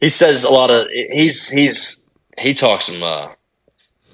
[0.00, 2.00] he says a lot of he's he's
[2.38, 3.02] he talks some.
[3.02, 3.32] Uh,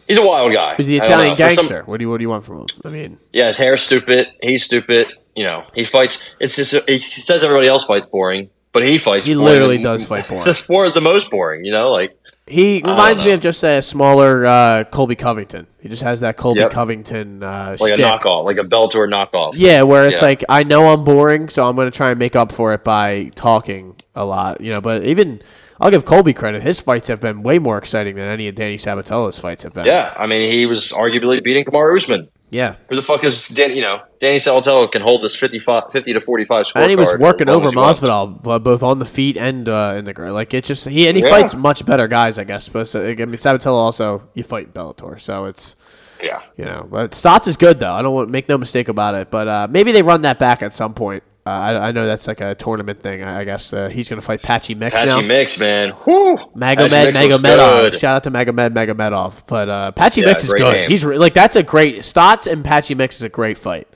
[0.09, 0.74] he's a wild guy.
[0.76, 1.62] He's the Italian gangster.
[1.62, 2.66] Some, what do you what do you want from him?
[2.85, 4.28] I mean, yeah, his hair's stupid.
[4.43, 5.12] He's stupid.
[5.36, 6.18] You know, he fights.
[6.40, 9.26] It's just he says everybody else fights boring, but he fights.
[9.26, 10.55] He literally does fight boring.
[10.55, 14.85] For the most boring, you know, like he reminds me of just a smaller uh,
[14.85, 15.66] Colby Covington.
[15.80, 16.70] He just has that Colby yep.
[16.70, 18.01] Covington uh, like shtick.
[18.01, 19.52] a knockoff, like a Bellator knockoff.
[19.55, 20.28] Yeah, where it's yeah.
[20.28, 22.82] like I know I'm boring, so I'm going to try and make up for it
[22.82, 24.60] by talking a lot.
[24.60, 25.40] You know, but even
[25.80, 26.62] I'll give Colby credit.
[26.62, 29.86] His fights have been way more exciting than any of Danny Sabatello's fights have been.
[29.86, 32.28] Yeah, I mean, he was arguably beating Kamar Usman.
[32.50, 32.76] Yeah.
[32.88, 33.76] Who the fuck is Dan?
[33.76, 36.82] You know, Danny Sabatello can hold this 50 to forty five score.
[36.82, 40.34] And he was working over Masvidal both on the feet and uh, in the ground.
[40.34, 41.30] Like it just he and he yeah.
[41.30, 42.68] fights much better guys, I guess.
[42.68, 45.76] But I mean, Sabatello also you fight Bellator, so it's
[46.22, 46.86] yeah, you know.
[46.90, 47.92] But Stots is good though.
[47.92, 49.30] I don't want make no mistake about it.
[49.30, 51.22] But uh, maybe they run that back at some point.
[51.48, 53.22] Uh, I, I, know that's like a tournament thing.
[53.22, 55.20] I, guess uh, he's going to fight Patchy Mix Patchy now.
[55.22, 55.92] Mix, man.
[55.92, 56.36] Whew.
[56.54, 57.98] Magomed Magomedov.
[57.98, 59.46] Shout out to Magomed Magomedov.
[59.46, 60.74] But uh, Patchy yeah, Mix is good.
[60.74, 60.90] Game.
[60.90, 63.88] He's re- like that's a great Stots and Patchy Mix is a great fight.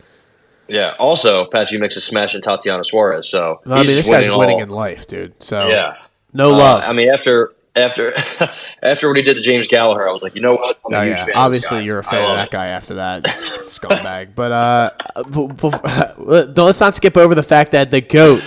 [0.66, 0.94] Yeah.
[0.98, 3.28] Also, Patchy Mix is smashing Tatiana Suarez.
[3.28, 4.62] So I mean, this guy's winning all.
[4.62, 5.34] in life, dude.
[5.42, 5.96] So yeah,
[6.32, 6.84] no love.
[6.84, 8.12] Uh, I mean, after after
[8.82, 10.78] after what he did to James Gallagher, I was like, you know what?
[10.86, 11.26] I'm a oh, yeah.
[11.34, 14.34] Obviously, you're a fan of that guy after that scumbag.
[14.34, 14.90] But uh,
[15.30, 18.42] b- b- let's not skip over the fact that the goat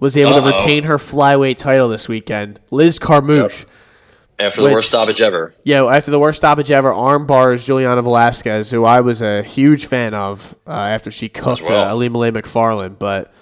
[0.00, 0.50] was able Uh-oh.
[0.50, 2.60] to retain her flyweight title this weekend.
[2.70, 3.60] Liz Carmouche.
[3.60, 3.70] Yep.
[4.38, 5.54] After the which, worst stoppage ever.
[5.64, 9.86] Yeah, after the worst stoppage ever, arm bars Juliana Velasquez, who I was a huge
[9.86, 11.98] fan of uh, after she cooked well.
[11.98, 12.96] uh, Macfarlane.
[12.98, 13.32] But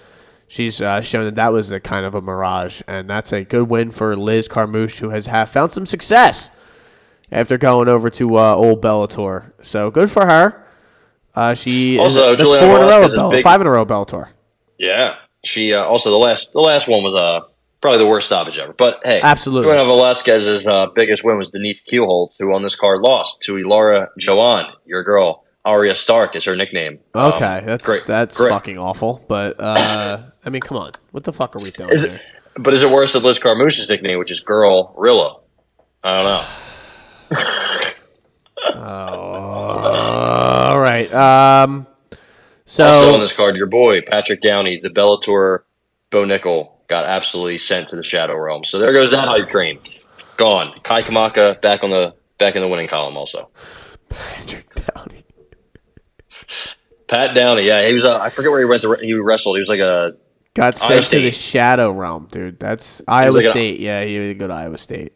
[0.47, 3.69] she's uh, shown that that was a kind of a mirage, and that's a good
[3.69, 6.49] win for Liz Carmouche, who has have found some success
[7.31, 9.51] after going over to uh, old Bellator.
[9.61, 10.65] So good for her.
[11.33, 14.29] Uh, she also is, four in a row, Bell, big, five in a row Bellator.
[14.77, 17.41] Yeah, she uh, also the last the last one was uh
[17.81, 18.73] probably the worst stoppage ever.
[18.73, 19.69] But hey, absolutely.
[19.69, 24.07] Joanna Velasquez's uh, biggest win was Denise Kielholtz, who on this card lost to Ilara
[24.17, 25.44] Joanne, your girl.
[25.65, 26.99] Arya Stark is her nickname.
[27.13, 28.49] Okay, um, that's great, that's great.
[28.49, 29.23] fucking awful.
[29.27, 31.89] But uh, I mean, come on, what the fuck are we doing?
[31.89, 32.23] Is it,
[32.55, 35.41] but is it worse than Liz Carmouche's nickname, which is Girlrilla?
[36.03, 37.41] I don't know.
[38.75, 38.79] oh,
[40.73, 41.11] all right.
[41.11, 41.87] Um,
[42.65, 45.63] so also on this card, your boy Patrick Downey, the Bellator
[46.11, 48.63] Bo Nickal, got absolutely sent to the Shadow Realm.
[48.63, 49.79] So there goes that hype train,
[50.37, 50.73] gone.
[50.83, 53.49] Kai Kamaka back on the back in the winning column, also.
[54.09, 55.14] Patrick Downey.
[57.07, 58.03] Pat Downey, yeah, he was.
[58.03, 58.93] Uh, I forget where he went to.
[58.95, 59.57] He wrestled.
[59.57, 60.15] He was like a
[60.55, 62.59] got sent to the Shadow Realm, dude.
[62.59, 63.79] That's Iowa like State.
[63.79, 65.13] Yeah, he was to Iowa State.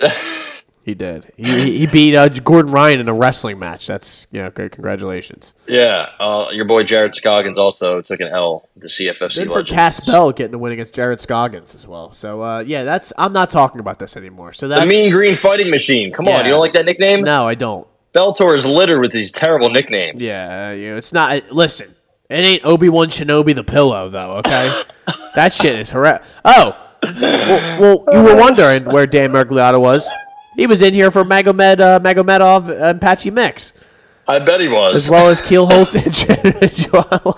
[0.84, 1.30] he did.
[1.36, 3.86] He, he beat uh, Gordon Ryan in a wrestling match.
[3.86, 4.72] That's you know, great.
[4.72, 5.52] Congratulations.
[5.68, 8.68] Yeah, uh, your boy Jared Scoggins also took an L.
[8.76, 9.34] The CFFC.
[9.34, 12.12] Good for Cass Bell getting a win against Jared Scoggins as well.
[12.14, 13.12] So uh, yeah, that's.
[13.18, 14.54] I'm not talking about this anymore.
[14.54, 16.10] So that's the Mean Green Fighting Machine.
[16.10, 16.38] Come yeah.
[16.38, 17.22] on, you don't like that nickname?
[17.22, 17.86] No, I don't.
[18.14, 20.20] Bellator is littered with these terrible nicknames.
[20.20, 21.50] Yeah, you know, it's not.
[21.50, 21.94] Listen,
[22.28, 24.36] it ain't Obi Wan Shinobi the pillow though.
[24.38, 24.70] Okay,
[25.34, 26.26] that shit is horrendous.
[26.44, 30.10] Oh, well, well, you were wondering where Dan Miragliotta was.
[30.56, 33.72] He was in here for Magomed uh, Magomedov and Patchy Mix.
[34.28, 37.36] I bet he was, as well as Kielholtz and Joel.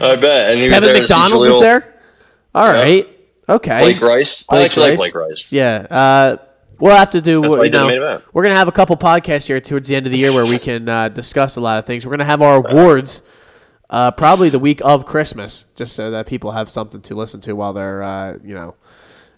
[0.00, 0.56] I bet.
[0.56, 1.94] And Kevin McDonald was there.
[2.54, 3.08] All right.
[3.48, 3.78] Okay.
[3.78, 4.42] Blake Rice.
[4.44, 4.98] Blake I actually Rice.
[4.98, 5.52] like Blake Rice.
[5.52, 5.86] Yeah.
[5.90, 6.36] Uh,
[6.80, 7.42] We'll have to do.
[7.42, 10.32] You know, we're gonna have a couple podcasts here towards the end of the year
[10.32, 12.06] where we can uh, discuss a lot of things.
[12.06, 13.22] We're gonna have our awards
[13.90, 17.52] uh, probably the week of Christmas, just so that people have something to listen to
[17.54, 18.74] while they're uh, you know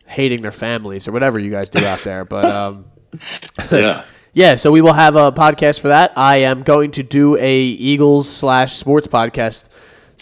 [0.06, 2.24] hating their families or whatever you guys do out there.
[2.24, 2.84] But um,
[3.72, 4.04] yeah.
[4.34, 6.14] Yeah, so we will have a podcast for that.
[6.16, 9.68] I am going to do a Eagles slash sports podcast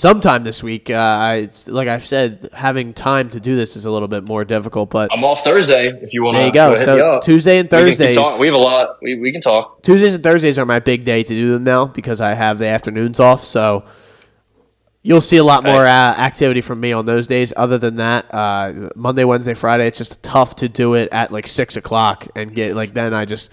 [0.01, 0.89] sometime this week.
[0.91, 4.45] Uh, I like I've said, having time to do this is a little bit more
[4.45, 4.91] difficult.
[4.91, 6.37] But I'm off Thursday if you want.
[6.37, 6.75] There you go.
[6.75, 8.17] go so Tuesday and Thursdays.
[8.17, 8.97] We, we, have a lot.
[9.03, 9.83] We, we can talk.
[9.83, 12.67] Tuesdays and Thursdays are my big day to do them now because I have the
[12.67, 13.45] afternoons off.
[13.45, 13.85] So
[15.03, 17.53] you'll see a lot more uh, activity from me on those days.
[17.57, 21.47] Other than that, uh, Monday, Wednesday, Friday, it's just tough to do it at like
[21.47, 23.51] six o'clock and get like then I just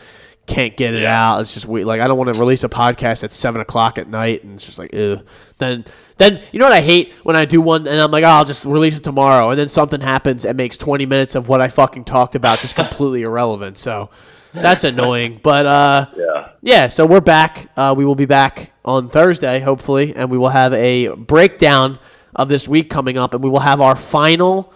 [0.48, 1.32] can't get it yeah.
[1.32, 1.42] out.
[1.42, 4.08] It's just we like I don't want to release a podcast at seven o'clock at
[4.08, 5.22] night, and it's just like, ew.
[5.58, 5.86] Then
[6.18, 8.46] then you know what I hate when I do one and I'm like, oh, I'll
[8.46, 11.68] just release it tomorrow, and then something happens and makes twenty minutes of what I
[11.68, 13.78] fucking talked about just completely irrelevant.
[13.78, 14.10] So
[14.54, 15.40] that's annoying.
[15.44, 16.50] But uh, Yeah.
[16.62, 17.70] yeah, so we're back.
[17.76, 22.00] Uh, we will be back on Thursday, hopefully, and we will have a breakdown
[22.36, 24.74] of this week coming up, and we will have our final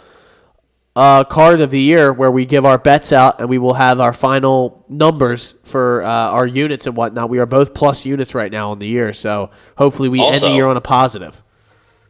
[0.95, 3.99] uh, card of the year where we give our bets out, and we will have
[3.99, 7.29] our final numbers for uh, our units and whatnot.
[7.29, 10.51] We are both plus units right now on the year, so hopefully we end the
[10.51, 11.41] year on a positive.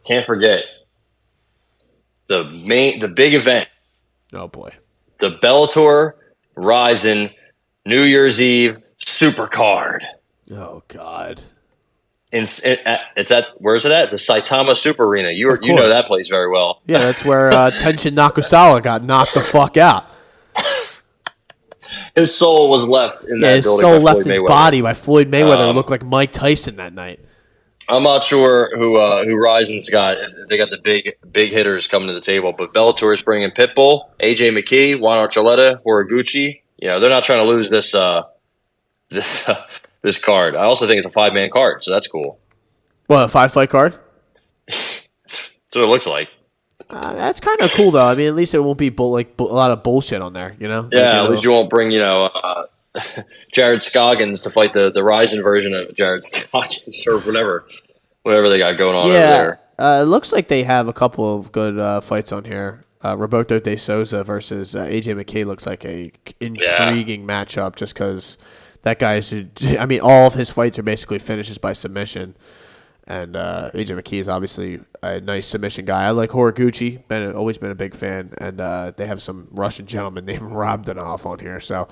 [0.07, 0.63] Can't forget
[2.27, 3.69] the main, the big event,
[4.33, 4.73] Oh boy.
[5.19, 6.13] the Bellator
[6.55, 7.29] Rising
[7.85, 10.03] New Year's Eve Super Card.
[10.51, 11.41] Oh God.
[12.31, 14.09] In, at, it's at where's it at?
[14.09, 15.31] The Saitama Super Arena.
[15.31, 16.81] You you know that place very well.
[16.87, 20.09] Yeah, that's where uh, Tenshin Nakusawa got knocked the fuck out.
[22.15, 23.81] His soul was left in Yeah, that his building.
[23.81, 24.47] soul left Floyd his Mayweather.
[24.47, 25.69] body by Floyd Mayweather.
[25.69, 27.19] Um, looked like Mike Tyson that night.
[27.89, 30.17] I'm not sure who uh, who Rizin's got.
[30.17, 33.21] If if they got the big big hitters coming to the table, but Bellator is
[33.21, 36.61] bringing Pitbull, AJ McKee, Juan Archuleta, Horiguchi.
[36.77, 38.23] You know they're not trying to lose this uh,
[39.09, 39.65] this uh,
[40.01, 40.55] this card.
[40.55, 42.39] I also think it's a five man card, so that's cool.
[43.07, 43.97] What a five fight card?
[44.67, 46.27] That's what it looks like.
[46.89, 48.05] Uh, that's kind of cool though.
[48.05, 50.33] I mean, at least it won't be bull- like bu- a lot of bullshit on
[50.33, 50.57] there.
[50.59, 50.81] You know?
[50.81, 52.63] Like, Yeah, you at know- least you won't bring you know uh,
[53.53, 57.65] Jared Scoggins to fight the the Rizin version of Jared Scoggins or whatever
[58.23, 59.29] whatever they got going on over yeah.
[59.29, 59.59] there.
[59.79, 62.83] Uh, it looks like they have a couple of good uh, fights on here.
[63.03, 66.11] Uh, Roberto de Souza versus uh, AJ McKee looks like a
[66.41, 68.37] intriguing matchup just because
[68.83, 69.33] that guy's.
[69.33, 72.35] I mean, all of his fights are basically finishes by submission.
[73.07, 76.03] And uh, AJ McKee is obviously a nice submission guy.
[76.03, 77.05] I like Horiguchi.
[77.07, 81.25] Been always been a big fan, and uh, they have some Russian gentleman named Robdanov
[81.25, 81.59] on here.
[81.59, 81.87] So,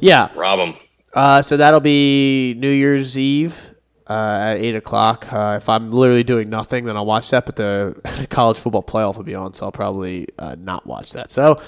[0.00, 0.30] yeah.
[0.34, 0.74] Rob him.
[1.12, 3.74] Uh, so that'll be New Year's Eve
[4.08, 5.32] uh, at eight o'clock.
[5.32, 7.46] Uh, if I'm literally doing nothing, then I'll watch that.
[7.46, 11.30] But the college football playoff will be on, so I'll probably uh, not watch that.
[11.30, 11.62] So,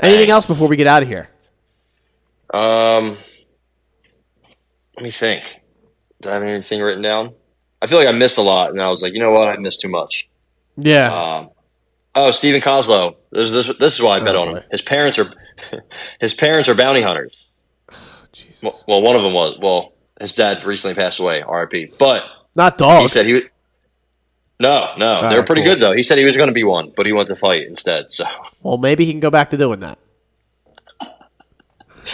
[0.00, 1.28] anything else before we get out of here?
[2.54, 3.18] Um,
[4.96, 5.60] let me think.
[6.20, 7.34] Do I have anything written down?
[7.82, 9.56] I feel like I missed a lot, and I was like, you know what, I
[9.58, 10.28] missed too much.
[10.78, 11.50] Yeah, Um,
[12.14, 13.16] oh, Stephen Koslow.
[13.32, 14.62] This, this, this is why I bet Oh, on him.
[14.70, 15.26] His parents are
[16.20, 17.46] his parents are bounty hunters.
[18.32, 18.62] Jesus.
[18.62, 19.58] Well, well, one of them was.
[19.60, 21.88] Well, his dad recently passed away, R.I.P.
[21.98, 22.24] But
[22.54, 23.00] not dogs.
[23.02, 23.50] he said he would.
[24.58, 25.72] No, no, they were right, pretty cool.
[25.74, 25.92] good though.
[25.92, 28.10] He said he was going to be one, but he went to fight instead.
[28.10, 28.24] So,
[28.62, 29.98] well, maybe he can go back to doing that.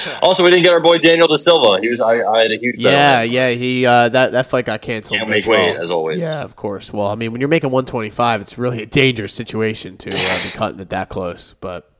[0.22, 1.80] also, we didn't get our boy Daniel De Silva.
[1.80, 2.00] He was.
[2.00, 3.50] I, I had a huge Yeah, yeah.
[3.50, 5.18] He uh, that that fight got canceled.
[5.18, 5.58] Can't make well.
[5.72, 6.20] weight as always.
[6.20, 6.92] Yeah, of course.
[6.92, 10.50] Well, I mean, when you're making 125, it's really a dangerous situation to uh, be
[10.52, 11.54] cutting it that close.
[11.60, 11.90] But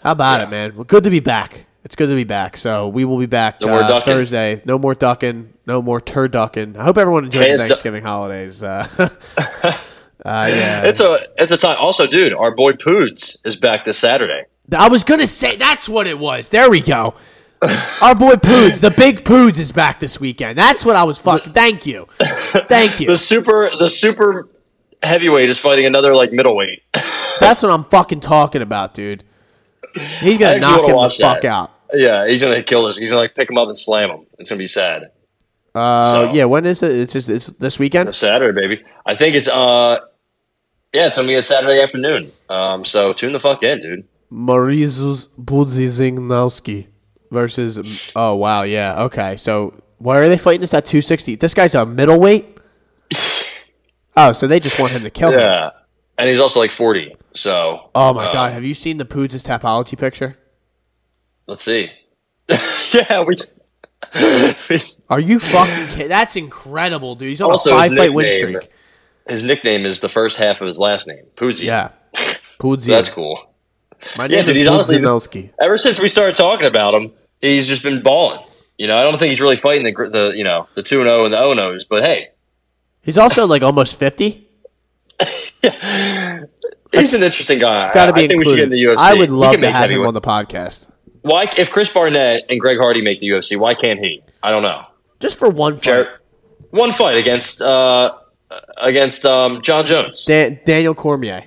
[0.00, 0.46] how about Yeah.
[0.46, 0.74] it, man?
[0.76, 1.66] Well, good to be back.
[1.84, 2.56] It's good to be back.
[2.56, 4.00] So we will be back No uh.
[4.00, 4.62] Thursday.
[4.64, 5.52] No more ducking.
[5.66, 6.76] No more turducking.
[6.76, 8.62] I hope everyone enjoyed Fans the du- Thanksgiving holidays.
[8.62, 9.76] Uh, uh,
[10.24, 11.76] yeah, It's a it's a time.
[11.78, 14.44] Also, dude, our boy Poods is back this Saturday.
[14.72, 16.48] I was gonna say that's what it was.
[16.48, 17.14] There we go.
[18.02, 20.58] Our boy Poods, the big Poods, is back this weekend.
[20.58, 21.52] That's what I was fucking.
[21.52, 23.06] Thank you, thank you.
[23.08, 24.48] The super the super
[25.02, 26.82] heavyweight is fighting another like middleweight.
[27.40, 29.24] That's what I'm fucking talking about, dude.
[30.20, 31.44] He's gonna knock him the fuck that.
[31.44, 31.70] out.
[31.94, 32.96] yeah, he's gonna kill this.
[32.98, 34.26] He's gonna like pick him up and slam him.
[34.38, 35.10] It's gonna be sad.
[35.74, 36.44] Uh, So- yeah.
[36.44, 36.92] When is it?
[36.92, 38.08] It's just it's this weekend.
[38.08, 38.82] It's Saturday, baby.
[39.06, 39.98] I think it's uh,
[40.92, 42.30] yeah, it's gonna be a Saturday afternoon.
[42.48, 44.08] Um, so tune the fuck in, dude.
[44.34, 46.88] Mariusz Pudzianowski
[47.30, 48.12] versus.
[48.16, 49.04] Oh wow, yeah.
[49.04, 51.36] Okay, so why are they fighting this at 260?
[51.36, 52.58] This guy's a middleweight.
[54.16, 55.40] Oh, so they just want him to kill him.
[55.40, 55.70] Yeah,
[56.16, 57.16] and he's also like forty.
[57.32, 60.38] So Oh my uh, god, have you seen the Poods' topology picture?
[61.48, 61.90] let's see.
[62.92, 63.34] yeah, we.
[65.10, 66.08] Are you fucking kidding?
[66.08, 67.30] That's incredible, dude.
[67.30, 68.70] He's on Also, a five fight win streak.
[69.28, 71.64] His nickname is the first half of his last name, Poodsy.
[71.64, 71.90] Yeah.
[72.60, 72.84] Poodsy.
[72.84, 73.53] So that's cool.
[74.18, 75.50] My Yeah, name dude, is he's honestly-.
[75.60, 78.40] Ever since we started talking about him, he's just been balling.
[78.78, 81.06] You know, I don't think he's really fighting the the you know the two and
[81.08, 82.30] zero and the O nos, but hey,
[83.02, 84.48] He's also like almost 50.
[86.92, 87.90] he's an interesting guy.
[87.92, 88.82] Got to I, be I think we should get in the.
[88.82, 88.96] UFC.
[88.98, 90.88] I would love to have him on the podcast.
[91.22, 94.22] Why, if Chris Barnett and Greg Hardy make the UFC, why can't he?
[94.42, 94.84] I don't know.
[95.20, 95.82] Just for one fight.
[95.82, 96.08] Jared,
[96.70, 98.12] one fight against uh,
[98.76, 101.44] against um, Jon Jones, Dan- Daniel Cormier.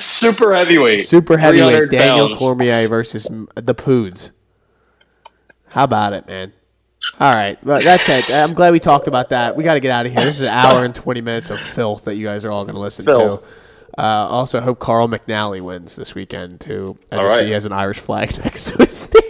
[0.00, 2.38] Super heavyweight, Super heavyweight Daniel pounds.
[2.40, 4.30] Cormier versus the Poods.
[5.68, 6.52] How about it, man?
[7.20, 8.34] All right, well, that's it.
[8.34, 9.56] I'm glad we talked about that.
[9.56, 10.24] We got to get out of here.
[10.24, 12.74] This is an hour and 20 minutes of filth that you guys are all going
[12.76, 13.46] to listen Filth.
[13.46, 14.00] to.
[14.00, 16.98] Uh, also, hope Carl McNally wins this weekend too.
[17.12, 17.46] I All just see right.
[17.46, 19.22] he has an Irish flag next to his name.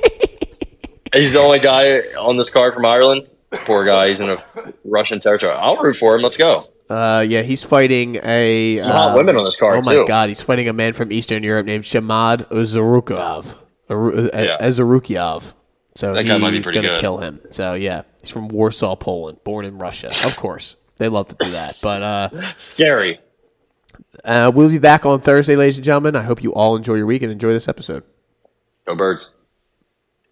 [1.13, 3.29] He's the only guy on this card from Ireland.
[3.51, 4.09] Poor guy.
[4.09, 4.45] He's in a
[4.85, 5.53] Russian territory.
[5.53, 6.23] I'll root for him.
[6.23, 6.69] Let's go.
[6.91, 9.87] Uh, yeah, he's fighting a There's a lot of um, women on this card, Oh
[9.87, 10.07] my too.
[10.07, 13.55] god, he's fighting a man from Eastern Europe named Shamad Uzurukov.
[13.91, 14.57] yeah.
[14.61, 15.55] as.
[15.97, 17.41] So that guy might be pretty going to kill him.
[17.51, 20.09] So yeah, he's from Warsaw, Poland, born in Russia.
[20.09, 21.79] Of course, they love to do that.
[21.83, 23.21] But uh, scary.
[24.25, 26.17] Uh, we'll be back on Thursday, ladies and gentlemen.
[26.17, 28.03] I hope you all enjoy your week and enjoy this episode.
[28.87, 29.31] Go birds.